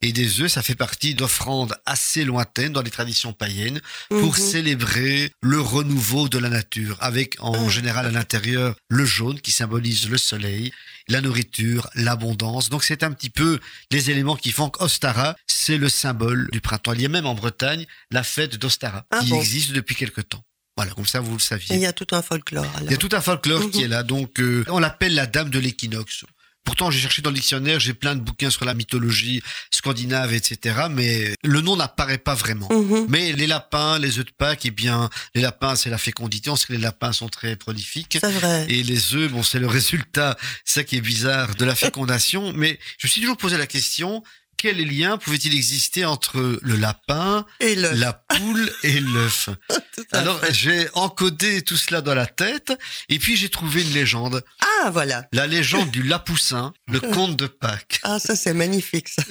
Et 0.04 0.12
des 0.14 0.42
œufs, 0.42 0.52
ça 0.52 0.62
fait 0.64 0.76
partie 0.76 1.14
d'offrandes 1.16 1.76
assez 1.86 2.24
lointaines 2.26 2.74
dans 2.74 2.82
les 2.82 2.90
traditions 2.90 3.34
païennes 3.34 3.82
pour 4.10 4.34
Mhm. 4.34 4.40
célébrer 4.44 5.32
le 5.42 5.60
renouveau 5.62 6.28
de 6.28 6.38
la 6.40 6.50
nature, 6.50 6.98
avec 7.02 7.36
en 7.40 7.70
général 7.70 8.06
à 8.08 8.12
l'intérieur 8.12 8.76
le 8.90 9.06
jaune 9.06 9.40
qui 9.40 9.52
symbolise 9.52 10.10
le 10.10 10.18
soleil, 10.18 10.72
la 11.08 11.22
nourriture, 11.22 11.90
l'abondance. 11.96 12.70
Donc 12.70 12.84
c'est 12.84 13.04
un 13.04 13.12
petit 13.12 13.30
peu 13.30 13.60
les 13.92 14.10
éléments 14.10 14.36
qui 14.36 14.52
font 14.52 14.70
qu'Ostara, 14.70 15.36
c'est 15.48 15.78
le 15.78 15.90
symbole 15.90 16.50
du 16.52 16.62
printemps. 16.62 16.94
Il 16.94 17.02
y 17.02 17.06
a 17.06 17.10
même 17.10 17.26
en 17.28 17.36
Bretagne 17.36 17.86
la 18.12 18.24
fête 18.24 18.56
d'Ostara, 18.58 19.06
Ah 19.12 19.20
qui 19.20 19.30
bon 19.30 19.38
existe 19.40 19.72
depuis 19.72 19.96
quelque 19.96 20.22
temps. 20.22 20.44
Voilà, 20.78 20.94
comme 20.94 21.06
ça 21.06 21.20
vous 21.20 21.32
le 21.34 21.38
Et 21.38 21.46
saviez. 21.46 21.76
il 21.76 21.82
y 21.82 21.86
a 21.86 21.94
tout 21.94 22.08
un 22.12 22.22
folklore. 22.22 22.66
Alors. 22.76 22.88
Il 22.90 22.92
y 22.92 22.96
a 22.96 22.98
tout 22.98 23.10
un 23.12 23.22
folklore 23.22 23.70
qui 23.70 23.80
Mhm. 23.80 23.84
est 23.84 23.88
là. 23.90 24.04
Donc, 24.04 24.40
euh, 24.40 24.64
on 24.70 24.80
l'appelle 24.80 25.14
la 25.14 25.28
dame 25.28 25.50
de 25.50 25.60
l'équinoxe. 25.60 26.24
Pourtant, 26.64 26.92
j'ai 26.92 27.00
cherché 27.00 27.22
dans 27.22 27.32
le 27.32 27.36
dictionnaire, 27.36 27.80
j'ai 27.80 27.94
plein 27.94 28.16
de 28.16 28.22
bouquins 28.22 28.52
sur 28.52 28.66
la 28.66 28.74
mythologie 28.74 29.42
scandinave, 29.72 30.34
etc. 30.34 30.86
Mais 30.92 31.34
le 31.44 31.62
nom 31.62 31.76
n'apparaît 31.76 32.20
pas 32.20 32.36
vraiment. 32.36 32.70
Mhm. 32.72 33.08
Mais 33.10 33.34
les 33.34 33.48
lapins, 33.48 33.98
les 33.98 34.20
œufs 34.20 34.26
de 34.26 34.32
Pâques, 34.32 34.66
eh 34.66 34.72
bien, 34.72 35.10
les 35.34 35.42
lapins, 35.42 35.76
c'est 35.76 35.90
la 35.90 35.98
fécondité. 35.98 36.50
On 36.50 36.56
sait 36.56 36.68
que 36.68 36.74
les 36.74 36.80
lapins 36.80 37.14
sont 37.14 37.30
très 37.30 37.56
prolifiques. 37.56 38.20
C'est 38.22 38.32
vrai. 38.32 38.68
Et 38.70 38.84
les 38.84 39.16
œufs, 39.16 39.32
bon, 39.32 39.44
c'est 39.44 39.60
le 39.60 39.68
résultat, 39.68 40.38
c'est 40.64 40.82
ça 40.82 40.84
qui 40.84 40.98
est 40.98 41.02
bizarre, 41.02 41.56
de 41.56 41.66
la 41.66 41.76
fécondation. 41.76 42.54
Mais 42.54 42.80
je 43.00 43.08
me 43.08 43.10
suis 43.10 43.22
toujours 43.22 43.38
posé 43.38 43.58
la 43.58 43.68
question, 43.68 44.24
quel 44.62 44.78
lien 44.78 45.18
pouvait-il 45.18 45.56
exister 45.56 46.06
entre 46.06 46.60
le 46.62 46.76
lapin, 46.76 47.48
Et 47.62 47.74
l'œuf. 47.74 47.98
la 47.98 48.14
poule 48.14 48.72
et 48.84 49.00
l'œuf 49.00 49.50
Alors, 50.12 50.40
j'ai 50.52 50.88
encodé 50.94 51.64
tout 51.64 51.78
cela 51.78 52.02
dans 52.02 52.14
la 52.14 52.28
tête, 52.28 52.72
et 53.10 53.18
puis 53.18 53.36
j'ai 53.36 53.50
trouvé 53.50 53.82
une 53.82 53.92
légende. 53.92 54.44
Ah, 54.84 54.92
voilà. 54.92 55.28
La 55.34 55.48
légende 55.48 55.90
du 55.90 56.04
Lapoussin, 56.04 56.74
le 56.88 57.00
conte 57.14 57.38
de 57.38 57.48
Pâques. 57.48 58.02
Ah, 58.04 58.20
ça, 58.20 58.36
c'est 58.36 58.54
magnifique, 58.54 59.10
ça. 59.10 59.24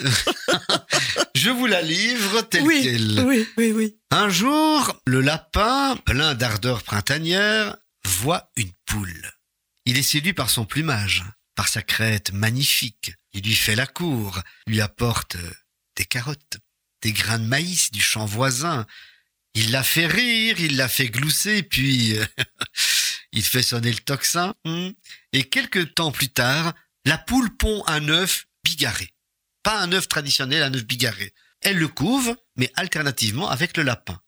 Je 1.37 1.51
vous 1.51 1.67
la 1.67 1.81
livre 1.81 2.43
telle 2.43 2.65
oui, 2.65 2.83
qu'elle. 2.83 3.21
oui, 3.25 3.47
oui, 3.57 3.71
oui. 3.71 3.97
Un 4.11 4.31
jour, 4.31 5.01
le 5.07 5.21
lapin, 5.21 5.95
plein 6.05 6.35
d'ardeur 6.35 6.83
printanière, 6.83 7.77
voit 8.05 8.51
une 8.57 8.73
poule. 8.85 9.31
Il 9.87 9.97
est 9.97 10.03
séduit 10.03 10.33
par 10.33 10.51
son 10.51 10.65
plumage, 10.65 11.23
par 11.55 11.69
sa 11.69 11.83
crête 11.83 12.33
magnifique. 12.33 13.13
Il 13.33 13.45
lui 13.45 13.55
fait 13.55 13.77
la 13.77 13.87
cour, 13.87 14.41
lui 14.67 14.81
apporte 14.81 15.37
euh, 15.37 15.53
des 15.97 16.05
carottes, 16.05 16.59
des 17.03 17.13
grains 17.13 17.39
de 17.39 17.45
maïs 17.45 17.91
du 17.91 18.01
champ 18.01 18.27
voisin. 18.27 18.87
Il 19.55 19.71
la 19.71 19.83
fait 19.83 20.07
rire, 20.07 20.61
il 20.61 20.77
la 20.77 20.89
fait 20.89 21.09
glousser, 21.09 21.63
puis 21.63 22.19
euh, 22.19 22.25
il 23.33 23.45
fait 23.45 23.63
sonner 23.63 23.93
le 23.93 23.99
tocsin. 23.99 24.55
hmm. 24.65 24.91
Et 25.33 25.49
quelques 25.49 25.95
temps 25.95 26.13
plus 26.13 26.31
tard, 26.31 26.75
la 27.05 27.19
poule 27.19 27.57
pond 27.57 27.85
un 27.87 28.09
œuf 28.09 28.47
bigarré. 28.65 29.15
Pas 29.63 29.81
un 29.81 29.93
œuf 29.93 30.09
traditionnel, 30.09 30.63
un 30.63 30.75
œuf 30.75 30.85
bigarré. 30.85 31.33
Elle 31.61 31.79
le 31.79 31.89
couve, 31.89 32.37
mais 32.57 32.73
alternativement 32.77 33.51
avec 33.51 33.77
le 33.77 33.83
lapin. 33.83 34.21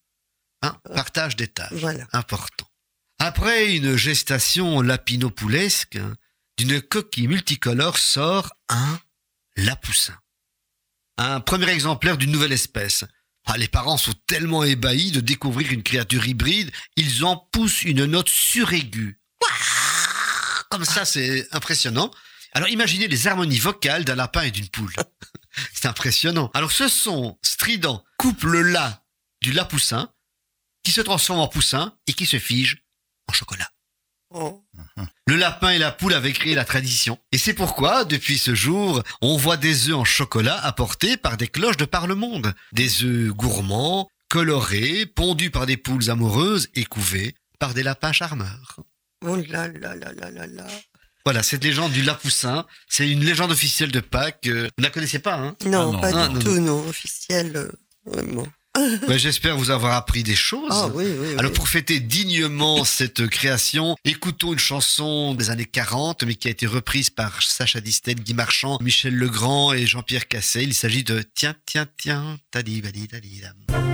Hein, 0.63 0.79
partage 0.95 1.35
des 1.37 1.49
tâches. 1.49 1.73
Voilà. 1.73 2.07
Important. 2.13 2.69
Après 3.19 3.77
une 3.77 3.97
gestation 3.97 4.81
lapinopoulesque, 4.81 5.97
hein, 5.97 6.15
d'une 6.59 6.81
coquille 6.81 7.29
multicolore 7.29 7.99
sort 7.99 8.53
un 8.69 9.01
lapoussin. 9.57 10.17
Un 11.19 11.41
premier 11.41 11.69
exemplaire 11.69 12.17
d'une 12.17 12.33
nouvelle 12.33 12.53
espèce. 12.53 13.05
Ah, 13.47 13.59
les 13.59 13.69
parents 13.69 13.97
sont 13.97 14.15
tellement 14.27 14.65
ébahis 14.65 15.11
de 15.11 15.21
découvrir 15.21 15.73
une 15.73 15.83
créature 15.83 16.27
hybride, 16.27 16.71
ils 16.97 17.25
en 17.25 17.37
poussent 17.37 17.83
une 17.83 18.05
note 18.05 18.29
suraiguë. 18.29 19.21
Comme 20.71 20.85
ça, 20.85 21.05
c'est 21.05 21.49
impressionnant. 21.53 22.11
Alors 22.55 22.69
imaginez 22.69 23.09
les 23.09 23.27
harmonies 23.27 23.59
vocales 23.59 24.05
d'un 24.05 24.15
lapin 24.15 24.43
et 24.43 24.51
d'une 24.51 24.69
poule. 24.69 24.95
C'est 25.75 25.87
impressionnant. 25.87 26.51
Alors 26.55 26.73
ce 26.73 26.89
son 26.89 27.39
strident 27.43 28.05
coupe 28.17 28.45
le 28.45 28.63
la 28.63 29.05
du 29.43 29.53
lapoussin 29.53 30.11
qui 30.83 30.93
se 30.93 31.01
transforme 31.01 31.41
en 31.41 31.49
poussin 31.49 31.97
et 32.07 32.13
qui 32.13 32.27
se 32.27 32.39
fige 32.39 32.85
en 33.29 33.33
chocolat. 33.33 33.71
Oh. 34.35 34.65
Le 35.27 35.37
lapin 35.37 35.71
et 35.71 35.79
la 35.79 35.93
poule 35.93 36.15
avaient 36.15 36.33
créé 36.33 36.55
la 36.55 36.65
tradition. 36.65 37.19
Et 37.33 37.39
c'est 37.39 37.55
pourquoi, 37.55 38.05
depuis 38.05 38.39
ce 38.39 38.55
jour, 38.55 39.03
on 39.21 39.37
voit 39.37 39.57
des 39.57 39.89
œufs 39.91 39.97
en 39.97 40.05
chocolat 40.05 40.59
apportés 40.65 41.17
par 41.17 41.37
des 41.37 41.49
cloches 41.49 41.77
de 41.77 41.85
par 41.85 42.07
le 42.07 42.15
monde. 42.15 42.55
Des 42.73 43.03
œufs 43.05 43.29
gourmands, 43.33 44.09
colorés, 44.29 45.07
pondus 45.07 45.51
par 45.51 45.67
des 45.67 45.77
poules 45.77 46.11
amoureuses 46.11 46.69
et 46.75 46.85
couvés 46.85 47.35
par 47.59 47.75
des 47.75 47.83
lapins 47.83 48.13
charmeurs. 48.13 48.81
Oh 49.25 49.37
là 49.37 49.69
là 49.69 49.95
là 49.95 50.13
là 50.13 50.31
là 50.31 50.47
là. 50.47 50.67
Voilà, 51.25 51.45
cette 51.45 51.63
légende 51.63 51.93
du 51.93 52.03
Lapoussin, 52.03 52.67
c'est 52.89 53.09
une 53.09 53.25
légende 53.25 53.53
officielle 53.53 53.93
de 53.93 54.01
Pâques. 54.01 54.49
euh, 54.49 54.65
Vous 54.65 54.71
ne 54.79 54.83
la 54.83 54.91
connaissez 54.91 55.21
pas, 55.21 55.37
hein? 55.37 55.55
Non, 55.65 55.93
non. 55.93 56.01
pas 56.01 56.11
Ah, 56.13 56.27
du 56.29 56.35
non, 56.35 56.41
tout, 56.41 56.59
non. 56.59 56.89
Officiel, 56.89 57.53
euh, 57.57 57.71
vraiment. 58.05 58.47
Ben, 59.07 59.19
J'espère 59.19 59.57
vous 59.57 59.71
avoir 59.71 59.95
appris 59.95 60.23
des 60.23 60.35
choses. 60.35 60.71
Ah 60.71 60.89
oui, 60.95 61.05
oui, 61.19 61.35
Alors 61.39 61.53
pour 61.53 61.69
fêter 61.69 62.01
dignement 62.01 62.85
cette 62.85 63.27
création, 63.27 63.97
écoutons 64.05 64.53
une 64.53 64.59
chanson 64.59 65.35
des 65.35 65.51
années 65.51 65.67
40, 65.67 66.25
mais 66.25 66.35
qui 66.35 66.49
a 66.49 66.51
été 66.51 66.67
reprise 66.67 67.11
par 67.11 67.43
Sacha 67.43 67.81
Distel, 67.81 68.17
Guy 68.17 68.35
Marchand, 68.35 68.79
Michel 68.81 69.15
Legrand 69.15 69.73
et 69.73 69.87
Jean-Pierre 69.87 70.29
Cassel. 70.29 70.65
Il 70.69 70.75
s'agit 70.75 71.05
de 71.05 71.23
Tiens, 71.35 71.55
tiens, 71.67 71.87
tiens, 71.99 72.39
tadi, 72.51 72.81
badi, 72.81 73.09
tadi, 73.09 73.41
dam. 73.41 73.92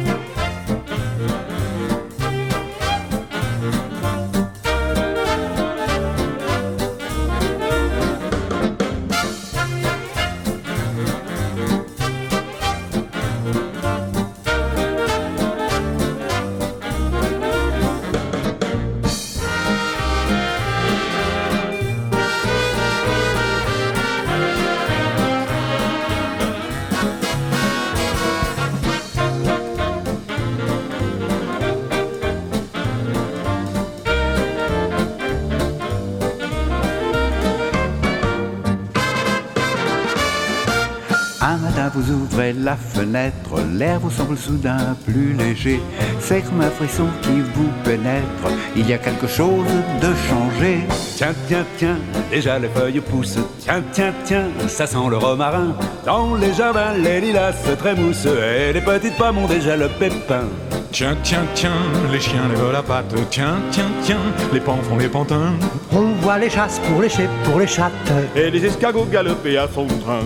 La 42.59 42.77
fenêtre, 42.77 43.61
l'air 43.75 44.01
vous 44.01 44.11
semble 44.11 44.37
soudain 44.37 44.97
plus 45.05 45.33
léger. 45.35 45.81
C'est 46.21 46.43
comme 46.43 46.61
un 46.61 46.71
frisson 46.71 47.07
qui 47.23 47.41
vous 47.55 47.69
pénètre, 47.85 48.49
il 48.77 48.89
y 48.89 48.93
a 48.93 48.99
quelque 48.99 49.27
chose 49.27 49.67
de 50.01 50.09
changé. 50.29 50.81
Tiens, 51.17 51.35
tiens, 51.47 51.65
tiens, 51.77 51.97
déjà 52.31 52.59
les 52.59 52.69
feuilles 52.69 53.01
poussent. 53.01 53.39
Tiens, 53.61 53.83
tiens, 53.93 54.13
tiens, 54.25 54.49
ça 54.67 54.87
sent 54.87 55.09
le 55.11 55.17
romarin. 55.17 55.75
Dans 56.05 56.35
les 56.35 56.53
jardins, 56.53 56.95
les 56.95 57.21
lilas 57.21 57.53
se 57.53 57.73
trémoussent 57.73 58.27
et 58.27 58.73
les 58.73 58.81
petites 58.81 59.17
pommes 59.17 59.39
ont 59.39 59.47
déjà 59.47 59.77
le 59.77 59.89
pépin. 59.89 60.45
Tiens, 60.91 61.17
tiens, 61.23 61.45
tiens, 61.55 61.71
les 62.11 62.19
chiens 62.19 62.49
lèvent 62.49 62.73
la 62.73 62.83
patte. 62.83 63.15
Tiens, 63.31 63.57
tiens, 63.71 63.91
tiens, 64.03 64.17
les 64.53 64.61
pans 64.61 64.79
font 64.83 64.97
les 64.97 65.09
pantins. 65.09 65.53
On 65.93 66.13
voit 66.23 66.39
les 66.39 66.51
chasses 66.51 66.81
pour 66.89 67.03
les 67.03 67.09
chèvres, 67.09 67.33
pour 67.45 67.61
les 67.61 67.67
chattes. 67.67 67.93
Et 68.35 68.51
les 68.51 68.65
escargots 68.65 69.05
galoper 69.05 69.59
à 69.59 69.69
fond 69.69 69.85
de 69.85 69.95
train. 69.95 70.23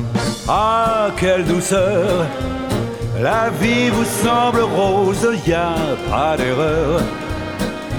Ah, 0.48 1.08
quelle 1.18 1.44
douceur! 1.44 2.26
La 3.20 3.50
vie 3.60 3.90
vous 3.90 4.04
semble 4.04 4.60
rose, 4.60 5.26
y 5.46 5.52
a 5.52 5.74
pas 6.08 6.36
d'erreur. 6.36 7.00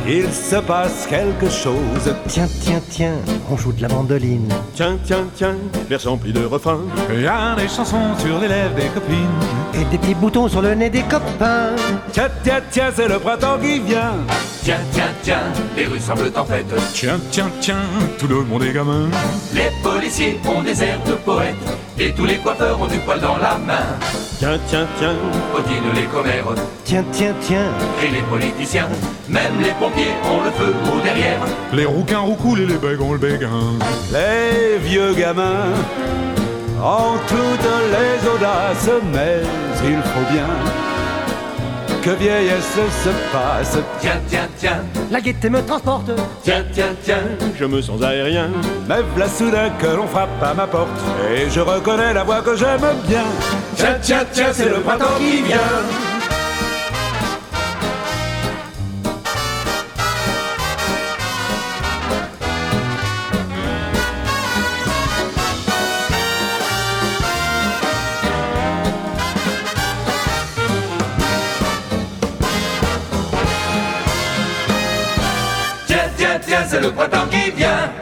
Il 0.08 0.32
se 0.32 0.58
passe 0.58 1.08
quelque 1.10 1.50
chose. 1.50 2.14
Tiens, 2.28 2.48
tiens, 2.62 2.82
tiens, 2.90 3.16
on 3.50 3.58
joue 3.58 3.72
de 3.72 3.82
la 3.82 3.88
mandoline. 3.88 4.50
Tiens, 4.76 4.98
tiens, 5.04 5.26
tiens, 5.36 5.56
l'air 5.90 6.04
rempli 6.04 6.34
de 6.34 6.44
refrains. 6.46 6.82
Il 7.14 7.22
y 7.22 7.28
a 7.28 7.56
des 7.56 7.68
chansons 7.68 8.18
sur 8.20 8.40
les 8.40 8.48
lèvres 8.48 8.76
des 8.76 8.88
copines. 8.88 9.18
Et 9.74 9.86
des 9.86 9.98
petits 9.98 10.16
boutons 10.16 10.48
sur 10.48 10.62
le 10.62 10.74
nez 10.76 10.90
des 10.90 11.04
copains. 11.04 11.76
Tiens, 12.12 12.30
tiens, 12.44 12.62
tiens, 12.70 12.92
c'est 12.96 13.08
le 13.08 13.20
printemps 13.20 13.58
qui 13.60 13.80
vient. 13.80 14.16
Tiens, 14.64 14.80
tiens, 14.92 15.12
tiens, 15.22 15.44
les 15.76 15.86
rues 15.86 16.00
semblent 16.00 16.32
en 16.36 16.46
fête. 16.46 16.74
Tiens, 16.94 17.20
tiens, 17.32 17.50
tiens, 17.60 17.84
tout 18.18 18.28
le 18.28 18.44
monde 18.44 18.64
est 18.64 18.74
gamin. 18.74 19.10
Les 19.54 19.72
policiers 19.82 20.40
ont 20.46 20.62
des 20.62 20.84
airs 20.84 21.04
de 21.06 21.14
poètes. 21.14 21.56
Et 22.00 22.12
tous 22.12 22.26
les 22.26 22.38
coiffeurs 22.38 22.80
ont 22.82 22.88
du 22.88 22.98
poil 23.00 23.20
dans 23.20 23.38
la 23.38 23.58
main. 23.58 23.98
Tiens, 24.44 24.60
tiens, 24.68 24.88
tiens, 25.00 25.16
Odine 25.56 25.94
les 25.96 26.06
commères, 26.08 26.44
Tiens, 26.84 27.06
tiens, 27.14 27.34
tiens, 27.40 27.72
et 28.04 28.12
les 28.12 28.22
politiciens. 28.24 28.90
Même 29.30 29.54
les 29.62 29.72
pompiers 29.72 30.12
ont 30.26 30.44
le 30.44 30.52
feu 30.52 30.74
au 30.94 31.00
derrière. 31.00 31.40
Les 31.72 31.86
rouquins 31.86 32.20
roucoulent 32.20 32.60
et 32.60 32.66
les 32.66 32.78
bègues 32.78 33.00
ont 33.00 33.14
le 33.14 33.20
béguin. 33.20 33.80
les 34.12 34.80
vieux 34.80 35.14
gamins 35.14 35.72
ont 36.84 37.18
toutes 37.26 37.70
les 37.96 38.30
audaces, 38.36 38.90
mais 39.14 39.44
il 39.86 40.02
faut 40.02 40.34
bien 40.34 40.83
que 42.04 42.10
vieillesse 42.12 42.80
se 43.04 43.10
passe. 43.32 43.78
Tiens, 44.02 44.20
tiens, 44.28 44.48
tiens, 44.58 44.84
la 45.10 45.22
gaieté 45.22 45.50
me 45.50 45.62
transporte. 45.62 46.12
tiens, 46.44 46.64
tiens, 46.74 46.94
tiens. 47.04 47.24
Je 47.58 47.66
me 47.66 47.82
sens 47.82 48.02
aérien, 48.02 48.50
me 48.88 49.02
voilà 49.14 49.30
soudain 49.30 49.70
que 49.80 49.88
l'on 49.88 50.08
frappe 50.08 50.30
à 50.42 50.54
ma 50.54 50.68
porte, 50.68 50.90
et 51.34 51.50
je 51.50 51.62
reconnais 51.62 52.14
la 52.14 52.24
voix 52.24 52.42
que 52.42 52.56
j'aime 52.56 52.82
bien. 53.08 53.24
Tiens, 53.76 53.98
tiens, 54.02 54.26
tiens, 54.32 54.52
c'est 54.52 54.70
le 54.70 54.82
printemps 54.82 55.18
qui 55.18 55.42
vient. 55.44 56.13
C'est 76.74 76.82
le 76.82 76.92
printemps 76.92 77.28
qui 77.28 77.52
vient. 77.52 77.94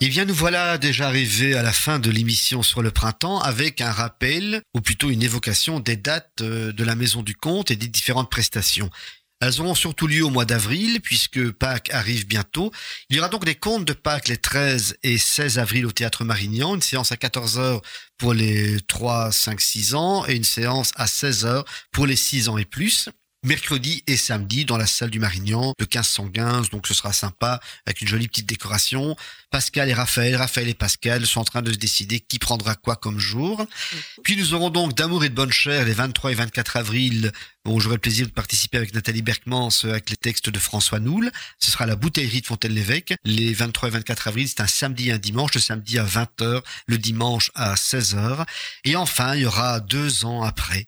Eh 0.00 0.08
bien, 0.08 0.24
nous 0.24 0.34
voilà 0.34 0.78
déjà 0.78 1.08
arrivés 1.08 1.54
à 1.56 1.62
la 1.62 1.72
fin 1.72 1.98
de 1.98 2.10
l'émission 2.10 2.62
sur 2.62 2.80
le 2.80 2.90
printemps 2.90 3.38
avec 3.40 3.82
un 3.82 3.92
rappel, 3.92 4.62
ou 4.74 4.80
plutôt 4.80 5.10
une 5.10 5.22
évocation 5.22 5.78
des 5.78 5.96
dates 5.96 6.40
euh, 6.40 6.72
de 6.72 6.84
la 6.84 6.94
Maison 6.94 7.22
du 7.22 7.34
Comte 7.34 7.70
et 7.70 7.76
des 7.76 7.88
différentes 7.88 8.30
prestations. 8.30 8.88
Elles 9.42 9.60
auront 9.60 9.74
surtout 9.74 10.06
lieu 10.06 10.24
au 10.24 10.30
mois 10.30 10.46
d'avril, 10.46 11.02
puisque 11.02 11.50
Pâques 11.50 11.90
arrive 11.92 12.26
bientôt. 12.26 12.72
Il 13.10 13.16
y 13.16 13.18
aura 13.18 13.28
donc 13.28 13.44
des 13.44 13.54
contes 13.54 13.84
de 13.84 13.92
Pâques 13.92 14.28
les 14.28 14.38
13 14.38 14.96
et 15.02 15.18
16 15.18 15.58
avril 15.58 15.84
au 15.84 15.92
Théâtre 15.92 16.24
Marignan, 16.24 16.76
une 16.76 16.82
séance 16.82 17.12
à 17.12 17.18
14 17.18 17.58
heures 17.58 17.82
pour 18.16 18.32
les 18.32 18.80
3, 18.88 19.32
5, 19.32 19.60
6 19.60 19.94
ans 19.94 20.24
et 20.26 20.34
une 20.34 20.44
séance 20.44 20.92
à 20.96 21.06
16 21.06 21.44
heures 21.44 21.66
pour 21.92 22.06
les 22.06 22.16
6 22.16 22.48
ans 22.48 22.56
et 22.56 22.64
plus. 22.64 23.10
Mercredi 23.44 24.02
et 24.08 24.16
samedi 24.16 24.64
dans 24.64 24.76
la 24.76 24.86
salle 24.86 25.10
du 25.10 25.20
Marignan 25.20 25.72
de 25.78 25.84
1515, 25.84 26.70
donc 26.70 26.88
ce 26.88 26.94
sera 26.94 27.12
sympa 27.12 27.60
avec 27.86 28.00
une 28.00 28.08
jolie 28.08 28.26
petite 28.26 28.46
décoration. 28.46 29.14
Pascal 29.50 29.88
et 29.88 29.94
Raphaël, 29.94 30.34
Raphaël 30.34 30.68
et 30.68 30.74
Pascal 30.74 31.24
sont 31.26 31.40
en 31.40 31.44
train 31.44 31.62
de 31.62 31.72
se 31.72 31.78
décider 31.78 32.18
qui 32.18 32.40
prendra 32.40 32.74
quoi 32.74 32.96
comme 32.96 33.20
jour. 33.20 33.64
Puis 34.24 34.36
nous 34.36 34.54
aurons 34.54 34.70
donc 34.70 34.94
d'amour 34.94 35.24
et 35.24 35.28
de 35.28 35.34
bonne 35.34 35.52
chair 35.52 35.84
les 35.84 35.92
23 35.92 36.32
et 36.32 36.34
24 36.34 36.76
avril 36.76 37.30
où 37.66 37.78
j'aurai 37.78 37.96
le 37.96 38.00
plaisir 38.00 38.26
de 38.26 38.32
participer 38.32 38.78
avec 38.78 38.92
Nathalie 38.94 39.22
Berkmans 39.22 39.70
avec 39.84 40.10
les 40.10 40.16
textes 40.16 40.50
de 40.50 40.58
François 40.58 40.98
Noul. 40.98 41.30
Ce 41.60 41.70
sera 41.70 41.84
à 41.84 41.86
la 41.86 41.96
bouteillerie 41.96 42.40
de 42.40 42.46
Fontaine-l'Évêque. 42.46 43.14
Les 43.24 43.54
23 43.54 43.90
et 43.90 43.92
24 43.92 44.26
avril, 44.26 44.48
c'est 44.48 44.60
un 44.60 44.66
samedi 44.66 45.10
et 45.10 45.12
un 45.12 45.18
dimanche. 45.18 45.54
Le 45.54 45.60
samedi 45.60 46.00
à 46.00 46.04
20h, 46.04 46.62
le 46.86 46.98
dimanche 46.98 47.52
à 47.54 47.74
16h. 47.74 48.44
Et 48.84 48.96
enfin, 48.96 49.36
il 49.36 49.42
y 49.42 49.46
aura 49.46 49.78
deux 49.78 50.24
ans 50.24 50.42
après, 50.42 50.86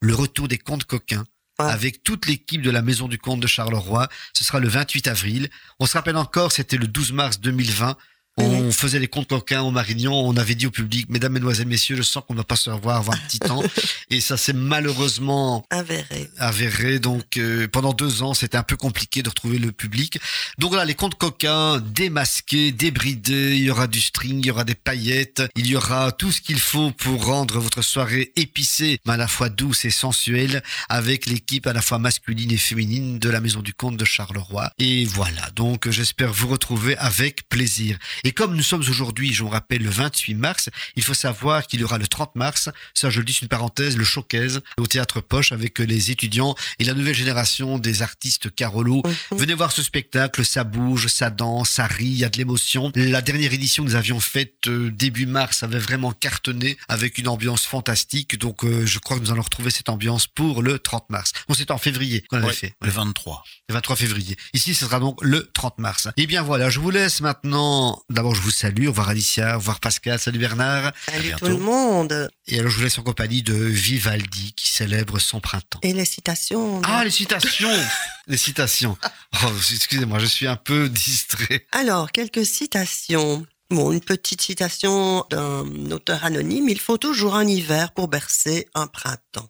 le 0.00 0.14
retour 0.14 0.48
des 0.48 0.58
contes 0.58 0.84
coquins 0.84 1.24
avec 1.66 2.04
toute 2.04 2.26
l'équipe 2.26 2.62
de 2.62 2.70
la 2.70 2.82
Maison 2.82 3.08
du 3.08 3.18
Comte 3.18 3.40
de 3.40 3.46
Charleroi. 3.48 4.08
Ce 4.32 4.44
sera 4.44 4.60
le 4.60 4.68
28 4.68 5.08
avril. 5.08 5.48
On 5.80 5.86
se 5.86 5.94
rappelle 5.94 6.16
encore, 6.16 6.52
c'était 6.52 6.76
le 6.76 6.86
12 6.86 7.12
mars 7.12 7.40
2020. 7.40 7.96
On 8.38 8.72
faisait 8.72 8.98
les 8.98 9.08
comptes 9.08 9.28
coquins 9.28 9.62
au 9.62 9.70
Marignan. 9.70 10.12
On 10.12 10.36
avait 10.36 10.54
dit 10.54 10.66
au 10.66 10.70
public, 10.70 11.06
mesdames, 11.08 11.32
mesdemoiselles, 11.32 11.66
messieurs, 11.66 11.96
je 11.96 12.02
sens 12.02 12.22
qu'on 12.26 12.34
ne 12.34 12.38
va 12.38 12.44
pas 12.44 12.56
se 12.56 12.70
revoir 12.70 12.96
avant 12.96 13.12
un 13.12 13.16
petit 13.16 13.38
temps. 13.38 13.62
Et 14.10 14.20
ça 14.20 14.36
s'est 14.36 14.52
malheureusement 14.52 15.66
Avéré. 15.70 16.30
avéré. 16.38 16.98
Donc 16.98 17.36
euh, 17.36 17.68
pendant 17.68 17.92
deux 17.92 18.22
ans, 18.22 18.34
c'était 18.34 18.56
un 18.56 18.62
peu 18.62 18.76
compliqué 18.76 19.22
de 19.22 19.28
retrouver 19.28 19.58
le 19.58 19.72
public. 19.72 20.18
Donc 20.58 20.74
là, 20.74 20.84
les 20.84 20.94
contes 20.94 21.16
coquins, 21.16 21.78
démasqués, 21.80 22.72
débridés, 22.72 23.56
il 23.56 23.64
y 23.64 23.70
aura 23.70 23.86
du 23.86 24.00
string, 24.00 24.38
il 24.40 24.46
y 24.46 24.50
aura 24.50 24.64
des 24.64 24.74
paillettes, 24.74 25.42
il 25.56 25.66
y 25.66 25.76
aura 25.76 26.12
tout 26.12 26.32
ce 26.32 26.40
qu'il 26.40 26.60
faut 26.60 26.90
pour 26.92 27.26
rendre 27.26 27.58
votre 27.58 27.82
soirée 27.82 28.32
épicée, 28.36 28.98
mais 29.06 29.14
à 29.14 29.16
la 29.16 29.28
fois 29.28 29.48
douce 29.48 29.84
et 29.84 29.90
sensuelle, 29.90 30.62
avec 30.88 31.26
l'équipe 31.26 31.66
à 31.66 31.72
la 31.72 31.82
fois 31.82 31.98
masculine 31.98 32.50
et 32.52 32.56
féminine 32.56 33.18
de 33.18 33.28
la 33.28 33.40
Maison 33.40 33.60
du 33.60 33.74
Comte 33.74 33.96
de 33.96 34.04
Charleroi. 34.04 34.70
Et 34.78 35.04
voilà, 35.04 35.50
donc 35.54 35.88
j'espère 35.90 36.32
vous 36.32 36.48
retrouver 36.48 36.96
avec 36.98 37.48
plaisir. 37.48 37.98
Et 38.24 38.27
comme 38.32 38.54
nous 38.56 38.62
sommes 38.62 38.80
aujourd'hui, 38.80 39.32
je 39.32 39.42
vous 39.42 39.48
rappelle, 39.48 39.82
le 39.82 39.90
28 39.90 40.34
mars, 40.34 40.68
il 40.96 41.02
faut 41.04 41.14
savoir 41.14 41.66
qu'il 41.66 41.80
y 41.80 41.84
aura 41.84 41.98
le 41.98 42.06
30 42.06 42.34
mars, 42.36 42.68
ça 42.94 43.10
je 43.10 43.18
le 43.20 43.24
dis, 43.24 43.32
c'est 43.32 43.42
une 43.42 43.48
parenthèse, 43.48 43.96
le 43.96 44.04
showcase 44.04 44.60
au 44.78 44.86
Théâtre 44.86 45.20
Poche 45.20 45.52
avec 45.52 45.78
les 45.78 46.10
étudiants 46.10 46.54
et 46.78 46.84
la 46.84 46.94
nouvelle 46.94 47.14
génération 47.14 47.78
des 47.78 48.02
artistes 48.02 48.54
Carolo. 48.54 49.02
Venez 49.30 49.54
voir 49.54 49.72
ce 49.72 49.82
spectacle, 49.82 50.44
ça 50.44 50.64
bouge, 50.64 51.06
ça 51.08 51.30
danse, 51.30 51.70
ça 51.70 51.86
rit, 51.86 52.06
il 52.06 52.18
y 52.18 52.24
a 52.24 52.28
de 52.28 52.38
l'émotion. 52.38 52.90
La 52.94 53.22
dernière 53.22 53.52
édition 53.52 53.84
que 53.84 53.88
nous 53.90 53.94
avions 53.96 54.20
faite 54.20 54.66
euh, 54.68 54.90
début 54.90 55.26
mars 55.26 55.62
avait 55.62 55.78
vraiment 55.78 56.12
cartonné 56.12 56.76
avec 56.88 57.18
une 57.18 57.28
ambiance 57.28 57.64
fantastique. 57.64 58.38
Donc 58.38 58.64
euh, 58.64 58.84
je 58.86 58.98
crois 58.98 59.16
que 59.18 59.22
nous 59.22 59.30
allons 59.30 59.42
retrouver 59.42 59.70
cette 59.70 59.88
ambiance 59.88 60.26
pour 60.26 60.62
le 60.62 60.78
30 60.78 61.08
mars. 61.10 61.32
On 61.48 61.54
c'était 61.54 61.72
en 61.72 61.78
février 61.78 62.22
qu'on 62.28 62.38
avait 62.38 62.46
Ouais, 62.46 62.52
fait. 62.52 62.74
le 62.82 62.90
23. 62.90 63.42
Le 63.68 63.74
23 63.74 63.96
février. 63.96 64.36
Ici, 64.54 64.74
ce 64.74 64.84
sera 64.86 65.00
donc 65.00 65.18
le 65.22 65.50
30 65.52 65.78
mars. 65.78 66.08
Et 66.16 66.26
bien 66.26 66.42
voilà, 66.42 66.70
je 66.70 66.80
vous 66.80 66.90
laisse 66.90 67.20
maintenant. 67.20 68.00
D'abord, 68.18 68.34
je 68.34 68.40
vous 68.40 68.50
salue. 68.50 68.86
Au 68.86 68.90
revoir 68.90 69.10
Alicia, 69.10 69.54
au 69.54 69.58
revoir 69.60 69.78
Pascal, 69.78 70.18
salut 70.18 70.40
Bernard. 70.40 70.92
Salut 71.06 71.34
tout 71.38 71.46
le 71.46 71.56
monde. 71.56 72.28
Et 72.48 72.58
alors, 72.58 72.68
je 72.68 72.76
vous 72.76 72.82
laisse 72.82 72.98
en 72.98 73.04
compagnie 73.04 73.44
de 73.44 73.54
Vivaldi 73.54 74.54
qui 74.54 74.66
célèbre 74.66 75.20
son 75.20 75.38
printemps. 75.38 75.78
Et 75.82 75.92
les 75.92 76.04
citations. 76.04 76.82
Ah, 76.82 77.04
les 77.04 77.12
citations 77.12 77.70
Les 78.26 78.36
citations. 78.36 78.98
Oh, 79.34 79.46
excusez-moi, 79.70 80.18
je 80.18 80.26
suis 80.26 80.48
un 80.48 80.56
peu 80.56 80.88
distrait. 80.88 81.64
Alors, 81.70 82.10
quelques 82.10 82.44
citations. 82.44 83.46
Bon, 83.70 83.92
une 83.92 84.00
petite 84.00 84.42
citation 84.42 85.24
d'un 85.30 85.92
auteur 85.92 86.24
anonyme. 86.24 86.68
Il 86.68 86.80
faut 86.80 86.98
toujours 86.98 87.36
un 87.36 87.46
hiver 87.46 87.92
pour 87.92 88.08
bercer 88.08 88.66
un 88.74 88.88
printemps. 88.88 89.48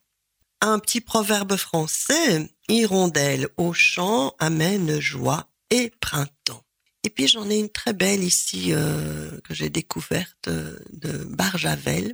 Un 0.60 0.78
petit 0.78 1.00
proverbe 1.00 1.56
français. 1.56 2.50
Hirondelle 2.68 3.48
au 3.56 3.72
champ 3.72 4.34
amène 4.38 5.00
joie 5.00 5.48
et 5.70 5.90
printemps. 6.02 6.66
Et 7.08 7.10
puis 7.10 7.26
j'en 7.26 7.48
ai 7.48 7.58
une 7.58 7.70
très 7.70 7.94
belle 7.94 8.22
ici 8.22 8.66
euh, 8.74 9.40
que 9.40 9.54
j'ai 9.54 9.70
découverte 9.70 10.48
euh, 10.48 10.78
de 10.92 11.24
Barjavel. 11.24 12.12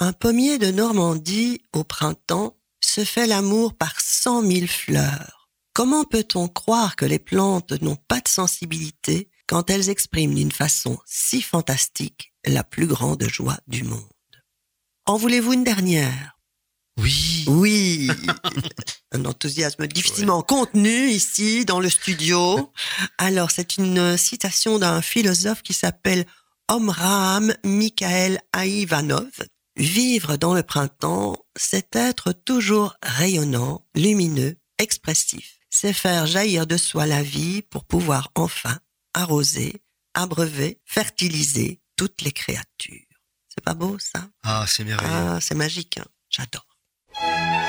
Un 0.00 0.12
pommier 0.12 0.58
de 0.58 0.72
Normandie 0.72 1.62
au 1.72 1.84
printemps 1.84 2.58
se 2.84 3.04
fait 3.04 3.28
l'amour 3.28 3.76
par 3.76 4.00
cent 4.00 4.42
mille 4.42 4.66
fleurs. 4.66 5.48
Comment 5.74 6.02
peut-on 6.02 6.48
croire 6.48 6.96
que 6.96 7.04
les 7.04 7.20
plantes 7.20 7.70
n'ont 7.82 7.94
pas 8.08 8.18
de 8.18 8.26
sensibilité 8.26 9.30
quand 9.46 9.70
elles 9.70 9.90
expriment 9.90 10.34
d'une 10.34 10.50
façon 10.50 10.98
si 11.06 11.40
fantastique 11.40 12.34
la 12.44 12.64
plus 12.64 12.88
grande 12.88 13.22
joie 13.28 13.60
du 13.68 13.84
monde? 13.84 14.02
En 15.06 15.18
voulez-vous 15.18 15.52
une 15.52 15.62
dernière? 15.62 16.31
Oui. 16.98 17.44
Oui. 17.48 18.08
Un 19.12 19.24
enthousiasme 19.24 19.86
difficilement 19.86 20.42
contenu 20.42 21.08
ici 21.08 21.64
dans 21.64 21.80
le 21.80 21.88
studio. 21.88 22.72
Alors, 23.18 23.50
c'est 23.50 23.76
une 23.76 24.16
citation 24.16 24.78
d'un 24.78 25.00
philosophe 25.02 25.62
qui 25.62 25.72
s'appelle 25.72 26.26
Omraham 26.68 27.54
Mikhaël 27.64 28.40
Aïvanov. 28.52 29.30
Vivre 29.76 30.36
dans 30.36 30.52
le 30.54 30.62
printemps, 30.62 31.36
c'est 31.56 31.96
être 31.96 32.32
toujours 32.32 32.94
rayonnant, 33.02 33.86
lumineux, 33.94 34.56
expressif. 34.78 35.58
C'est 35.70 35.94
faire 35.94 36.26
jaillir 36.26 36.66
de 36.66 36.76
soi 36.76 37.06
la 37.06 37.22
vie 37.22 37.62
pour 37.62 37.84
pouvoir 37.86 38.30
enfin 38.34 38.78
arroser, 39.14 39.82
abreuver, 40.12 40.78
fertiliser 40.84 41.80
toutes 41.96 42.20
les 42.20 42.32
créatures. 42.32 43.06
C'est 43.48 43.64
pas 43.64 43.72
beau 43.74 43.98
ça? 43.98 44.28
Ah, 44.42 44.66
c'est 44.68 44.84
merveilleux. 44.84 45.10
Ah, 45.10 45.38
c'est 45.40 45.54
magique. 45.54 45.96
hein. 45.98 46.04
J'adore. 46.28 46.66
Bye. 47.22 47.61